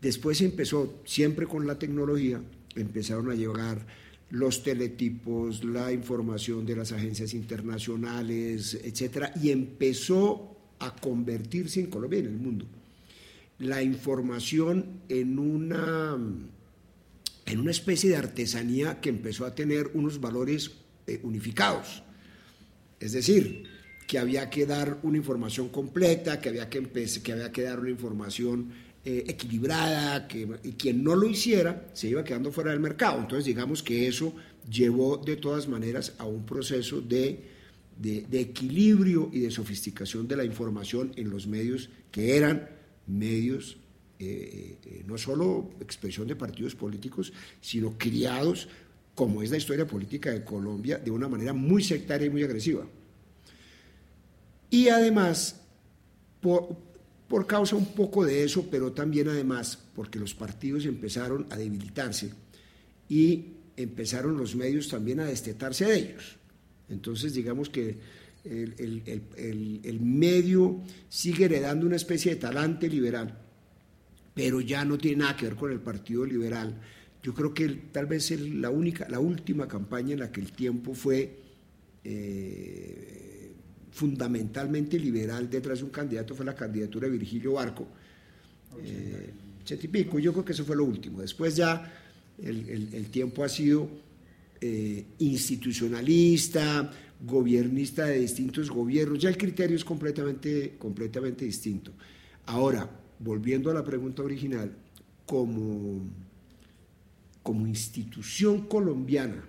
Después 0.00 0.40
empezó, 0.40 1.02
siempre 1.04 1.46
con 1.46 1.66
la 1.66 1.78
tecnología, 1.78 2.40
empezaron 2.76 3.30
a 3.30 3.34
llegar 3.34 3.84
los 4.30 4.62
teletipos, 4.62 5.64
la 5.64 5.92
información 5.92 6.64
de 6.64 6.76
las 6.76 6.92
agencias 6.92 7.34
internacionales, 7.34 8.78
etcétera, 8.84 9.32
y 9.42 9.50
empezó 9.50 10.56
a 10.78 10.94
convertirse 10.94 11.80
en 11.80 11.86
Colombia 11.86 12.20
en 12.20 12.26
el 12.26 12.36
mundo 12.36 12.66
la 13.58 13.82
información 13.82 15.00
en 15.08 15.38
una, 15.38 16.16
en 17.46 17.60
una 17.60 17.70
especie 17.70 18.10
de 18.10 18.16
artesanía 18.16 19.00
que 19.00 19.08
empezó 19.08 19.46
a 19.46 19.54
tener 19.54 19.90
unos 19.94 20.20
valores 20.20 20.72
eh, 21.06 21.20
unificados. 21.22 22.02
Es 23.00 23.12
decir, 23.12 23.64
que 24.06 24.18
había 24.18 24.50
que 24.50 24.66
dar 24.66 24.98
una 25.02 25.16
información 25.16 25.68
completa, 25.68 26.40
que 26.40 26.50
había 26.50 26.68
que, 26.68 26.82
que, 27.22 27.32
había 27.32 27.50
que 27.52 27.62
dar 27.62 27.80
una 27.80 27.90
información 27.90 28.70
eh, 29.04 29.24
equilibrada, 29.28 30.28
que, 30.28 30.48
y 30.64 30.72
quien 30.72 31.02
no 31.02 31.14
lo 31.14 31.28
hiciera 31.28 31.88
se 31.92 32.08
iba 32.08 32.24
quedando 32.24 32.52
fuera 32.52 32.70
del 32.72 32.80
mercado. 32.80 33.20
Entonces, 33.20 33.44
digamos 33.46 33.82
que 33.82 34.06
eso 34.06 34.34
llevó 34.70 35.16
de 35.18 35.36
todas 35.36 35.66
maneras 35.68 36.14
a 36.18 36.24
un 36.24 36.44
proceso 36.44 37.00
de- 37.00 37.54
de 37.98 38.40
equilibrio 38.40 39.30
y 39.32 39.40
de 39.40 39.50
sofisticación 39.50 40.28
de 40.28 40.36
la 40.36 40.44
información 40.44 41.12
en 41.16 41.30
los 41.30 41.46
medios 41.46 41.88
que 42.10 42.36
eran 42.36 42.68
medios 43.06 43.78
eh, 44.18 44.78
eh, 44.82 45.04
no 45.06 45.18
solo 45.18 45.72
expresión 45.78 46.26
de 46.26 46.36
partidos 46.36 46.74
políticos, 46.74 47.34
sino 47.60 47.98
criados, 47.98 48.66
como 49.14 49.42
es 49.42 49.50
la 49.50 49.58
historia 49.58 49.86
política 49.86 50.30
de 50.30 50.42
Colombia, 50.42 50.96
de 50.96 51.10
una 51.10 51.28
manera 51.28 51.52
muy 51.52 51.82
sectaria 51.82 52.26
y 52.26 52.30
muy 52.30 52.42
agresiva. 52.42 52.86
Y 54.70 54.88
además, 54.88 55.60
por, 56.40 56.76
por 57.28 57.46
causa 57.46 57.76
un 57.76 57.92
poco 57.92 58.24
de 58.24 58.42
eso, 58.42 58.66
pero 58.70 58.92
también 58.92 59.28
además 59.28 59.78
porque 59.94 60.18
los 60.18 60.34
partidos 60.34 60.86
empezaron 60.86 61.46
a 61.50 61.56
debilitarse 61.56 62.32
y 63.10 63.44
empezaron 63.76 64.38
los 64.38 64.56
medios 64.56 64.88
también 64.88 65.20
a 65.20 65.26
destetarse 65.26 65.84
de 65.84 65.96
ellos. 65.96 66.36
Entonces, 66.88 67.34
digamos 67.34 67.68
que 67.68 67.98
el, 68.50 68.74
el- 68.78 69.22
el- 69.36 69.80
el- 69.84 70.00
medio 70.00 70.80
sigue 71.08 71.46
heredando 71.46 71.86
una 71.86 71.96
especie 71.96 72.34
de 72.34 72.40
talante 72.40 72.88
liberal, 72.88 73.38
pero 74.34 74.60
ya 74.60 74.84
no 74.84 74.96
tiene 74.98 75.18
nada 75.18 75.36
que 75.36 75.46
ver 75.46 75.56
con 75.56 75.72
el 75.72 75.80
Partido 75.80 76.24
Liberal. 76.24 76.80
Yo 77.22 77.34
creo 77.34 77.52
que 77.52 77.68
tal 77.92 78.06
vez 78.06 78.30
la, 78.30 78.70
única, 78.70 79.08
la 79.08 79.18
última 79.18 79.66
campaña 79.66 80.12
en 80.12 80.20
la 80.20 80.30
que 80.30 80.40
el 80.40 80.52
tiempo 80.52 80.94
fue 80.94 81.40
eh, 82.04 83.52
fundamentalmente 83.90 84.98
liberal 84.98 85.48
detrás 85.50 85.78
de 85.78 85.84
un 85.84 85.90
candidato 85.90 86.34
fue 86.34 86.44
la 86.46 86.54
candidatura 86.54 87.08
de 87.08 87.18
Virgilio 87.18 87.54
Barco, 87.54 87.88
eh, 88.82 89.30
ochenta 89.60 89.86
y 89.86 89.88
pico, 89.88 90.18
yo 90.18 90.32
creo 90.32 90.44
que 90.44 90.52
eso 90.52 90.64
fue 90.64 90.76
lo 90.76 90.84
último. 90.84 91.20
Después 91.20 91.56
ya 91.56 91.92
el 92.42 93.06
tiempo 93.10 93.42
ha 93.42 93.48
sido 93.48 93.88
eh, 94.60 95.04
institucionalista, 95.18 96.90
gobiernista 97.20 98.06
de 98.06 98.20
distintos 98.20 98.70
gobiernos, 98.70 99.18
ya 99.18 99.28
el 99.28 99.36
criterio 99.36 99.76
es 99.76 99.84
completamente, 99.84 100.76
completamente 100.78 101.44
distinto. 101.44 101.92
Ahora, 102.46 102.88
volviendo 103.18 103.70
a 103.70 103.74
la 103.74 103.84
pregunta 103.84 104.22
original, 104.22 104.70
como, 105.24 106.08
como 107.42 107.66
institución 107.66 108.66
colombiana, 108.66 109.44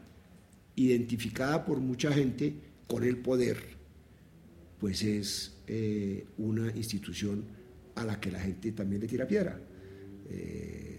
identificada 0.75 1.65
por 1.65 1.79
mucha 1.79 2.11
gente 2.11 2.53
con 2.87 3.03
el 3.03 3.17
poder, 3.17 3.57
pues 4.79 5.03
es 5.03 5.57
eh, 5.67 6.25
una 6.37 6.71
institución 6.75 7.43
a 7.95 8.05
la 8.05 8.19
que 8.19 8.31
la 8.31 8.39
gente 8.39 8.71
también 8.71 9.01
le 9.01 9.07
tira 9.07 9.27
piedra. 9.27 9.59
Eh, 10.29 10.97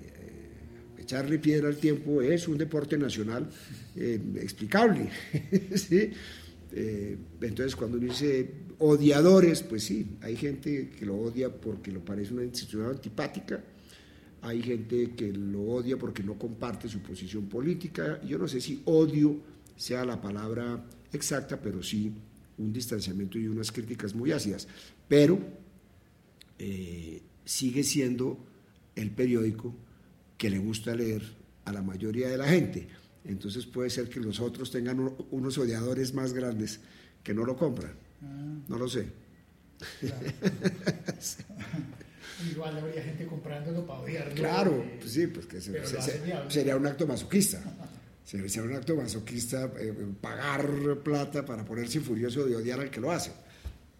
echarle 0.98 1.38
piedra 1.38 1.68
al 1.68 1.76
tiempo 1.76 2.20
es 2.20 2.48
un 2.48 2.58
deporte 2.58 2.98
nacional 2.98 3.48
eh, 3.96 4.20
explicable. 4.36 5.08
Eh, 6.72 7.16
entonces, 7.40 7.76
cuando 7.76 7.98
uno 7.98 8.06
dice 8.06 8.50
odiadores, 8.78 9.62
pues 9.62 9.84
sí, 9.84 10.16
hay 10.20 10.36
gente 10.36 10.90
que 10.90 11.06
lo 11.06 11.16
odia 11.16 11.50
porque 11.50 11.90
lo 11.90 12.04
parece 12.04 12.34
una 12.34 12.44
institución 12.44 12.86
antipática, 12.86 13.62
hay 14.42 14.62
gente 14.62 15.14
que 15.16 15.32
lo 15.32 15.62
odia 15.62 15.96
porque 15.96 16.22
no 16.22 16.38
comparte 16.38 16.88
su 16.88 17.00
posición 17.00 17.48
política. 17.48 18.20
Yo 18.24 18.38
no 18.38 18.46
sé 18.46 18.60
si 18.60 18.82
odio 18.84 19.36
sea 19.76 20.04
la 20.04 20.20
palabra 20.20 20.84
exacta, 21.12 21.60
pero 21.60 21.82
sí 21.82 22.12
un 22.58 22.72
distanciamiento 22.72 23.38
y 23.38 23.48
unas 23.48 23.72
críticas 23.72 24.14
muy 24.14 24.32
ácidas. 24.32 24.68
Pero 25.08 25.38
eh, 26.58 27.22
sigue 27.44 27.82
siendo 27.82 28.38
el 28.94 29.10
periódico 29.10 29.74
que 30.36 30.50
le 30.50 30.58
gusta 30.58 30.94
leer 30.94 31.22
a 31.64 31.72
la 31.72 31.82
mayoría 31.82 32.28
de 32.28 32.38
la 32.38 32.46
gente. 32.46 32.88
Entonces 33.24 33.66
puede 33.66 33.90
ser 33.90 34.08
que 34.08 34.20
los 34.20 34.40
otros 34.40 34.70
tengan 34.70 35.00
uno- 35.00 35.16
unos 35.30 35.58
odiadores 35.58 36.14
más 36.14 36.32
grandes 36.32 36.80
que 37.22 37.34
no 37.34 37.44
lo 37.44 37.56
compran. 37.56 37.92
Ah, 38.22 38.54
No 38.68 38.78
lo 38.78 38.88
sé. 38.88 39.06
claro. 40.00 40.26
Igual 42.52 42.78
habría 42.78 43.02
gente 43.02 43.26
comprándolo 43.26 43.84
para 43.84 44.00
odiarlo. 44.00 44.34
Claro, 44.34 44.76
porque- 44.76 44.96
pues 45.00 45.12
sí, 45.12 45.26
pues 45.26 45.46
que 45.46 45.60
se- 45.60 45.86
se- 45.86 46.26
lo 46.28 46.50
sería 46.50 46.76
un 46.76 46.86
acto 46.86 47.06
masoquista. 47.06 47.60
Sería 48.24 48.62
un 48.62 48.74
acto 48.74 48.94
masoquista 48.94 49.72
eh, 49.80 49.94
pagar 50.20 50.68
plata 51.02 51.46
para 51.46 51.64
ponerse 51.64 51.98
furioso 52.00 52.44
de 52.44 52.56
odiar 52.56 52.78
al 52.78 52.90
que 52.90 53.00
lo 53.00 53.10
hace. 53.10 53.32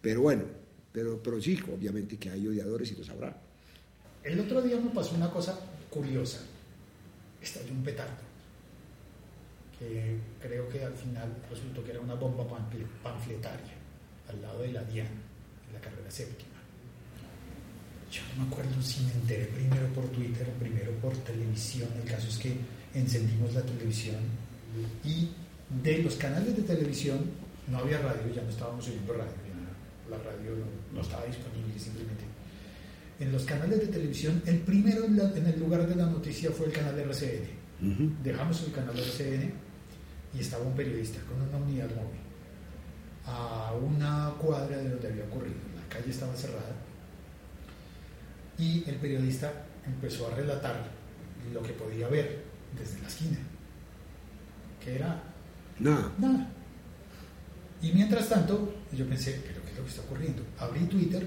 Pero 0.01 0.21
bueno, 0.21 0.43
pero, 0.91 1.21
pero 1.23 1.41
sí, 1.41 1.57
obviamente 1.75 2.17
que 2.17 2.29
hay 2.29 2.47
odiadores 2.47 2.91
y 2.91 2.95
los 2.95 3.09
habrá. 3.09 3.35
El 4.23 4.39
otro 4.39 4.61
día 4.61 4.79
me 4.79 4.91
pasó 4.91 5.15
una 5.15 5.31
cosa 5.31 5.59
curiosa. 5.89 6.41
Estalló 7.41 7.71
un 7.71 7.83
petardo. 7.83 8.28
Que 9.79 10.17
creo 10.41 10.67
que 10.69 10.83
al 10.83 10.93
final 10.93 11.31
resultó 11.49 11.83
que 11.83 11.91
era 11.91 12.01
una 12.01 12.15
bomba 12.15 12.43
panfle- 12.43 12.85
panfletaria 13.01 13.73
al 14.27 14.41
lado 14.41 14.61
de 14.61 14.73
la 14.73 14.83
Diana, 14.83 15.09
en 15.67 15.73
la 15.73 15.79
carrera 15.79 16.11
séptima. 16.11 16.49
Yo 18.11 18.21
no 18.35 18.43
me 18.43 18.51
acuerdo 18.51 18.81
si 18.81 19.03
me 19.03 19.13
enteré 19.13 19.45
primero 19.45 19.87
por 19.93 20.05
Twitter 20.09 20.47
o 20.49 20.59
primero 20.59 20.91
por 21.01 21.13
televisión. 21.19 21.87
El 22.03 22.09
caso 22.09 22.27
es 22.27 22.37
que 22.37 22.53
encendimos 22.93 23.53
la 23.53 23.61
televisión 23.61 24.17
y 25.05 25.29
de 25.83 25.99
los 26.03 26.15
canales 26.15 26.55
de 26.57 26.63
televisión 26.63 27.19
no 27.67 27.77
había 27.79 27.99
radio, 27.99 28.33
ya 28.35 28.41
no 28.41 28.49
estábamos 28.49 28.87
oyendo 28.87 29.13
radio, 29.13 29.31
ya 29.47 30.09
la 30.09 30.17
radio 30.23 30.55
no, 30.55 30.95
no 30.95 31.01
estaba 31.01 31.23
disponible 31.25 31.77
simplemente. 31.79 32.23
En 33.19 33.31
los 33.31 33.43
canales 33.45 33.79
de 33.79 33.87
televisión, 33.87 34.41
el 34.45 34.57
primero 34.59 35.05
en, 35.05 35.17
la- 35.17 35.31
en 35.37 35.45
el 35.45 35.59
lugar 35.59 35.87
de 35.87 35.95
la 35.95 36.05
noticia 36.07 36.49
fue 36.51 36.65
el 36.67 36.71
canal 36.73 36.95
de 36.95 37.03
RCN. 37.03 37.59
Dejamos 38.23 38.61
el 38.63 38.71
canal 38.73 38.95
de 38.95 39.01
RCN 39.03 39.53
y 40.33 40.39
estaba 40.41 40.63
un 40.63 40.75
periodista 40.75 41.19
con 41.27 41.41
una 41.41 41.57
unidad 41.57 41.89
móvil 41.89 42.19
a 43.25 43.73
una 43.73 44.31
cuadra 44.39 44.77
de 44.77 44.89
donde 44.89 45.07
había 45.07 45.23
ocurrido. 45.25 45.55
La 45.75 45.87
calle 45.95 46.09
estaba 46.11 46.35
cerrada 46.35 46.75
y 48.57 48.83
el 48.89 48.95
periodista 48.95 49.51
empezó 49.85 50.27
a 50.27 50.35
relatar 50.35 50.83
lo 51.53 51.61
que 51.63 51.73
podía 51.73 52.07
ver 52.07 52.43
desde 52.77 53.01
la 53.01 53.07
esquina, 53.07 53.37
que 54.83 54.95
era 54.95 55.23
Nada. 55.79 56.11
nada. 56.17 56.47
Y 57.81 57.91
mientras 57.93 58.27
tanto, 58.27 58.73
yo 58.91 59.07
pensé, 59.07 59.41
¿pero 59.45 59.61
qué 59.63 59.71
es 59.71 59.77
lo 59.77 59.83
que 59.83 59.89
está 59.89 60.01
ocurriendo? 60.01 60.43
Abrí 60.59 60.81
Twitter 60.85 61.25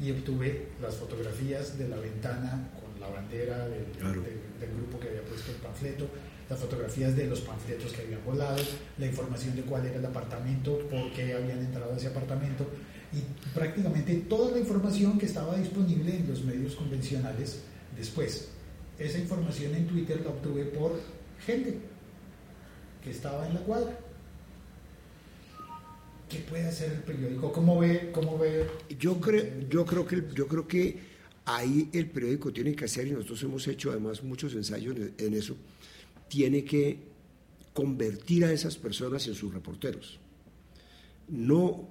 y 0.00 0.10
obtuve 0.10 0.68
las 0.82 0.96
fotografías 0.96 1.78
de 1.78 1.88
la 1.88 1.96
ventana 1.96 2.68
con 2.80 3.00
la 3.00 3.08
bandera 3.08 3.68
del, 3.68 3.84
Claro. 3.98 4.20
del- 4.22 4.40
del 4.60 4.70
grupo 4.76 4.98
que 4.98 5.08
había 5.08 5.22
puesto 5.22 5.52
el 5.52 5.58
panfleto, 5.58 6.08
las 6.48 6.58
fotografías 6.58 7.16
de 7.16 7.26
los 7.26 7.40
panfletos 7.40 7.92
que 7.92 8.02
habían 8.02 8.24
volado, 8.24 8.62
la 8.98 9.06
información 9.06 9.56
de 9.56 9.62
cuál 9.62 9.86
era 9.86 9.98
el 9.98 10.06
apartamento, 10.06 10.78
por 10.88 11.12
qué 11.12 11.34
habían 11.34 11.58
entrado 11.58 11.92
a 11.92 11.96
ese 11.96 12.08
apartamento 12.08 12.66
y 13.12 13.20
prácticamente 13.54 14.14
toda 14.28 14.52
la 14.52 14.58
información 14.58 15.18
que 15.18 15.26
estaba 15.26 15.56
disponible 15.56 16.16
en 16.16 16.28
los 16.28 16.44
medios 16.44 16.74
convencionales 16.74 17.62
después. 17.96 18.48
Esa 18.98 19.18
información 19.18 19.74
en 19.74 19.86
Twitter 19.86 20.20
la 20.22 20.30
obtuve 20.30 20.64
por 20.64 21.00
gente 21.44 21.78
que 23.02 23.10
estaba 23.10 23.46
en 23.46 23.54
la 23.54 23.60
cuadra. 23.60 23.98
¿Qué 26.28 26.38
puede 26.38 26.66
hacer 26.66 26.92
el 26.92 27.02
periódico? 27.02 27.52
¿Cómo 27.52 27.78
ve? 27.78 28.10
¿Cómo 28.12 28.38
ve? 28.38 28.66
Yo 28.98 29.20
creo, 29.20 29.44
yo 29.68 29.84
creo 29.84 30.06
que 30.06 30.24
yo 30.34 30.48
creo 30.48 30.66
que 30.66 30.98
ahí 31.44 31.88
el 31.92 32.10
periódico 32.10 32.52
tiene 32.52 32.74
que 32.74 32.84
hacer 32.84 33.06
y 33.06 33.12
nosotros 33.12 33.42
hemos 33.44 33.66
hecho 33.68 33.90
además 33.92 34.22
muchos 34.22 34.52
ensayos 34.54 34.96
en, 35.18 35.34
eso. 35.34 35.56
Tiene 36.28 36.64
que 36.64 36.98
convertir 37.72 38.44
a 38.44 38.52
esas 38.52 38.76
personas 38.76 39.26
en 39.28 39.34
sus 39.34 39.52
reporteros. 39.52 40.18
No 41.28 41.88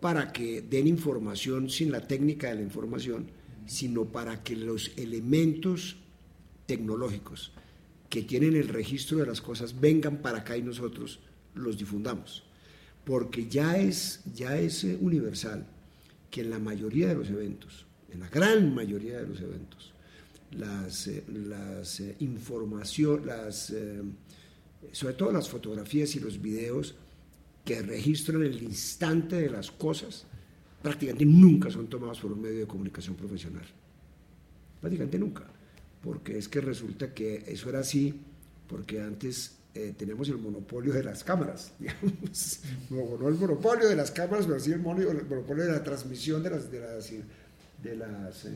para 0.00 0.32
que 0.32 0.60
den 0.60 0.86
información 0.86 1.70
sin 1.70 1.90
la 1.90 2.06
técnica 2.06 2.48
de 2.48 2.56
la 2.56 2.60
información, 2.60 3.30
sino 3.64 4.04
para 4.04 4.42
que 4.42 4.54
los 4.54 4.92
elementos 4.98 5.96
tecnológicos 6.66 7.52
que 8.10 8.22
tienen 8.22 8.54
el 8.54 8.68
registro 8.68 9.16
de 9.16 9.26
las 9.26 9.40
cosas 9.40 9.80
vengan 9.80 10.18
para 10.18 10.40
acá 10.40 10.58
y 10.58 10.62
nosotros 10.62 11.20
los 11.54 11.78
difundamos. 11.78 12.44
Porque 13.04 13.48
ya 13.48 13.78
es, 13.78 14.20
ya 14.34 14.58
es 14.58 14.84
eh, 14.84 14.98
universal 15.00 15.66
que 16.30 16.42
en 16.42 16.50
la 16.50 16.58
mayoría 16.58 17.08
de 17.08 17.14
los 17.14 17.30
eventos, 17.30 17.86
en 18.12 18.20
la 18.20 18.28
gran 18.28 18.74
mayoría 18.74 19.18
de 19.18 19.26
los 19.26 19.40
eventos, 19.40 19.93
las, 20.58 21.06
eh, 21.06 21.24
las 21.28 22.00
eh, 22.00 22.16
información, 22.20 23.26
las, 23.26 23.70
eh, 23.70 24.02
sobre 24.92 25.14
todo 25.14 25.32
las 25.32 25.48
fotografías 25.48 26.14
y 26.16 26.20
los 26.20 26.40
videos 26.40 26.94
que 27.64 27.80
registran 27.82 28.42
el 28.42 28.62
instante 28.62 29.36
de 29.36 29.50
las 29.50 29.70
cosas, 29.70 30.26
prácticamente 30.82 31.24
nunca 31.24 31.70
son 31.70 31.86
tomados 31.88 32.20
por 32.20 32.32
un 32.32 32.42
medio 32.42 32.58
de 32.60 32.66
comunicación 32.66 33.16
profesional. 33.16 33.64
Prácticamente 34.80 35.18
nunca. 35.18 35.44
Porque 36.02 36.36
es 36.36 36.48
que 36.48 36.60
resulta 36.60 37.14
que 37.14 37.44
eso 37.46 37.70
era 37.70 37.78
así, 37.80 38.20
porque 38.68 39.00
antes 39.00 39.56
eh, 39.74 39.94
teníamos 39.96 40.28
el 40.28 40.36
monopolio 40.36 40.92
de 40.92 41.02
las 41.02 41.24
cámaras, 41.24 41.72
digamos. 41.78 42.60
No, 42.90 43.16
no 43.18 43.28
el 43.28 43.34
monopolio 43.36 43.88
de 43.88 43.96
las 43.96 44.10
cámaras, 44.10 44.46
pero 44.46 44.60
sí 44.60 44.72
el 44.72 44.80
mono- 44.80 45.00
el 45.10 45.24
monopolio 45.26 45.64
de 45.64 45.72
la 45.72 45.82
transmisión 45.82 46.42
de 46.42 46.50
las, 46.50 46.70
de 46.70 46.80
las, 46.80 47.10
de 47.82 47.96
las, 47.96 48.44
eh, 48.44 48.50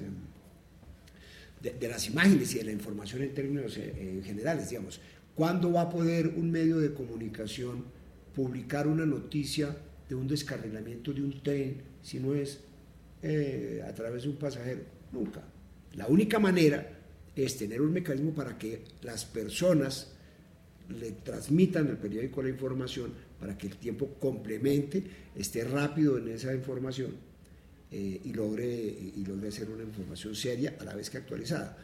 de, 1.60 1.88
las 1.88 2.06
imágenes 2.08 2.54
y 2.54 2.58
de 2.58 2.64
la 2.64 2.72
información 2.72 3.22
en 3.22 3.34
términos 3.34 3.76
eh, 3.76 4.20
generales, 4.24 4.70
digamos. 4.70 5.00
¿Cuándo 5.34 5.72
va 5.72 5.82
a 5.82 5.88
poder 5.90 6.28
un 6.28 6.50
medio 6.50 6.78
de 6.78 6.92
comunicación 6.92 7.84
publicar 8.34 8.86
una 8.86 9.06
noticia 9.06 9.76
de 10.08 10.14
un 10.14 10.26
descarrilamiento 10.26 11.12
de 11.12 11.22
un 11.22 11.42
tren 11.42 11.82
si 12.02 12.18
no 12.18 12.34
es 12.34 12.60
eh, 13.22 13.84
a 13.86 13.92
través 13.92 14.24
de 14.24 14.30
un 14.30 14.36
pasajero? 14.36 14.80
Nunca. 15.12 15.42
La 15.94 16.06
única 16.06 16.38
manera 16.38 16.98
es 17.34 17.56
tener 17.56 17.80
un 17.80 17.92
mecanismo 17.92 18.32
para 18.34 18.58
que 18.58 18.82
las 19.02 19.24
personas 19.24 20.12
le 20.88 21.12
transmitan 21.12 21.88
al 21.88 21.98
periódico 21.98 22.42
la 22.42 22.48
información 22.48 23.12
para 23.38 23.56
que 23.56 23.68
el 23.68 23.76
tiempo 23.76 24.16
complemente, 24.18 25.04
esté 25.36 25.64
rápido 25.64 26.18
en 26.18 26.28
esa 26.28 26.52
información 26.54 27.27
eh, 27.90 28.20
y, 28.22 28.32
logre, 28.34 28.66
y 28.66 29.24
logre 29.24 29.48
hacer 29.48 29.70
una 29.70 29.82
información 29.82 30.34
seria 30.34 30.76
a 30.78 30.84
la 30.84 30.94
vez 30.94 31.08
que 31.08 31.18
actualizada. 31.18 31.76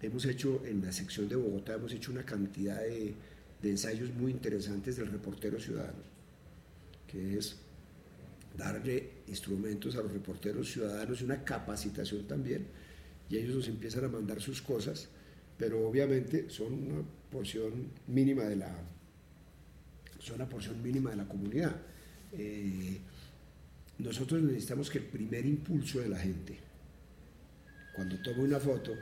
Hemos 0.00 0.24
hecho 0.26 0.62
en 0.64 0.80
la 0.84 0.92
sección 0.92 1.28
de 1.28 1.34
Bogotá, 1.34 1.74
hemos 1.74 1.92
hecho 1.92 2.12
una 2.12 2.24
cantidad 2.24 2.80
de, 2.80 3.14
ensayos 3.64 4.14
muy 4.14 4.30
interesantes 4.30 4.96
del 4.96 5.08
reportero 5.08 5.58
ciudadano, 5.58 5.98
que 7.08 7.38
es 7.38 7.56
darle 8.56 9.10
instrumentos 9.26 9.96
a 9.96 10.02
los 10.02 10.12
reporteros 10.12 10.70
ciudadanos 10.70 11.20
y 11.20 11.24
una 11.24 11.42
capacitación 11.42 12.28
también, 12.28 12.66
y 13.28 13.36
ellos 13.36 13.56
nos 13.56 13.68
empiezan 13.68 14.04
a 14.04 14.08
mandar 14.08 14.40
sus 14.40 14.62
cosas, 14.62 15.08
pero 15.56 15.88
obviamente 15.88 16.48
son 16.48 16.72
una 16.72 17.02
porción 17.32 17.88
mínima 18.06 18.44
de 18.44 18.56
la 18.56 18.72
son 20.20 20.36
una 20.36 20.48
porción 20.48 20.80
mínima 20.82 21.10
de 21.10 21.16
la 21.16 21.26
comunidad. 21.26 21.76
Eh, 22.32 22.98
nosotros 23.98 24.42
necesitamos 24.42 24.90
que 24.90 24.98
el 24.98 25.04
primer 25.04 25.44
impulso 25.46 26.00
de 26.00 26.08
la 26.08 26.18
gente, 26.18 26.58
cuando 27.94 28.16
tome 28.22 28.40
una 28.44 28.60
foto, 28.60 28.92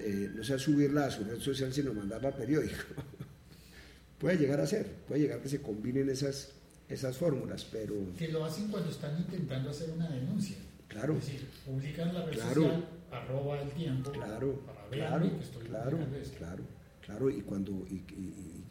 eh, 0.00 0.30
no 0.34 0.42
sea 0.44 0.58
subirla 0.58 1.06
a 1.06 1.10
su 1.10 1.24
red 1.24 1.38
social, 1.38 1.72
sino 1.72 1.92
mandarla 1.92 2.28
al 2.28 2.34
periódico. 2.34 2.76
puede 4.18 4.36
llegar 4.38 4.60
a 4.60 4.66
ser, 4.66 4.86
puede 5.06 5.22
llegar 5.22 5.40
que 5.40 5.48
se 5.48 5.60
combinen 5.62 6.08
esas, 6.10 6.52
esas 6.88 7.16
fórmulas, 7.16 7.64
pero 7.64 7.94
Que 8.18 8.28
lo 8.28 8.44
hacen 8.44 8.68
cuando 8.68 8.90
están 8.90 9.18
intentando 9.18 9.70
hacer 9.70 9.90
una 9.90 10.08
denuncia. 10.08 10.56
Claro. 10.88 11.16
Es 11.18 11.26
decir, 11.26 11.46
publican 11.64 12.12
la 12.14 12.24
red 12.26 12.32
Claro. 12.32 12.62
social, 12.62 12.88
arroba 13.12 13.60
el 13.60 13.70
tiempo, 13.70 14.10
Claro, 14.12 14.60
para 14.66 14.88
claro, 14.88 15.24
verme 15.26 15.38
que 15.38 15.44
estoy 15.44 15.66
claro, 15.66 15.98
claro, 16.38 16.62
claro. 17.04 17.30
Y 17.30 17.40
cuando 17.42 17.86
y, 17.88 17.94
y- 17.94 18.04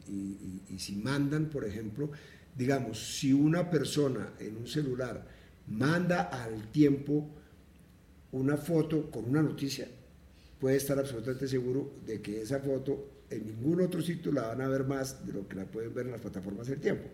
y- 0.07 0.11
y- 0.11 0.61
y- 0.69 0.75
y 0.75 0.79
si 0.79 0.95
mandan, 0.97 1.45
por 1.49 1.65
ejemplo, 1.65 2.11
digamos, 2.59 2.99
si 2.99 3.31
una 3.31 3.69
persona 3.71 4.33
en 4.37 4.57
un 4.57 4.67
celular 4.67 5.25
manda 5.67 6.23
al 6.23 6.69
tiempo 6.73 7.25
una 8.33 8.57
foto 8.57 9.09
con 9.09 9.29
una 9.29 9.41
noticia, 9.41 9.87
puede 10.59 10.75
estar 10.75 10.99
absolutamente 10.99 11.47
seguro 11.47 11.93
de 12.05 12.21
que 12.21 12.41
esa 12.41 12.59
foto 12.59 13.23
en 13.29 13.45
ningún 13.45 13.79
otro 13.79 14.01
sitio 14.01 14.33
la 14.33 14.49
van 14.49 14.59
a 14.59 14.67
ver 14.67 14.83
más 14.83 15.25
de 15.25 15.31
lo 15.31 15.47
que 15.47 15.55
la 15.55 15.63
pueden 15.63 15.93
ver 15.93 16.07
en 16.07 16.11
las 16.11 16.19
plataformas 16.19 16.67
del 16.67 16.81
tiempo, 16.81 17.07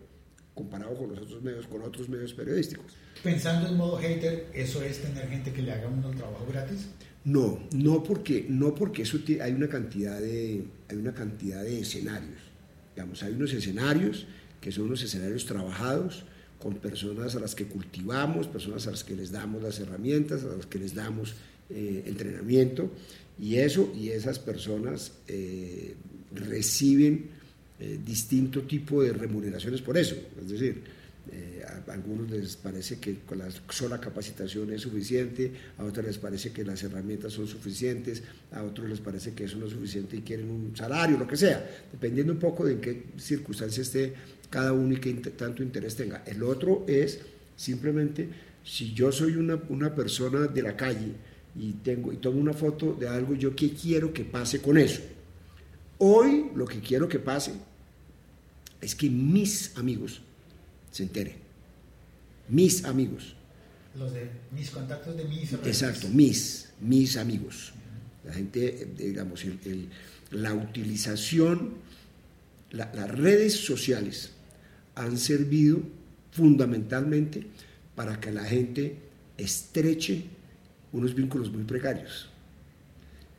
comparado 0.52 0.96
con 0.96 1.10
los 1.10 1.20
otros 1.20 1.40
medios, 1.44 1.68
con 1.68 1.80
otros 1.82 2.08
medios 2.08 2.34
periodísticos. 2.34 2.96
Pensando 3.22 3.68
en 3.68 3.76
modo 3.76 3.98
hater, 3.98 4.48
¿eso 4.52 4.82
es 4.82 5.00
tener 5.00 5.28
gente 5.28 5.52
que 5.52 5.62
le 5.62 5.70
haga 5.70 5.86
uno 5.86 6.10
el 6.10 6.16
trabajo 6.16 6.44
gratis? 6.48 6.88
No, 7.24 7.60
no 7.70 8.02
porque, 8.02 8.46
no 8.48 8.74
porque 8.74 9.02
eso 9.02 9.18
hay 9.40 9.52
una 9.52 9.68
cantidad 9.68 10.18
de, 10.18 10.64
hay 10.88 10.96
una 10.96 11.14
cantidad 11.14 11.62
de 11.62 11.82
escenarios. 11.82 12.40
Digamos, 12.96 13.22
hay 13.22 13.34
unos 13.34 13.52
escenarios 13.52 14.26
que 14.66 14.72
son 14.72 14.86
unos 14.86 15.00
escenarios 15.00 15.46
trabajados 15.46 16.24
con 16.58 16.74
personas 16.74 17.36
a 17.36 17.38
las 17.38 17.54
que 17.54 17.66
cultivamos, 17.66 18.48
personas 18.48 18.88
a 18.88 18.90
las 18.90 19.04
que 19.04 19.14
les 19.14 19.30
damos 19.30 19.62
las 19.62 19.78
herramientas, 19.78 20.42
a 20.42 20.56
las 20.56 20.66
que 20.66 20.80
les 20.80 20.92
damos 20.92 21.36
eh, 21.70 22.02
entrenamiento 22.04 22.90
Y 23.38 23.58
eso, 23.58 23.92
y 23.96 24.08
esas 24.08 24.40
personas 24.40 25.12
eh, 25.28 25.94
reciben 26.34 27.26
eh, 27.78 28.00
distinto 28.04 28.62
tipo 28.62 29.04
de 29.04 29.12
remuneraciones 29.12 29.82
por 29.82 29.96
eso. 29.98 30.16
Es 30.42 30.50
decir, 30.50 30.82
eh, 31.32 31.64
a 31.66 31.92
algunos 31.92 32.30
les 32.30 32.54
parece 32.54 33.00
que 33.00 33.18
con 33.26 33.38
la 33.38 33.48
sola 33.68 34.00
capacitación 34.00 34.72
es 34.72 34.82
suficiente, 34.82 35.50
a 35.76 35.84
otros 35.84 36.06
les 36.06 36.18
parece 36.18 36.52
que 36.52 36.64
las 36.64 36.84
herramientas 36.84 37.32
son 37.32 37.48
suficientes, 37.48 38.22
a 38.52 38.62
otros 38.62 38.88
les 38.88 39.00
parece 39.00 39.32
que 39.32 39.44
eso 39.44 39.56
no 39.56 39.66
es 39.66 39.72
suficiente 39.72 40.16
y 40.16 40.20
quieren 40.20 40.48
un 40.48 40.76
salario, 40.76 41.18
lo 41.18 41.26
que 41.26 41.36
sea, 41.36 41.68
dependiendo 41.90 42.32
un 42.32 42.38
poco 42.38 42.64
de 42.64 42.74
en 42.74 42.80
qué 42.80 43.02
circunstancia 43.16 43.82
esté 43.82 44.14
cada 44.50 44.72
uno 44.72 44.94
y 44.94 45.00
qué 45.00 45.12
tanto 45.14 45.62
interés 45.62 45.96
tenga. 45.96 46.22
El 46.26 46.42
otro 46.42 46.84
es 46.88 47.20
simplemente, 47.56 48.28
si 48.64 48.92
yo 48.92 49.10
soy 49.12 49.36
una, 49.36 49.60
una 49.68 49.94
persona 49.94 50.46
de 50.46 50.62
la 50.62 50.76
calle 50.76 51.12
y, 51.58 51.72
tengo, 51.84 52.12
y 52.12 52.16
tomo 52.16 52.38
una 52.40 52.52
foto 52.52 52.94
de 52.94 53.08
algo, 53.08 53.34
yo 53.34 53.54
qué 53.56 53.70
quiero 53.72 54.12
que 54.12 54.24
pase 54.24 54.60
con 54.60 54.76
eso. 54.78 55.00
Hoy 55.98 56.50
lo 56.54 56.66
que 56.66 56.80
quiero 56.80 57.08
que 57.08 57.18
pase 57.18 57.52
es 58.80 58.94
que 58.94 59.08
mis 59.08 59.76
amigos 59.76 60.20
se 60.90 61.04
enteren. 61.04 61.34
Mis 62.48 62.84
amigos. 62.84 63.34
Los 63.98 64.12
de 64.12 64.28
mis 64.52 64.70
contactos 64.70 65.16
de 65.16 65.24
mis 65.24 65.50
redes. 65.52 65.66
Exacto, 65.66 66.08
mis, 66.08 66.68
mis 66.80 67.16
amigos. 67.16 67.72
La 68.24 68.34
gente, 68.34 68.88
digamos, 68.96 69.42
el- 69.44 69.58
el- 69.64 69.88
la 70.32 70.52
utilización, 70.52 71.74
la- 72.72 72.92
las 72.94 73.10
redes 73.10 73.54
sociales 73.54 74.32
han 74.96 75.16
servido 75.18 75.80
fundamentalmente 76.32 77.46
para 77.94 78.18
que 78.20 78.30
la 78.32 78.44
gente 78.44 78.96
estreche 79.38 80.24
unos 80.92 81.14
vínculos 81.14 81.50
muy 81.52 81.64
precarios, 81.64 82.28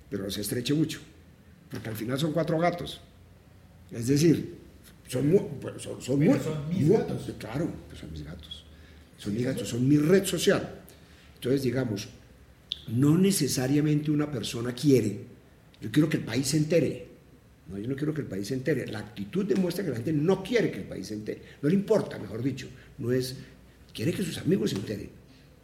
pero 0.09 0.23
los 0.23 0.37
estreche 0.37 0.73
mucho, 0.73 0.99
porque 1.69 1.89
al 1.89 1.95
final 1.95 2.17
son 2.19 2.31
cuatro 2.33 2.57
gatos. 2.57 3.01
Es 3.91 4.07
decir, 4.07 4.55
son, 5.07 5.29
mu- 5.29 5.59
pues, 5.59 5.81
son, 5.81 6.19
mis 6.69 6.89
gatos. 6.89 7.31
Claro, 7.39 7.71
pues 7.87 7.99
son 7.99 8.11
mis 8.11 8.23
gatos. 8.23 8.63
Son 9.17 9.33
mis 9.33 9.43
gatos, 9.43 9.67
son 9.69 9.87
mi 9.87 9.97
red 9.97 10.25
social. 10.25 10.75
Entonces, 11.35 11.63
digamos, 11.63 12.07
no 12.87 13.17
necesariamente 13.17 14.11
una 14.11 14.29
persona 14.31 14.73
quiere, 14.73 15.21
yo 15.81 15.91
quiero 15.91 16.09
que 16.09 16.17
el 16.17 16.23
país 16.23 16.47
se 16.47 16.57
entere. 16.57 17.07
No, 17.69 17.77
yo 17.77 17.87
no 17.87 17.95
quiero 17.95 18.13
que 18.13 18.21
el 18.21 18.27
país 18.27 18.47
se 18.47 18.53
entere. 18.53 18.87
La 18.87 18.99
actitud 18.99 19.45
demuestra 19.45 19.83
que 19.83 19.89
la 19.89 19.97
gente 19.97 20.13
no 20.13 20.41
quiere 20.41 20.71
que 20.71 20.79
el 20.79 20.85
país 20.85 21.07
se 21.07 21.15
entere. 21.15 21.41
No 21.61 21.69
le 21.69 21.75
importa, 21.75 22.17
mejor 22.17 22.41
dicho. 22.41 22.67
No 22.97 23.11
es, 23.11 23.35
quiere 23.93 24.13
que 24.13 24.23
sus 24.23 24.37
amigos 24.37 24.71
se 24.71 24.77
enteren. 24.77 25.09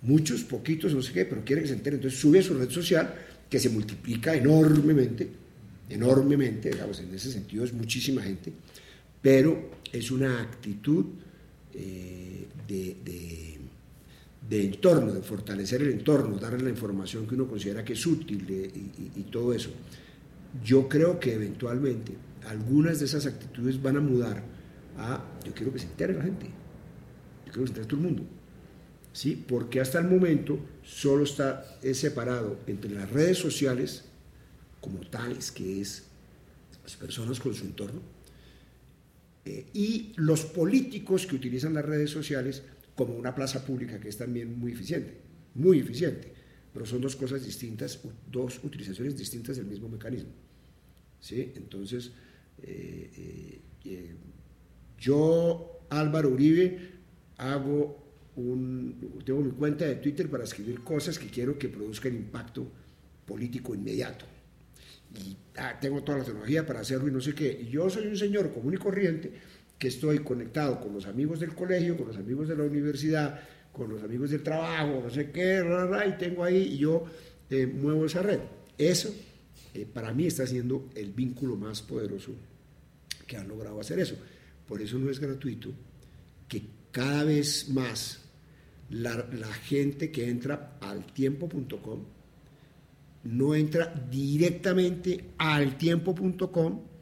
Muchos, 0.02 0.44
poquitos, 0.44 0.94
no 0.94 1.02
sé 1.02 1.14
qué, 1.14 1.26
pero 1.26 1.44
quiere 1.46 1.62
que 1.62 1.70
se 1.70 1.76
enteren. 1.76 2.00
Entonces 2.00 2.20
sube 2.20 2.40
a 2.40 2.44
su 2.44 2.56
red 2.56 2.70
social 2.70 3.14
que 3.50 3.60
se 3.60 3.70
multiplica 3.70 4.36
enormemente, 4.36 5.30
enormemente, 5.90 6.72
digamos, 6.72 7.00
en 7.00 7.14
ese 7.14 7.32
sentido 7.32 7.64
es 7.64 7.72
muchísima 7.72 8.22
gente, 8.22 8.52
pero 9.22 9.70
es 9.92 10.10
una 10.12 10.42
actitud 10.42 11.06
eh, 11.74 12.48
de, 12.68 14.64
entorno, 14.66 15.14
de 15.14 15.22
fortalecer 15.22 15.84
el 15.84 15.92
entorno, 15.92 16.38
darle 16.38 16.64
la 16.64 16.70
información 16.70 17.28
que 17.28 17.36
uno 17.36 17.48
considera 17.48 17.86
que 17.86 17.94
es 17.94 18.06
útil 18.06 18.46
y 19.16 19.22
todo 19.24 19.54
eso. 19.54 19.70
Yo 20.62 20.90
creo 20.90 21.20
que 21.20 21.34
eventualmente 21.34 22.16
algunas 22.48 23.00
de 23.00 23.06
esas 23.06 23.26
actitudes 23.26 23.82
van 23.82 23.98
a 23.98 24.02
mudar 24.02 24.44
a, 24.98 25.24
yo 25.46 25.54
quiero 25.54 25.74
que 25.74 25.80
se 25.80 25.86
entere 25.86 26.14
la 26.14 26.24
gente, 26.24 26.48
yo 27.46 27.52
quiero 27.52 27.62
que 27.62 27.68
se 27.68 27.72
entere 27.72 27.88
todo 27.88 28.00
el 28.00 28.06
mundo. 28.06 28.24
¿sí? 29.14 29.42
Porque 29.48 29.80
hasta 29.80 30.00
el 30.00 30.08
momento 30.08 30.60
solo 30.84 31.24
está 31.24 31.78
es 31.82 32.00
separado 32.00 32.60
entre 32.68 32.92
las 32.92 33.10
redes 33.10 33.38
sociales 33.38 34.06
como 34.82 35.00
tales, 35.00 35.52
que 35.52 35.80
es 35.80 36.04
las 36.84 36.98
personas 36.98 37.40
con 37.40 37.54
su 37.54 37.64
entorno, 37.64 38.02
eh, 39.46 39.68
y 39.74 40.12
los 40.18 40.44
políticos 40.44 41.26
que 41.26 41.36
utilizan 41.36 41.74
las 41.74 41.86
redes 41.86 42.10
sociales 42.10 42.64
como 42.96 43.16
una 43.16 43.34
plaza 43.34 43.66
pública 43.66 44.00
que 44.00 44.10
es 44.10 44.18
también 44.18 44.60
muy 44.60 44.74
eficiente, 44.74 45.18
muy 45.56 45.80
eficiente, 45.80 46.34
pero 46.74 46.86
son 46.86 47.02
dos 47.02 47.16
cosas 47.16 47.46
distintas, 47.46 48.00
dos 48.32 48.60
utilizaciones 48.64 49.16
distintas 49.16 49.58
del 49.58 49.68
mismo 49.68 49.88
mecanismo. 49.88 50.32
¿sí? 51.20 51.54
Entonces, 51.56 52.12
eh, 52.62 53.12
eh, 53.16 53.62
eh, 53.86 54.16
yo, 54.98 55.86
Álvaro 55.90 56.30
Uribe, 56.30 56.92
hago 57.38 58.04
un, 58.36 59.22
tengo 59.24 59.42
mi 59.42 59.52
cuenta 59.52 59.86
de 59.86 59.96
Twitter 59.96 60.30
para 60.30 60.44
escribir 60.44 60.82
cosas 60.82 61.20
que 61.20 61.28
quiero 61.28 61.58
que 61.58 61.70
produzcan 61.70 62.16
impacto 62.16 62.68
político 63.26 63.76
inmediato. 63.76 64.26
Y 65.14 65.38
ah, 65.58 65.78
tengo 65.80 66.02
toda 66.04 66.20
la 66.20 66.24
tecnología 66.24 66.66
para 66.66 66.80
hacerlo 66.80 67.08
y 67.08 67.12
no 67.12 67.22
sé 67.22 67.36
qué. 67.36 67.60
Y 67.62 67.70
yo 67.70 67.90
soy 67.90 68.08
un 68.08 68.18
señor 68.18 68.52
común 68.52 68.74
y 68.74 68.78
corriente 68.78 69.32
que 69.78 69.90
estoy 69.90 70.20
conectado 70.20 70.80
con 70.80 70.94
los 70.94 71.06
amigos 71.06 71.40
del 71.40 71.54
colegio, 71.54 71.96
con 71.98 72.08
los 72.08 72.18
amigos 72.18 72.48
de 72.48 72.56
la 72.56 72.64
universidad, 72.64 73.42
con 73.74 73.90
los 73.90 74.04
amigos 74.04 74.30
del 74.30 74.44
trabajo, 74.44 75.02
no 75.04 75.10
sé 75.10 75.32
qué, 75.32 75.62
ra, 75.62 75.86
ra, 75.86 76.08
y 76.08 76.18
tengo 76.18 76.44
ahí 76.44 76.74
y 76.74 76.78
yo 76.78 77.04
eh, 77.50 77.66
muevo 77.66 78.06
esa 78.06 78.22
red. 78.22 78.40
Eso 78.78 79.14
eh, 79.74 79.86
para 79.92 80.14
mí 80.14 80.28
está 80.28 80.46
siendo 80.48 80.90
el 80.96 81.12
vínculo 81.12 81.56
más 81.58 81.82
poderoso 81.82 82.32
que 83.28 83.36
han 83.36 83.48
logrado 83.48 83.82
hacer 83.82 84.00
eso. 84.00 84.16
Por 84.68 84.82
eso 84.82 84.98
no 85.00 85.10
es 85.10 85.20
gratuito 85.20 85.70
que 86.48 86.64
cada 86.92 87.24
vez 87.24 87.70
más 87.70 88.22
la, 88.90 89.28
la 89.34 89.52
gente 89.52 90.12
que 90.12 90.30
entra 90.30 90.78
al 90.80 91.12
tiempo.com 91.12 92.06
no 93.24 93.56
entra 93.56 93.88
directamente 94.10 95.32
al 95.38 95.78
tiempo.com 95.78 96.93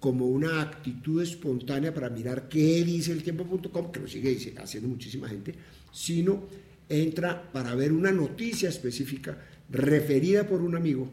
como 0.00 0.26
una 0.26 0.62
actitud 0.62 1.22
espontánea 1.22 1.92
para 1.92 2.08
mirar 2.10 2.48
qué 2.48 2.84
dice 2.84 3.12
el 3.12 3.22
tiempo.com, 3.22 3.90
que 3.90 4.00
lo 4.00 4.06
sigue 4.08 4.30
dice- 4.30 4.54
haciendo 4.58 4.88
muchísima 4.88 5.28
gente, 5.28 5.54
sino 5.92 6.44
entra 6.88 7.50
para 7.52 7.74
ver 7.74 7.92
una 7.92 8.12
noticia 8.12 8.68
específica 8.68 9.38
referida 9.70 10.46
por 10.46 10.62
un 10.62 10.76
amigo 10.76 11.10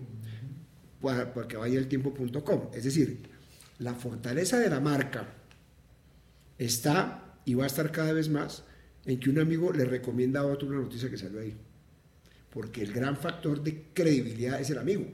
para, 1.02 1.26
vaya 1.58 1.80
al 1.80 1.88
tiempo.com. 1.88 2.70
Es 2.74 2.84
decir, 2.84 3.20
la 3.80 3.94
fortaleza 3.96 4.60
de 4.60 4.70
la 4.70 4.80
marca 4.80 5.28
está 6.58 7.40
y 7.46 7.54
va 7.54 7.66
a 7.66 7.68
estar 7.68 7.92
cada 7.92 8.14
vez 8.14 8.30
más 8.30 8.64
en 9.06 9.20
que 9.20 9.30
un 9.30 9.40
amigo 9.40 9.72
le 9.72 9.86
recomienda 9.86 10.40
a 10.42 10.46
otro 10.46 10.68
una 10.68 10.78
noticia 10.80 11.10
que 11.10 11.18
salió 11.18 11.40
ahí. 11.42 11.54
Porque 12.50 12.82
el 12.84 12.94
gran 12.94 13.18
factor 13.18 13.62
de 13.62 13.84
credibilidad 13.94 14.60
es 14.62 14.70
el 14.70 14.78
amigo. 14.78 15.06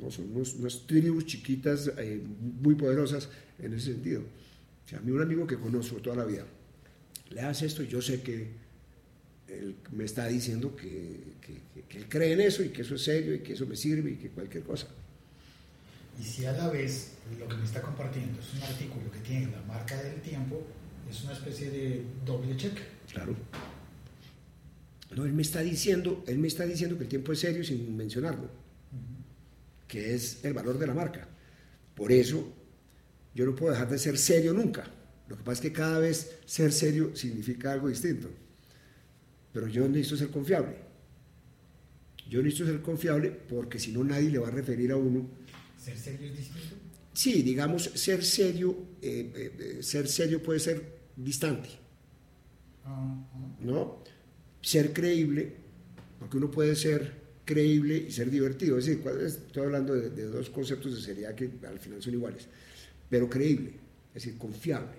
No, 0.00 0.10
son 0.10 0.30
unos- 0.34 0.54
unas 0.54 0.86
tribus 0.86 1.26
chiquitas 1.26 1.90
eh, 1.98 2.22
muy 2.62 2.74
poderosas 2.74 3.28
en 3.58 3.74
ese 3.74 3.92
sentido. 3.92 4.22
Si 4.86 4.94
a 4.94 5.00
mí 5.00 5.10
un 5.10 5.20
amigo 5.22 5.46
que 5.46 5.56
conozco 5.56 5.96
toda 5.96 6.16
la 6.16 6.24
vida 6.24 6.44
le 7.30 7.40
hace 7.42 7.66
esto, 7.66 7.82
yo 7.82 8.00
sé 8.00 8.22
que 8.22 8.48
él 9.48 9.74
me 9.92 10.04
está 10.04 10.26
diciendo 10.26 10.74
que, 10.76 11.16
que- 11.40 11.60
que- 11.74 11.82
que 11.88 11.98
él 11.98 12.08
cree 12.08 12.32
en 12.32 12.40
eso 12.42 12.62
y 12.62 12.68
que 12.68 12.82
eso 12.82 12.94
es 12.94 13.02
serio 13.02 13.34
y 13.34 13.40
que 13.40 13.54
eso 13.54 13.66
me 13.66 13.76
sirve 13.76 14.12
y 14.12 14.16
que 14.16 14.28
cualquier 14.30 14.62
cosa. 14.62 14.86
Y 16.20 16.22
si 16.24 16.44
a 16.46 16.52
la 16.52 16.68
vez 16.68 17.12
lo 17.38 17.48
que 17.48 17.56
me 17.56 17.64
está 17.64 17.80
compartiendo 17.82 18.40
es 18.40 18.54
un 18.54 18.62
artículo 18.62 19.10
que 19.10 19.20
tiene 19.20 19.50
la 19.52 19.62
marca 19.62 20.00
del 20.02 20.20
tiempo, 20.20 20.62
es 21.10 21.22
una 21.24 21.32
especie 21.32 21.70
de 21.70 22.02
doble 22.26 22.56
cheque. 22.56 22.82
Claro. 23.12 23.34
No, 25.14 25.24
él 25.24 25.32
me 25.32 25.42
está 25.42 25.60
diciendo, 25.62 26.22
él 26.26 26.38
me 26.38 26.48
está 26.48 26.64
diciendo 26.66 26.96
que 26.98 27.04
el 27.04 27.08
tiempo 27.08 27.32
es 27.32 27.38
serio 27.40 27.64
sin 27.64 27.96
mencionarlo, 27.96 28.48
que 29.88 30.14
es 30.14 30.44
el 30.44 30.52
valor 30.52 30.78
de 30.78 30.86
la 30.86 30.94
marca. 30.94 31.26
Por 31.94 32.12
eso 32.12 32.52
yo 33.34 33.46
no 33.46 33.56
puedo 33.56 33.72
dejar 33.72 33.88
de 33.90 33.98
ser 33.98 34.18
serio 34.18 34.52
nunca. 34.52 34.84
Lo 35.28 35.36
que 35.36 35.42
pasa 35.42 35.54
es 35.54 35.60
que 35.60 35.72
cada 35.72 35.98
vez 35.98 36.38
ser 36.46 36.72
serio 36.72 37.16
significa 37.16 37.72
algo 37.72 37.88
distinto. 37.88 38.28
Pero 39.52 39.66
yo 39.66 39.88
necesito 39.88 40.16
ser 40.16 40.28
confiable. 40.28 40.76
Yo 42.28 42.42
necesito 42.42 42.70
ser 42.70 42.82
confiable 42.82 43.30
porque 43.30 43.78
si 43.78 43.90
no 43.90 44.04
nadie 44.04 44.30
le 44.30 44.38
va 44.38 44.48
a 44.48 44.52
referir 44.52 44.92
a 44.92 44.96
uno 44.96 45.28
¿Ser 45.82 45.96
serio 45.96 46.28
es 46.28 46.36
distinto? 46.36 46.76
Sí, 47.12 47.42
digamos, 47.42 47.84
ser 47.94 48.24
serio, 48.24 48.76
eh, 49.02 49.32
eh, 49.34 49.56
eh, 49.58 49.82
ser 49.82 50.06
serio 50.06 50.42
puede 50.42 50.60
ser 50.60 50.98
distante, 51.16 51.68
Ah, 52.84 53.26
ah. 53.32 53.56
¿no? 53.60 54.04
Ser 54.60 54.92
creíble, 54.92 55.56
porque 56.18 56.36
uno 56.36 56.50
puede 56.50 56.76
ser 56.76 57.12
creíble 57.48 57.96
y 57.96 58.10
ser 58.10 58.30
divertido. 58.30 58.76
Es 58.76 58.84
decir, 58.84 59.02
estoy 59.24 59.64
hablando 59.64 59.94
de, 59.94 60.10
dos 60.26 60.50
conceptos 60.50 60.94
de 60.94 61.00
seriedad 61.00 61.34
que 61.34 61.50
al 61.66 61.78
final 61.78 62.02
son 62.02 62.12
iguales, 62.12 62.46
pero 63.08 63.30
creíble, 63.30 63.70
es 64.14 64.22
decir, 64.22 64.36
confiable, 64.36 64.98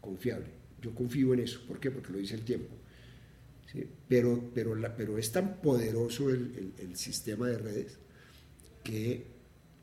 confiable. 0.00 0.46
Yo 0.80 0.94
confío 0.94 1.34
en 1.34 1.40
eso, 1.40 1.60
¿por 1.68 1.78
qué? 1.78 1.90
Porque 1.90 2.12
lo 2.12 2.18
dice 2.18 2.34
el 2.34 2.44
tiempo. 2.44 2.74
Pero, 4.08 4.50
pero, 4.54 4.74
pero 4.96 5.18
es 5.18 5.30
tan 5.30 5.60
poderoso 5.60 6.30
el 6.30 6.96
sistema 6.96 7.48
de 7.48 7.58
redes 7.58 7.98
que 8.82 9.26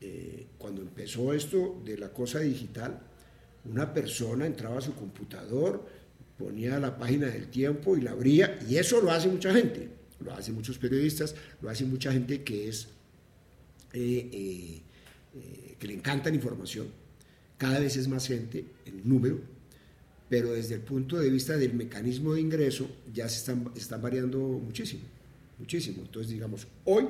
eh, 0.00 0.46
cuando 0.58 0.82
empezó 0.82 1.32
esto 1.32 1.80
de 1.84 1.96
la 1.96 2.12
cosa 2.12 2.40
digital, 2.40 3.00
una 3.64 3.94
persona 3.94 4.44
entraba 4.44 4.78
a 4.78 4.80
su 4.80 4.94
computador, 4.94 5.86
ponía 6.36 6.78
la 6.80 6.98
página 6.98 7.28
del 7.28 7.48
tiempo 7.48 7.96
y 7.96 8.02
la 8.02 8.10
abría, 8.10 8.58
y 8.68 8.76
eso 8.76 9.00
lo 9.00 9.10
hace 9.10 9.28
mucha 9.28 9.54
gente. 9.54 9.88
Lo 10.20 10.32
hacen 10.32 10.54
muchos 10.54 10.78
periodistas, 10.78 11.34
lo 11.60 11.70
hace 11.70 11.84
mucha 11.84 12.12
gente 12.12 12.42
que 12.42 12.68
es 12.68 12.88
eh, 13.92 14.30
eh, 14.32 14.82
eh, 15.34 15.76
que 15.78 15.86
le 15.86 15.94
encanta 15.94 16.30
la 16.30 16.36
información, 16.36 16.86
cada 17.58 17.78
vez 17.80 17.96
es 17.96 18.08
más 18.08 18.26
gente 18.26 18.64
en 18.84 19.08
número, 19.08 19.40
pero 20.28 20.52
desde 20.52 20.74
el 20.74 20.80
punto 20.80 21.18
de 21.18 21.30
vista 21.30 21.56
del 21.56 21.74
mecanismo 21.74 22.34
de 22.34 22.40
ingreso 22.40 22.88
ya 23.12 23.28
se 23.28 23.38
están, 23.38 23.70
están 23.76 24.02
variando 24.02 24.38
muchísimo, 24.38 25.02
muchísimo. 25.58 26.02
Entonces, 26.02 26.32
digamos, 26.32 26.66
hoy 26.84 27.06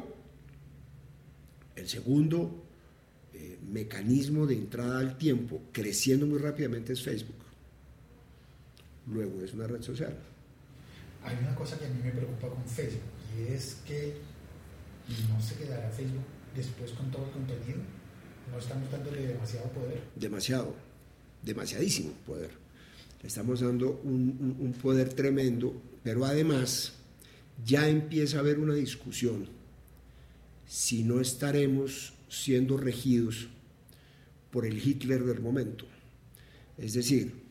el 1.74 1.88
segundo 1.88 2.62
mecanismo 3.70 4.46
de 4.46 4.54
entrada 4.54 4.98
al 4.98 5.18
tiempo 5.18 5.60
creciendo 5.72 6.26
muy 6.26 6.38
rápidamente 6.38 6.92
es 6.92 7.02
Facebook. 7.02 7.36
Luego 9.12 9.42
es 9.42 9.52
una 9.52 9.66
red 9.66 9.82
social. 9.82 10.16
Hay 11.26 11.36
una 11.42 11.54
cosa 11.56 11.76
que 11.76 11.86
a 11.86 11.88
mí 11.88 12.00
me 12.04 12.12
preocupa 12.12 12.48
con 12.48 12.64
Facebook 12.64 13.02
y 13.36 13.52
es 13.52 13.78
que 13.84 14.14
no 15.28 15.42
se 15.42 15.56
quedará 15.56 15.90
Facebook 15.90 16.24
después 16.54 16.92
con 16.92 17.10
todo 17.10 17.26
el 17.26 17.32
contenido. 17.32 17.78
No 18.52 18.58
estamos 18.58 18.88
dándole 18.92 19.26
demasiado 19.26 19.68
poder. 19.70 20.02
Demasiado, 20.14 20.74
demasiadísimo 21.42 22.12
poder. 22.24 22.50
Le 23.22 23.28
estamos 23.28 23.60
dando 23.60 24.00
un, 24.04 24.56
un 24.60 24.72
poder 24.74 25.14
tremendo, 25.14 25.74
pero 26.04 26.24
además 26.24 26.92
ya 27.64 27.88
empieza 27.88 28.36
a 28.36 28.40
haber 28.40 28.60
una 28.60 28.74
discusión 28.74 29.48
si 30.64 31.02
no 31.02 31.20
estaremos 31.20 32.14
siendo 32.28 32.76
regidos 32.76 33.48
por 34.52 34.64
el 34.64 34.78
Hitler 34.78 35.24
del 35.24 35.40
momento. 35.40 35.86
Es 36.78 36.94
decir, 36.94 37.45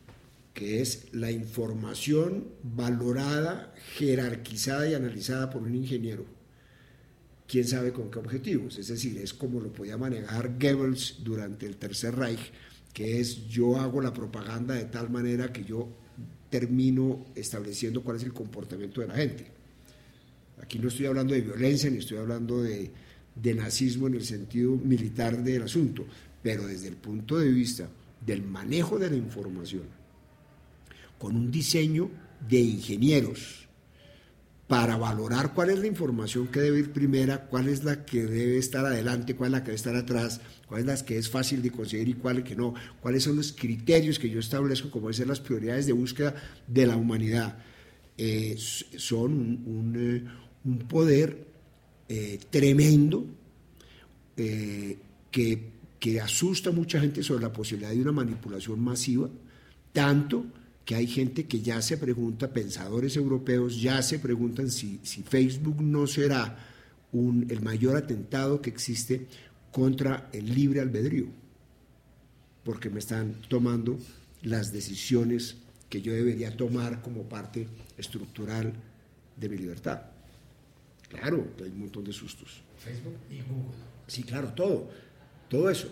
que 0.56 0.80
es 0.80 1.08
la 1.12 1.30
información 1.30 2.48
valorada, 2.62 3.74
jerarquizada 3.98 4.88
y 4.88 4.94
analizada 4.94 5.50
por 5.50 5.60
un 5.60 5.74
ingeniero. 5.74 6.24
¿Quién 7.46 7.68
sabe 7.68 7.92
con 7.92 8.10
qué 8.10 8.18
objetivos? 8.18 8.78
Es 8.78 8.88
decir, 8.88 9.18
es 9.18 9.34
como 9.34 9.60
lo 9.60 9.70
podía 9.70 9.98
manejar 9.98 10.58
Goebbels 10.58 11.18
durante 11.22 11.66
el 11.66 11.76
Tercer 11.76 12.16
Reich, 12.16 12.40
que 12.94 13.20
es 13.20 13.46
yo 13.48 13.76
hago 13.76 14.00
la 14.00 14.14
propaganda 14.14 14.74
de 14.74 14.86
tal 14.86 15.10
manera 15.10 15.52
que 15.52 15.62
yo 15.62 15.90
termino 16.48 17.26
estableciendo 17.34 18.02
cuál 18.02 18.16
es 18.16 18.22
el 18.22 18.32
comportamiento 18.32 19.02
de 19.02 19.08
la 19.08 19.14
gente. 19.14 19.46
Aquí 20.62 20.78
no 20.78 20.88
estoy 20.88 21.04
hablando 21.04 21.34
de 21.34 21.42
violencia, 21.42 21.90
ni 21.90 21.98
estoy 21.98 22.16
hablando 22.16 22.62
de, 22.62 22.90
de 23.34 23.54
nazismo 23.54 24.06
en 24.06 24.14
el 24.14 24.24
sentido 24.24 24.74
militar 24.74 25.44
del 25.44 25.64
asunto, 25.64 26.06
pero 26.42 26.66
desde 26.66 26.88
el 26.88 26.96
punto 26.96 27.38
de 27.38 27.50
vista 27.50 27.90
del 28.24 28.42
manejo 28.42 28.98
de 28.98 29.10
la 29.10 29.16
información, 29.16 29.95
con 31.18 31.36
un 31.36 31.50
diseño 31.50 32.10
de 32.48 32.58
ingenieros 32.58 33.66
para 34.66 34.96
valorar 34.96 35.54
cuál 35.54 35.70
es 35.70 35.78
la 35.78 35.86
información 35.86 36.48
que 36.48 36.60
debe 36.60 36.80
ir 36.80 36.92
primera, 36.92 37.46
cuál 37.46 37.68
es 37.68 37.84
la 37.84 38.04
que 38.04 38.24
debe 38.24 38.58
estar 38.58 38.84
adelante, 38.84 39.36
cuál 39.36 39.48
es 39.48 39.52
la 39.52 39.60
que 39.60 39.66
debe 39.66 39.76
estar 39.76 39.94
atrás, 39.94 40.40
cuál 40.66 40.80
es 40.80 40.86
la 40.86 41.04
que 41.04 41.18
es 41.18 41.30
fácil 41.30 41.62
de 41.62 41.70
conseguir 41.70 42.08
y 42.08 42.14
cuál 42.14 42.42
que 42.42 42.56
no, 42.56 42.74
cuáles 43.00 43.22
son 43.22 43.36
los 43.36 43.52
criterios 43.52 44.18
que 44.18 44.28
yo 44.28 44.40
establezco 44.40 44.90
como 44.90 45.12
ser 45.12 45.28
las 45.28 45.40
prioridades 45.40 45.86
de 45.86 45.92
búsqueda 45.92 46.34
de 46.66 46.86
la 46.86 46.96
humanidad. 46.96 47.58
Eh, 48.18 48.56
son 48.58 49.32
un, 49.32 49.94
eh, 49.96 50.84
poder 50.88 51.46
eh, 52.08 52.40
tremendo 52.50 53.24
que 55.30 55.76
que 55.98 56.20
asusta 56.20 56.70
a 56.70 56.72
mucha 56.72 57.00
gente 57.00 57.22
sobre 57.22 57.42
la 57.42 57.52
posibilidad 57.52 57.90
de 57.90 58.00
una 58.00 58.12
manipulación 58.12 58.80
masiva, 58.80 59.28
tanto 59.92 60.44
que 60.86 60.94
hay 60.94 61.06
gente 61.06 61.44
que 61.44 61.60
ya 61.60 61.82
se 61.82 61.98
pregunta, 61.98 62.50
pensadores 62.50 63.16
europeos 63.16 63.78
ya 63.78 64.00
se 64.00 64.18
preguntan 64.18 64.70
si, 64.70 65.00
si 65.02 65.22
Facebook 65.22 65.82
no 65.82 66.06
será 66.06 66.56
un, 67.12 67.46
el 67.50 67.60
mayor 67.60 67.96
atentado 67.96 68.62
que 68.62 68.70
existe 68.70 69.26
contra 69.70 70.30
el 70.32 70.54
libre 70.54 70.80
albedrío, 70.80 71.26
porque 72.64 72.88
me 72.88 73.00
están 73.00 73.34
tomando 73.48 73.98
las 74.42 74.72
decisiones 74.72 75.56
que 75.90 76.00
yo 76.00 76.14
debería 76.14 76.56
tomar 76.56 77.02
como 77.02 77.24
parte 77.24 77.68
estructural 77.98 78.72
de 79.36 79.48
mi 79.48 79.58
libertad. 79.58 80.02
Claro, 81.10 81.48
hay 81.62 81.70
un 81.70 81.80
montón 81.80 82.04
de 82.04 82.12
sustos. 82.12 82.62
Facebook 82.78 83.18
y 83.30 83.42
Google. 83.42 83.76
Sí, 84.06 84.22
claro, 84.22 84.54
todo 84.54 84.88
todo 85.48 85.70
eso, 85.70 85.88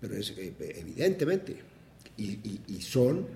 pero 0.00 0.14
es, 0.16 0.30
eh, 0.30 0.54
evidentemente, 0.58 1.56
y, 2.16 2.80
son 2.80 3.26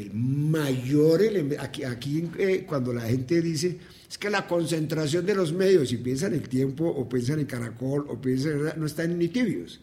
el 0.00 0.12
mayor 0.12 1.22
elemento, 1.22 1.62
aquí, 1.62 2.28
eh, 2.38 2.64
cuando 2.66 2.92
la 2.92 3.02
gente 3.02 3.40
dice, 3.40 3.78
es 4.08 4.18
que 4.18 4.28
la 4.28 4.46
concentración 4.46 5.24
de 5.24 5.34
los 5.34 5.52
medios, 5.52 5.88
si 5.88 5.96
piensan 5.96 6.34
en 6.34 6.40
el 6.40 6.48
tiempo 6.48 6.86
o 6.86 7.08
piensan 7.08 7.40
en 7.40 7.46
Caracol 7.46 8.06
o 8.08 8.20
piensan, 8.20 8.74
no 8.76 8.86
están 8.86 9.18
ni 9.18 9.28
tibios. 9.28 9.80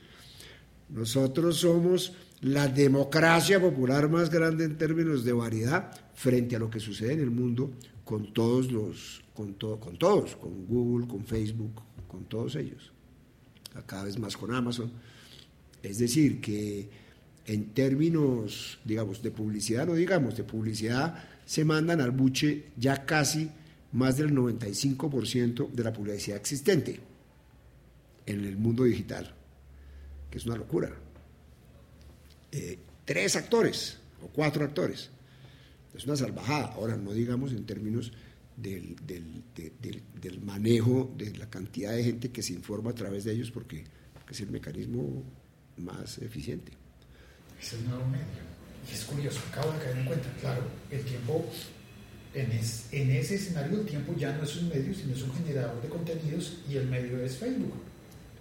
Nosotros 0.89 1.57
somos 1.57 2.13
la 2.41 2.67
democracia 2.67 3.59
popular 3.59 4.09
más 4.09 4.29
grande 4.29 4.65
en 4.65 4.77
términos 4.77 5.23
de 5.23 5.33
variedad 5.33 5.91
frente 6.13 6.55
a 6.55 6.59
lo 6.59 6.69
que 6.69 6.79
sucede 6.79 7.13
en 7.13 7.21
el 7.21 7.31
mundo 7.31 7.71
con 8.03 8.33
todos 8.33 8.71
los, 8.71 9.23
con, 9.33 9.55
todo, 9.55 9.79
con 9.79 9.97
todos, 9.97 10.35
con 10.35 10.67
Google, 10.67 11.07
con 11.07 11.25
Facebook, 11.25 11.81
con 12.07 12.25
todos 12.25 12.55
ellos. 12.55 12.91
Cada 13.87 14.03
vez 14.03 14.19
más 14.19 14.37
con 14.37 14.53
Amazon. 14.53 14.91
Es 15.81 15.97
decir, 15.97 16.39
que 16.39 17.02
en 17.45 17.73
términos, 17.73 18.79
digamos, 18.85 19.21
de 19.21 19.31
publicidad, 19.31 19.85
no 19.85 19.95
digamos, 19.95 20.37
de 20.37 20.43
publicidad 20.43 21.23
se 21.45 21.65
mandan 21.65 21.99
al 21.99 22.11
buche 22.11 22.65
ya 22.77 23.05
casi 23.05 23.49
más 23.91 24.17
del 24.17 24.33
95% 24.33 25.71
de 25.71 25.83
la 25.83 25.93
publicidad 25.93 26.37
existente 26.37 26.99
en 28.25 28.45
el 28.45 28.57
mundo 28.57 28.83
digital, 28.85 29.33
que 30.31 30.37
es 30.37 30.45
una 30.45 30.55
locura. 30.55 30.91
Eh, 32.51 32.79
tres 33.05 33.35
actores 33.35 33.99
o 34.21 34.27
cuatro 34.27 34.63
actores. 34.63 35.09
Es 35.93 36.05
una 36.05 36.15
salvajada. 36.15 36.73
Ahora, 36.73 36.95
no 36.95 37.13
digamos 37.13 37.51
en 37.51 37.65
términos 37.65 38.11
del, 38.55 38.95
del, 39.05 40.41
manejo 40.41 41.13
de 41.17 41.35
la 41.35 41.49
cantidad 41.49 41.91
de 41.91 42.03
gente 42.03 42.31
que 42.31 42.41
se 42.41 42.53
informa 42.53 42.91
a 42.91 42.95
través 42.95 43.23
de 43.25 43.33
ellos, 43.33 43.51
porque, 43.51 43.83
porque 44.13 44.33
es 44.33 44.41
el 44.41 44.49
mecanismo 44.49 45.23
más 45.77 46.17
eficiente. 46.19 46.71
Es 47.63 47.71
el 47.71 47.87
nuevo 47.87 48.05
medio. 48.07 48.43
Y 48.89 48.93
es 48.93 49.05
curioso, 49.05 49.39
acabo 49.49 49.71
de 49.71 49.79
caer 49.79 49.97
en 49.97 50.05
cuenta, 50.05 50.27
claro, 50.41 50.63
el 50.91 51.01
tiempo, 51.03 51.45
en, 52.33 52.51
en 52.51 53.11
ese 53.11 53.35
escenario 53.35 53.79
el 53.79 53.85
tiempo 53.85 54.13
ya 54.17 54.35
no 54.35 54.43
es 54.43 54.57
un 54.57 54.67
medio, 54.67 54.93
sino 54.93 55.13
es 55.13 55.21
un 55.21 55.33
generador 55.33 55.81
de 55.81 55.87
contenidos 55.87 56.57
y 56.69 56.75
el 56.75 56.89
medio 56.89 57.23
es 57.23 57.37
Facebook. 57.37 57.71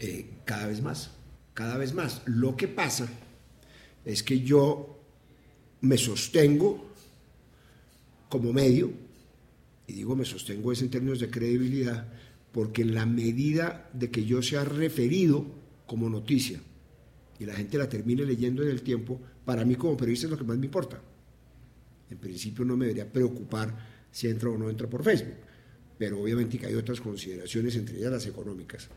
Eh, 0.00 0.26
cada 0.44 0.66
vez 0.66 0.82
más, 0.82 1.12
cada 1.54 1.76
vez 1.76 1.94
más. 1.94 2.22
Lo 2.26 2.56
que 2.56 2.66
pasa 2.66 3.08
es 4.04 4.24
que 4.24 4.40
yo 4.40 5.00
me 5.82 5.96
sostengo 5.98 6.90
como 8.28 8.52
medio, 8.52 8.90
y 9.86 9.92
digo 9.92 10.16
me 10.16 10.24
sostengo 10.24 10.72
es 10.72 10.82
en 10.82 10.90
términos 10.90 11.20
de 11.20 11.30
credibilidad, 11.30 12.08
porque 12.50 12.82
en 12.82 12.94
la 12.94 13.06
medida 13.06 13.88
de 13.92 14.10
que 14.10 14.24
yo 14.24 14.42
sea 14.42 14.64
referido 14.64 15.46
como 15.86 16.10
noticia 16.10 16.60
y 17.42 17.46
la 17.46 17.54
gente 17.54 17.76
la 17.76 17.88
termine 17.88 18.24
leyendo 18.24 18.62
en 18.62 18.68
el 18.68 18.82
tiempo, 18.82 19.20
para 19.44 19.64
mí 19.64 19.74
como 19.74 19.96
periodista 19.96 20.26
es 20.26 20.30
lo 20.30 20.38
que 20.38 20.44
más 20.44 20.56
me 20.56 20.66
importa. 20.66 21.00
En 22.08 22.18
principio 22.18 22.64
no 22.64 22.76
me 22.76 22.86
debería 22.86 23.10
preocupar 23.12 23.76
si 24.12 24.28
entra 24.28 24.48
o 24.48 24.56
no 24.56 24.70
entra 24.70 24.88
por 24.88 25.02
Facebook, 25.02 25.34
pero 25.98 26.22
obviamente 26.22 26.56
que 26.56 26.66
hay 26.66 26.74
otras 26.74 27.00
consideraciones, 27.00 27.74
entre 27.74 27.98
ellas 27.98 28.12
las 28.12 28.26
económicas. 28.26 28.88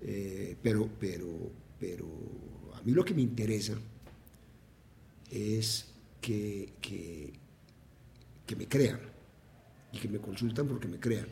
Eh, 0.00 0.56
pero, 0.62 0.88
pero, 1.00 1.26
pero 1.80 2.06
a 2.74 2.82
mí 2.82 2.92
lo 2.92 3.04
que 3.04 3.14
me 3.14 3.22
interesa 3.22 3.74
es 5.28 5.86
que, 6.20 6.74
que, 6.80 7.32
que 8.46 8.54
me 8.54 8.68
crean 8.68 9.00
y 9.92 9.98
que 9.98 10.08
me 10.08 10.18
consultan 10.20 10.68
porque 10.68 10.86
me 10.86 11.00
crean. 11.00 11.26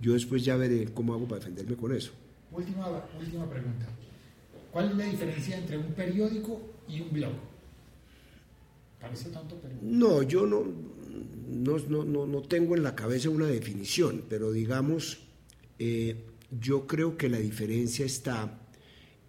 Yo 0.00 0.14
después 0.14 0.42
ya 0.42 0.56
veré 0.56 0.86
cómo 0.94 1.12
hago 1.12 1.26
para 1.28 1.40
defenderme 1.40 1.76
con 1.76 1.94
eso. 1.94 2.12
Última, 2.50 2.88
última 3.20 3.50
pregunta. 3.50 3.86
¿Cuál 4.72 4.90
es 4.90 4.96
la 4.96 5.04
diferencia 5.04 5.58
entre 5.58 5.76
un 5.76 5.92
periódico 5.92 6.60
y 6.88 7.00
un 7.02 7.12
blog? 7.12 7.32
Parece 9.00 9.28
tanto, 9.28 9.58
pero... 9.60 9.74
No, 9.82 10.22
yo 10.22 10.46
no, 10.46 10.64
no, 11.48 11.78
no, 12.04 12.26
no 12.26 12.42
tengo 12.42 12.74
en 12.74 12.82
la 12.82 12.94
cabeza 12.94 13.28
una 13.28 13.46
definición, 13.46 14.24
pero 14.28 14.50
digamos, 14.50 15.18
eh, 15.78 16.16
yo 16.58 16.86
creo 16.86 17.18
que 17.18 17.28
la 17.28 17.38
diferencia 17.38 18.06
está 18.06 18.60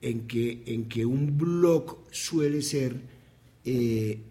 en 0.01 0.27
que, 0.27 0.63
en 0.65 0.87
que 0.87 1.05
un 1.05 1.37
blog 1.37 2.05
suele 2.11 2.61
ser 2.61 2.95
eh, 3.65 4.21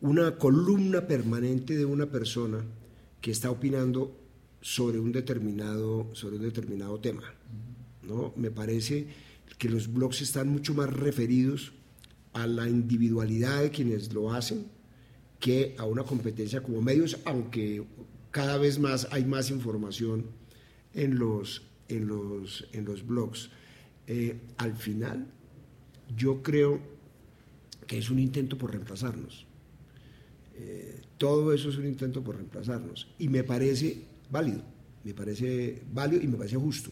una 0.00 0.36
columna 0.36 1.06
permanente 1.06 1.76
de 1.76 1.84
una 1.84 2.06
persona 2.06 2.64
que 3.20 3.30
está 3.30 3.50
opinando 3.50 4.16
sobre 4.60 4.98
un 4.98 5.12
determinado, 5.12 6.08
sobre 6.12 6.36
un 6.36 6.42
determinado 6.42 6.98
tema. 6.98 7.22
¿no? 8.02 8.32
Me 8.36 8.50
parece 8.50 9.06
que 9.62 9.68
los 9.68 9.92
blogs 9.92 10.22
están 10.22 10.48
mucho 10.48 10.74
más 10.74 10.92
referidos 10.92 11.72
a 12.32 12.48
la 12.48 12.68
individualidad 12.68 13.62
de 13.62 13.70
quienes 13.70 14.12
lo 14.12 14.32
hacen 14.32 14.66
que 15.38 15.76
a 15.78 15.84
una 15.84 16.02
competencia 16.02 16.64
como 16.64 16.82
medios, 16.82 17.20
aunque 17.24 17.84
cada 18.32 18.58
vez 18.58 18.80
más 18.80 19.06
hay 19.12 19.24
más 19.24 19.50
información 19.50 20.26
en 20.94 21.16
los, 21.16 21.62
en 21.86 22.08
los, 22.08 22.66
en 22.72 22.84
los 22.84 23.06
blogs. 23.06 23.50
Eh, 24.08 24.40
al 24.56 24.74
final, 24.74 25.28
yo 26.16 26.42
creo 26.42 26.80
que 27.86 27.98
es 27.98 28.10
un 28.10 28.18
intento 28.18 28.58
por 28.58 28.72
reemplazarnos. 28.72 29.46
Eh, 30.56 31.02
todo 31.18 31.52
eso 31.52 31.68
es 31.68 31.76
un 31.76 31.86
intento 31.86 32.20
por 32.20 32.34
reemplazarnos. 32.34 33.06
Y 33.16 33.28
me 33.28 33.44
parece 33.44 34.02
válido, 34.28 34.64
me 35.04 35.14
parece 35.14 35.84
válido 35.92 36.20
y 36.20 36.26
me 36.26 36.36
parece 36.36 36.56
justo, 36.56 36.90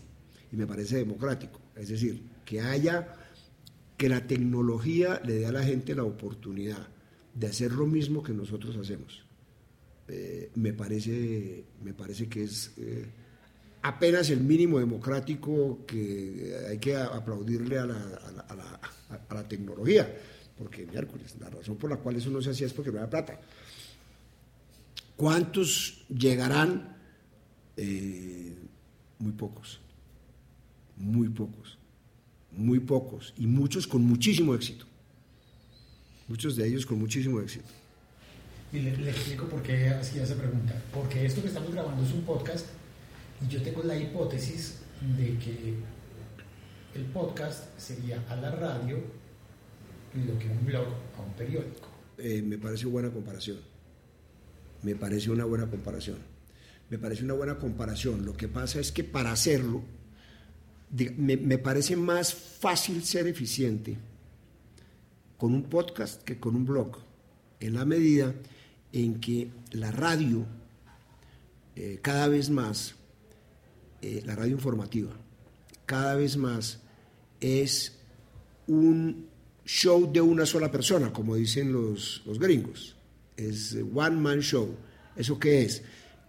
y 0.53 0.57
me 0.57 0.69
parece 0.69 0.99
democrático. 0.99 1.59
Es 1.75 1.89
decir, 1.89 2.30
que 2.51 2.61
haya, 2.61 3.15
que 3.97 4.09
la 4.09 4.27
tecnología 4.27 5.21
le 5.25 5.35
dé 5.35 5.47
a 5.47 5.53
la 5.53 5.63
gente 5.63 5.95
la 5.95 6.03
oportunidad 6.03 6.89
de 7.33 7.47
hacer 7.47 7.71
lo 7.71 7.87
mismo 7.87 8.25
que 8.25 8.33
nosotros 8.33 8.77
hacemos. 8.77 9.25
Eh, 10.09 10.51
me, 10.57 10.73
parece, 10.73 11.65
me 11.85 11.95
parece 11.95 12.29
que 12.29 12.43
es 12.43 12.73
apenas 13.83 14.31
el 14.31 14.41
mínimo 14.41 14.81
democrático 14.81 15.85
que 15.87 16.57
hay 16.69 16.79
que 16.79 16.97
aplaudirle 16.97 17.79
a 17.79 17.87
la, 17.87 19.49
tecnología, 19.49 20.13
porque 20.59 20.87
miércoles, 20.87 21.37
la 21.39 21.51
razón 21.51 21.77
por 21.77 21.89
la 21.89 21.99
cual 21.99 22.17
eso 22.17 22.31
no 22.31 22.43
se 22.43 22.51
hacía 22.51 22.67
es 22.67 22.73
porque 22.73 22.91
no 22.91 22.99
había 22.99 23.11
plata. 23.11 23.41
¿Cuántos 25.15 26.05
llegarán? 26.09 26.97
Eh, 27.77 28.57
muy 29.21 29.33
pocos, 29.33 29.81
muy 30.97 31.29
pocos, 31.29 31.79
muy 32.53 32.81
pocos, 32.81 33.35
y 33.37 33.47
muchos 33.47 33.87
con 33.87 34.03
muchísimo 34.03 34.55
éxito. 34.55 34.87
Muchos 36.29 36.57
de 36.57 36.67
ellos 36.67 36.87
con 36.87 36.99
muchísimo 36.99 37.41
éxito. 37.41 37.69
Y 38.73 38.79
le, 38.79 38.97
le 38.97 39.11
explico 39.11 39.47
por 39.47 39.63
qué 39.63 39.89
hacía 39.89 40.23
esa 40.23 40.37
pregunta. 40.37 40.81
Porque 40.93 41.27
esto 41.27 41.43
que 41.43 41.49
estamos 41.49 41.73
grabando 41.73 42.05
es 42.05 42.13
un 42.13 42.23
podcast 42.23 42.67
y 43.45 43.49
yo 43.49 43.63
tengo 43.63 43.83
la 43.83 43.97
hipótesis 43.97 44.79
de 45.17 45.37
que 45.39 45.75
el 46.95 47.05
podcast 47.07 47.79
sería 47.79 48.25
a 48.29 48.37
la 48.37 48.51
radio 48.51 48.99
lo 50.15 50.39
que 50.39 50.49
un 50.49 50.67
blog 50.67 50.87
a 51.17 51.23
un 51.23 51.33
periódico. 51.35 51.89
Eh, 52.19 52.43
me 52.43 52.59
parece 52.59 52.87
buena 52.87 53.11
comparación. 53.11 53.59
Me 54.83 54.95
parece 54.95 55.31
una 55.31 55.45
buena 55.45 55.69
comparación. 55.69 56.19
Me 56.89 56.99
parece 56.99 57.25
una 57.25 57.35
buena 57.35 57.59
comparación. 57.59 58.27
Lo 58.27 58.37
que 58.37 58.49
pasa 58.49 58.81
es 58.81 58.93
que 58.93 59.05
para 59.05 59.33
hacerlo, 59.33 59.83
me, 60.91 61.59
parece 61.59 61.97
más 61.97 62.35
fácil 62.35 63.05
ser 63.05 63.27
eficiente 63.27 63.97
con 65.39 65.55
un 65.55 65.63
podcast 65.65 66.23
que 66.23 66.39
con 66.39 66.57
un 66.57 66.67
blog, 66.67 66.99
en 67.61 67.75
la 67.75 67.85
medida 67.85 68.35
en 68.93 69.21
que 69.21 69.51
la 69.73 69.93
radio 69.93 70.45
eh, 71.77 71.99
cada 72.03 72.29
vez 72.29 72.51
más 72.51 72.95
eh, 74.03 74.23
la 74.25 74.35
radio 74.35 74.53
informativa 74.53 75.13
cada 75.91 76.15
vez 76.15 76.37
más 76.37 76.79
es 77.41 77.99
un 78.69 79.27
show 79.67 80.09
de 80.13 80.21
una 80.21 80.47
sola 80.47 80.71
persona, 80.71 81.13
como 81.13 81.35
dicen 81.35 81.73
los, 81.73 82.23
los 82.27 82.39
gringos. 82.39 82.95
Es 83.37 83.77
one 83.93 84.17
man 84.17 84.39
show. 84.39 84.73
¿Eso 85.17 85.41
qué 85.41 85.63
es? 85.63 85.83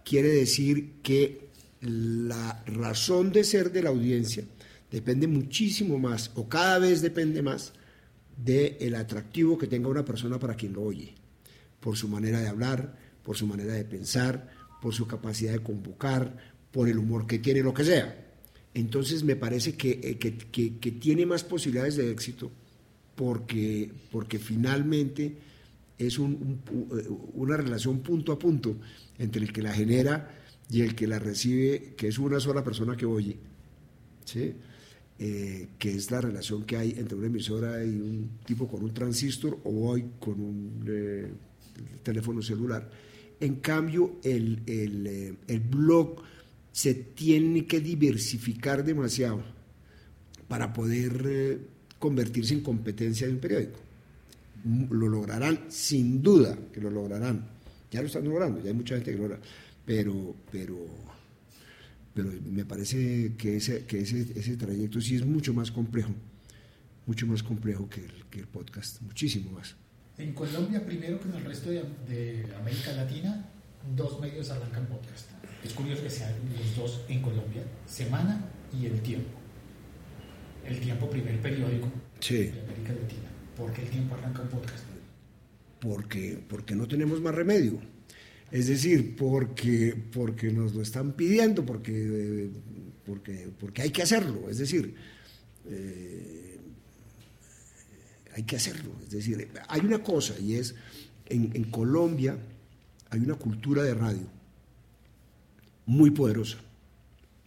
Quiere 0.04 0.30
decir 0.30 0.94
que 1.04 1.46
la 1.80 2.64
razón 2.66 3.30
de 3.30 3.44
ser 3.44 3.70
de 3.70 3.84
la 3.84 3.90
audiencia 3.90 4.44
depende 4.92 5.26
muchísimo 5.26 5.98
más, 5.98 6.30
o 6.34 6.48
cada 6.48 6.78
vez 6.78 7.00
depende 7.00 7.42
más, 7.42 7.72
del 8.36 8.76
el 8.78 8.94
atractivo 8.94 9.58
que 9.58 9.66
tenga 9.66 9.88
una 9.88 10.04
persona 10.04 10.38
para 10.38 10.54
quien 10.54 10.74
lo 10.74 10.82
oye, 10.82 11.14
por 11.80 11.96
su 11.96 12.08
manera 12.08 12.40
de 12.40 12.48
hablar, 12.48 12.96
por 13.24 13.36
su 13.36 13.46
manera 13.46 13.72
de 13.72 13.84
pensar, 13.84 14.50
por 14.80 14.94
su 14.94 15.06
capacidad 15.06 15.52
de 15.52 15.62
convocar, 15.62 16.36
por 16.70 16.88
el 16.88 16.98
humor 16.98 17.26
que 17.26 17.38
tiene, 17.38 17.62
lo 17.62 17.72
que 17.72 17.84
sea. 17.84 18.32
Entonces 18.74 19.24
me 19.24 19.36
parece 19.36 19.74
que, 19.74 20.00
eh, 20.02 20.18
que, 20.18 20.92
tiene 20.92 21.26
más 21.26 21.44
posibilidades 21.44 21.96
de 21.96 22.10
éxito 22.10 22.50
porque, 23.14 23.90
porque 24.10 24.38
finalmente 24.38 25.36
es 25.98 26.18
un, 26.18 26.62
eh, 26.70 27.08
una 27.34 27.56
relación 27.56 28.00
punto 28.00 28.32
a 28.32 28.38
punto 28.38 28.76
entre 29.18 29.42
el 29.42 29.52
que 29.52 29.62
la 29.62 29.72
genera 29.72 30.34
y 30.70 30.80
el 30.80 30.94
que 30.94 31.06
la 31.06 31.18
recibe, 31.18 31.94
que 31.96 32.08
es 32.08 32.18
una 32.18 32.40
sola 32.40 32.64
persona 32.64 32.96
que 32.96 33.04
oye, 33.04 33.36
¿sí? 34.24 34.54
Eh, 35.18 35.68
que 35.78 35.94
es 35.94 36.10
la 36.10 36.20
relación 36.20 36.64
que 36.64 36.76
hay 36.76 36.90
entre 36.98 37.16
una 37.16 37.28
emisora 37.28 37.84
y 37.84 37.90
un 37.90 38.38
tipo 38.44 38.66
con 38.66 38.82
un 38.82 38.92
transistor 38.92 39.60
o 39.62 39.88
hoy 39.88 40.04
con 40.18 40.40
un 40.40 40.84
teléfono 42.02 42.42
celular. 42.42 42.90
En 43.38 43.56
cambio, 43.56 44.18
el, 44.24 44.62
el, 44.66 45.36
el 45.46 45.60
blog 45.60 46.22
se 46.72 46.94
tiene 46.94 47.66
que 47.66 47.80
diversificar 47.80 48.82
demasiado 48.82 49.42
para 50.48 50.72
poder 50.72 51.22
eh, 51.26 51.58
convertirse 51.98 52.54
en 52.54 52.62
competencia 52.62 53.26
de 53.26 53.34
un 53.34 53.38
periódico. 53.38 53.78
Mm, 54.64 54.84
lo 54.90 55.08
lograrán, 55.08 55.66
sin 55.68 56.22
duda 56.22 56.58
que 56.72 56.80
lo 56.80 56.90
lograrán. 56.90 57.46
Ya 57.90 58.00
lo 58.00 58.06
están 58.06 58.24
logrando, 58.24 58.60
ya 58.60 58.68
hay 58.68 58.74
mucha 58.74 58.94
gente 58.96 59.12
que 59.12 59.16
lo 59.16 59.22
logra. 59.24 59.40
Pero, 59.84 60.34
pero, 60.50 60.76
pero 62.14 62.30
me 62.44 62.64
parece 62.64 63.32
que 63.36 63.56
ese, 63.56 63.84
que 63.84 64.00
ese, 64.00 64.26
ese 64.34 64.56
trayecto 64.56 65.00
sí 65.00 65.16
es 65.16 65.24
mucho 65.24 65.54
más 65.54 65.70
complejo, 65.70 66.12
mucho 67.06 67.26
más 67.26 67.42
complejo 67.42 67.88
que 67.88 68.04
el, 68.04 68.24
que 68.30 68.40
el 68.40 68.46
podcast, 68.46 69.00
muchísimo 69.02 69.52
más. 69.52 69.76
En 70.18 70.32
Colombia, 70.34 70.84
primero 70.84 71.18
que 71.20 71.28
en 71.28 71.34
el 71.36 71.44
resto 71.44 71.70
de, 71.70 71.82
de 72.08 72.46
América 72.56 72.92
Latina, 72.92 73.48
dos 73.96 74.20
medios 74.20 74.50
arrancan 74.50 74.86
podcast 74.86 75.32
es 75.64 75.72
curioso 75.74 76.02
que 76.02 76.10
sean 76.10 76.32
los 76.56 76.76
dos 76.76 77.04
en 77.08 77.22
Colombia, 77.22 77.62
Semana 77.86 78.44
y 78.72 78.86
El 78.86 79.00
Tiempo. 79.00 79.30
El 80.66 80.80
Tiempo, 80.80 81.08
primer 81.08 81.40
periódico 81.40 81.88
de 82.28 82.50
América 82.50 82.92
Latina. 83.00 83.28
¿Por 83.56 83.72
qué 83.72 83.82
El 83.82 83.88
Tiempo 83.88 84.14
arranca 84.14 84.42
un 84.42 84.48
podcast? 84.48 84.84
Porque, 85.80 86.42
porque 86.48 86.74
no 86.74 86.86
tenemos 86.88 87.20
más 87.20 87.34
remedio. 87.34 87.78
Es 88.52 88.68
decir, 88.68 89.16
porque, 89.16 89.96
porque 90.12 90.52
nos 90.52 90.74
lo 90.74 90.82
están 90.82 91.14
pidiendo, 91.14 91.64
porque, 91.64 92.50
porque, 93.06 93.48
porque 93.58 93.80
hay 93.80 93.90
que 93.90 94.02
hacerlo. 94.02 94.50
Es 94.50 94.58
decir, 94.58 94.94
eh, 95.70 96.58
hay 98.36 98.42
que 98.42 98.56
hacerlo. 98.56 98.92
Es 99.02 99.10
decir, 99.10 99.48
hay 99.68 99.80
una 99.80 100.02
cosa 100.02 100.38
y 100.38 100.56
es, 100.56 100.74
en, 101.26 101.50
en 101.54 101.64
Colombia 101.64 102.36
hay 103.08 103.20
una 103.20 103.36
cultura 103.36 103.82
de 103.84 103.94
radio 103.94 104.26
muy 105.86 106.10
poderosa, 106.10 106.58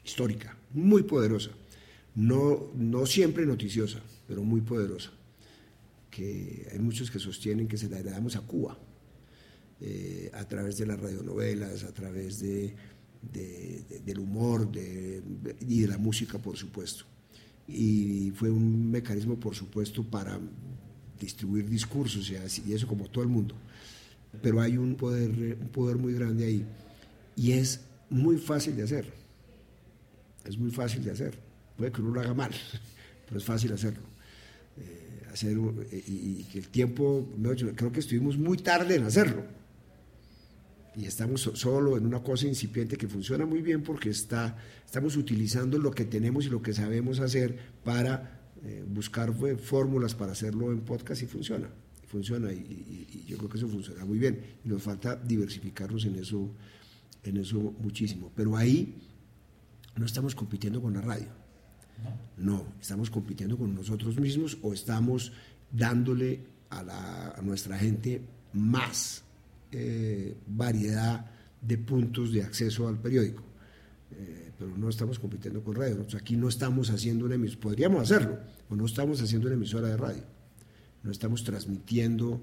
histórica, 0.03 0.58
muy 0.74 1.03
poderosa. 1.03 1.51
No, 2.16 2.72
no 2.76 3.06
siempre 3.06 3.45
noticiosa, 3.45 3.99
pero 4.28 4.41
muy 4.41 4.62
poderosa. 4.62 5.12
Que 6.10 6.68
hay 6.72 6.80
muchos 6.80 7.12
que 7.12 7.20
sostienen 7.20 7.68
que 7.68 7.78
se 7.78 7.89
la 7.89 7.99
heredamos 7.99 8.36
a 8.36 8.41
Cuba, 8.41 8.76
eh, 9.88 10.31
a 10.34 10.43
través 10.47 10.80
de 10.80 10.88
las 10.88 10.99
radionovelas, 10.99 11.84
a 11.84 11.93
través 11.93 12.39
de, 12.39 12.73
del 14.03 14.18
humor 14.18 14.72
y 14.73 15.81
de 15.81 15.88
la 15.88 15.99
música, 15.99 16.39
por 16.39 16.57
supuesto. 16.57 17.05
Y 17.68 18.31
fue 18.31 18.49
un 18.49 18.89
mecanismo, 18.89 19.39
por 19.39 19.53
supuesto, 19.53 20.03
para 20.03 20.39
distribuir 21.19 21.69
discursos 21.69 22.31
y, 22.31 22.73
eso 22.73 22.88
como 22.88 23.07
todo 23.07 23.23
el 23.23 23.30
mundo. 23.30 23.53
Pero 24.41 24.60
hay 24.60 24.76
un 24.76 24.95
poder, 24.95 25.30
un 25.61 25.69
poder 25.69 25.97
muy 25.97 26.14
grande 26.14 26.45
ahí. 26.45 26.65
Y 27.35 27.51
es 27.51 27.81
muy 28.10 28.39
fácil 28.39 28.76
de 28.76 28.81
hacer. 28.81 29.14
Es 30.45 30.57
muy 30.57 30.72
fácil 30.72 31.03
de 31.03 31.11
hacer. 31.11 31.38
Puede 31.77 31.91
que 31.91 32.01
uno 32.01 32.10
lo 32.10 32.22
haga 32.22 32.34
mal, 32.34 32.51
pero 33.27 33.38
es 33.38 33.45
fácil 33.45 33.72
hacerlo. 33.72 34.01
Eh, 34.77 35.27
hacer, 35.31 35.55
eh, 35.91 36.03
y, 36.07 36.43
que 36.45 36.57
el 36.57 36.69
tiempo, 36.69 37.30
creo 37.76 37.91
que 37.91 37.99
estuvimos 37.99 38.35
muy 38.35 38.57
tarde 38.57 38.95
en 38.95 39.03
hacerlo. 39.03 39.43
Y 40.95 41.05
estamos 41.05 41.41
solo 41.41 41.97
en 41.97 42.05
una 42.05 42.23
cosa 42.23 42.47
incipiente 42.47 42.97
que 42.97 43.07
funciona 43.07 43.45
muy 43.45 43.61
bien 43.61 43.84
porque 43.84 44.09
está, 44.09 44.57
estamos 44.85 45.17
utilizando 45.17 45.77
lo 45.77 45.91
que 45.91 46.05
tenemos 46.05 46.45
y 46.45 46.49
lo 46.49 46.61
que 46.61 46.73
sabemos 46.73 47.19
hacer 47.19 47.57
para 47.84 48.45
eh, 48.63 48.84
buscar 48.88 49.34
fórmulas 49.57 50.15
para 50.15 50.31
hacerlo 50.31 50.72
en 50.72 50.81
podcast 50.81 51.22
y 51.22 51.26
funciona. 51.26 51.69
Funciona 52.07 52.51
y, 52.53 53.26
yo 53.27 53.38
creo 53.38 53.49
que 53.49 53.57
eso 53.57 53.67
funciona 53.67 54.05
muy 54.05 54.17
bien. 54.17 54.39
Y 54.63 54.69
nos 54.69 54.81
falta 54.81 55.15
diversificarnos 55.15 56.05
en 56.05 56.15
eso 56.15 56.51
en 57.23 57.38
eso 57.38 57.59
muchísimo. 57.80 58.31
Pero 58.35 58.55
ahí 58.55 58.95
no 59.95 60.05
estamos 60.05 60.35
compitiendo 60.35 60.81
con 60.81 60.93
la 60.93 61.01
radio. 61.01 61.27
No, 62.38 62.65
estamos 62.81 63.09
compitiendo 63.09 63.57
con 63.57 63.73
nosotros 63.73 64.19
mismos 64.19 64.57
o 64.61 64.73
estamos 64.73 65.31
dándole 65.72 66.45
a, 66.69 67.39
nuestra 67.41 67.77
gente 67.77 68.22
más 68.53 69.23
eh, 69.76 70.38
variedad 70.47 71.26
de 71.61 71.77
puntos 71.77 72.31
de 72.31 72.43
acceso 72.43 72.88
al 72.88 72.99
periódico. 72.99 73.43
Eh, 74.11 74.52
pero 74.57 74.77
no 74.77 74.89
estamos 74.89 75.19
compitiendo 75.19 75.64
con 75.64 75.76
radio. 75.76 76.06
Aquí 76.18 76.38
no 76.38 76.47
estamos 76.47 76.89
haciendo 76.89 77.26
una 77.26 77.35
emisora, 77.35 77.61
podríamos 77.61 78.03
hacerlo, 78.03 78.39
o 78.69 78.76
no 78.76 78.85
estamos 78.85 79.22
haciendo 79.22 79.47
una 79.47 79.56
emisora 79.56 79.89
de 79.89 79.97
radio. 79.97 80.23
No 81.03 81.11
estamos 81.11 81.43
transmitiendo 81.43 82.41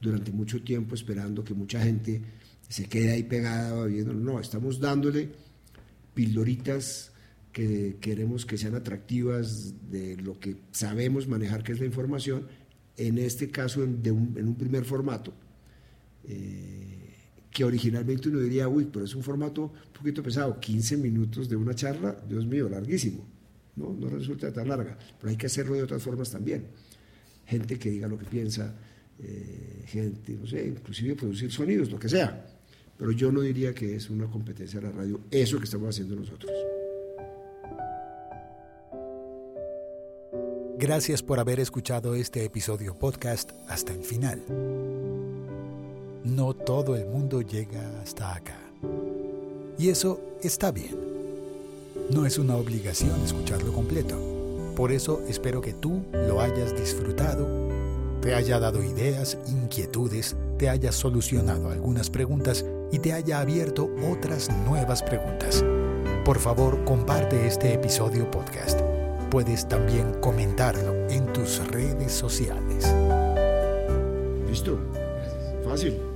durante 0.00 0.30
mucho 0.30 0.62
tiempo 0.62 0.94
esperando 0.94 1.42
que 1.42 1.54
mucha 1.54 1.80
gente 1.82 2.22
se 2.68 2.84
quede 2.84 3.12
ahí 3.12 3.22
pegada 3.22 3.84
viendo. 3.86 4.12
No, 4.12 4.40
estamos 4.40 4.78
dándole 4.78 5.30
pildoritas 6.14 7.12
que 7.52 7.96
queremos 8.00 8.44
que 8.44 8.58
sean 8.58 8.74
atractivas 8.74 9.74
de 9.90 10.16
lo 10.16 10.38
que 10.40 10.56
sabemos 10.72 11.28
manejar, 11.28 11.62
que 11.62 11.72
es 11.72 11.78
la 11.78 11.86
información, 11.86 12.48
en 12.96 13.18
este 13.18 13.50
caso 13.50 13.82
en, 13.84 14.02
un, 14.10 14.56
primer 14.56 14.84
formato, 14.84 15.32
eh, 16.28 17.16
que 17.50 17.64
originalmente 17.64 18.28
uno 18.28 18.40
diría, 18.40 18.68
uy, 18.68 18.88
pero 18.92 19.04
es 19.04 19.14
un 19.14 19.22
formato 19.22 19.62
un 19.62 19.92
poquito 19.92 20.22
pesado, 20.22 20.58
15 20.58 20.96
minutos 20.96 21.48
de 21.48 21.56
una 21.56 21.74
charla, 21.74 22.16
Dios 22.28 22.46
mío, 22.46 22.68
larguísimo, 22.68 23.24
no, 23.76 23.92
no 23.92 24.08
resulta 24.08 24.52
tan 24.52 24.68
larga, 24.68 24.98
pero 25.20 25.30
hay 25.30 25.36
que 25.36 25.46
hacerlo 25.46 25.74
de 25.74 25.82
otras 25.82 26.02
formas 26.02 26.30
también. 26.30 26.66
Gente 27.46 27.78
que 27.78 27.90
diga 27.90 28.08
lo 28.08 28.18
que 28.18 28.24
piensa, 28.24 28.74
eh, 29.20 29.84
gente, 29.86 30.32
no 30.32 30.46
sé, 30.46 30.66
inclusive 30.66 31.14
producir 31.14 31.52
sonidos, 31.52 31.90
lo 31.90 31.98
que 31.98 32.08
sea. 32.08 32.46
Pero 32.96 33.12
yo 33.12 33.30
no 33.30 33.40
diría 33.40 33.74
que 33.74 33.96
es 33.96 34.10
una 34.10 34.26
competencia 34.26 34.80
de 34.80 34.86
la 34.86 34.92
radio, 34.92 35.20
eso 35.30 35.58
que 35.58 35.64
estamos 35.64 35.88
haciendo 35.88 36.16
nosotros. 36.16 36.52
Gracias 40.78 41.22
por 41.22 41.38
haber 41.38 41.60
escuchado 41.60 42.14
este 42.14 42.44
episodio 42.44 42.98
podcast 42.98 43.52
hasta 43.68 43.92
el 43.92 44.02
final. 44.02 44.93
No 46.24 46.54
todo 46.54 46.96
el 46.96 47.06
mundo 47.06 47.42
llega 47.42 47.80
hasta 48.02 48.34
acá. 48.34 48.56
Y 49.78 49.88
eso 49.88 50.20
está 50.42 50.70
bien. 50.70 50.96
No 52.10 52.26
es 52.26 52.38
una 52.38 52.56
obligación 52.56 53.20
escucharlo 53.22 53.72
completo. 53.72 54.16
Por 54.74 54.90
eso 54.90 55.22
espero 55.28 55.60
que 55.60 55.72
tú 55.72 56.02
lo 56.12 56.40
hayas 56.40 56.76
disfrutado, 56.76 57.46
te 58.20 58.34
haya 58.34 58.58
dado 58.58 58.82
ideas, 58.82 59.38
inquietudes, 59.46 60.34
te 60.58 60.68
haya 60.68 60.90
solucionado 60.90 61.70
algunas 61.70 62.10
preguntas 62.10 62.64
y 62.90 62.98
te 62.98 63.12
haya 63.12 63.40
abierto 63.40 63.88
otras 64.10 64.50
nuevas 64.66 65.02
preguntas. 65.02 65.64
Por 66.24 66.38
favor, 66.38 66.84
comparte 66.84 67.46
este 67.46 67.74
episodio 67.74 68.28
podcast 68.30 68.80
puedes 69.34 69.66
también 69.66 70.14
comentarlo 70.20 71.08
en 71.10 71.26
tus 71.32 71.58
redes 71.66 72.12
sociales. 72.12 72.94
¿Listo? 74.48 74.78
Fácil. 75.64 76.13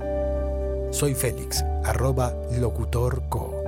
Soy 0.91 1.13
Félix, 1.13 1.63
arroba 1.83 2.33
locutorco. 2.59 3.58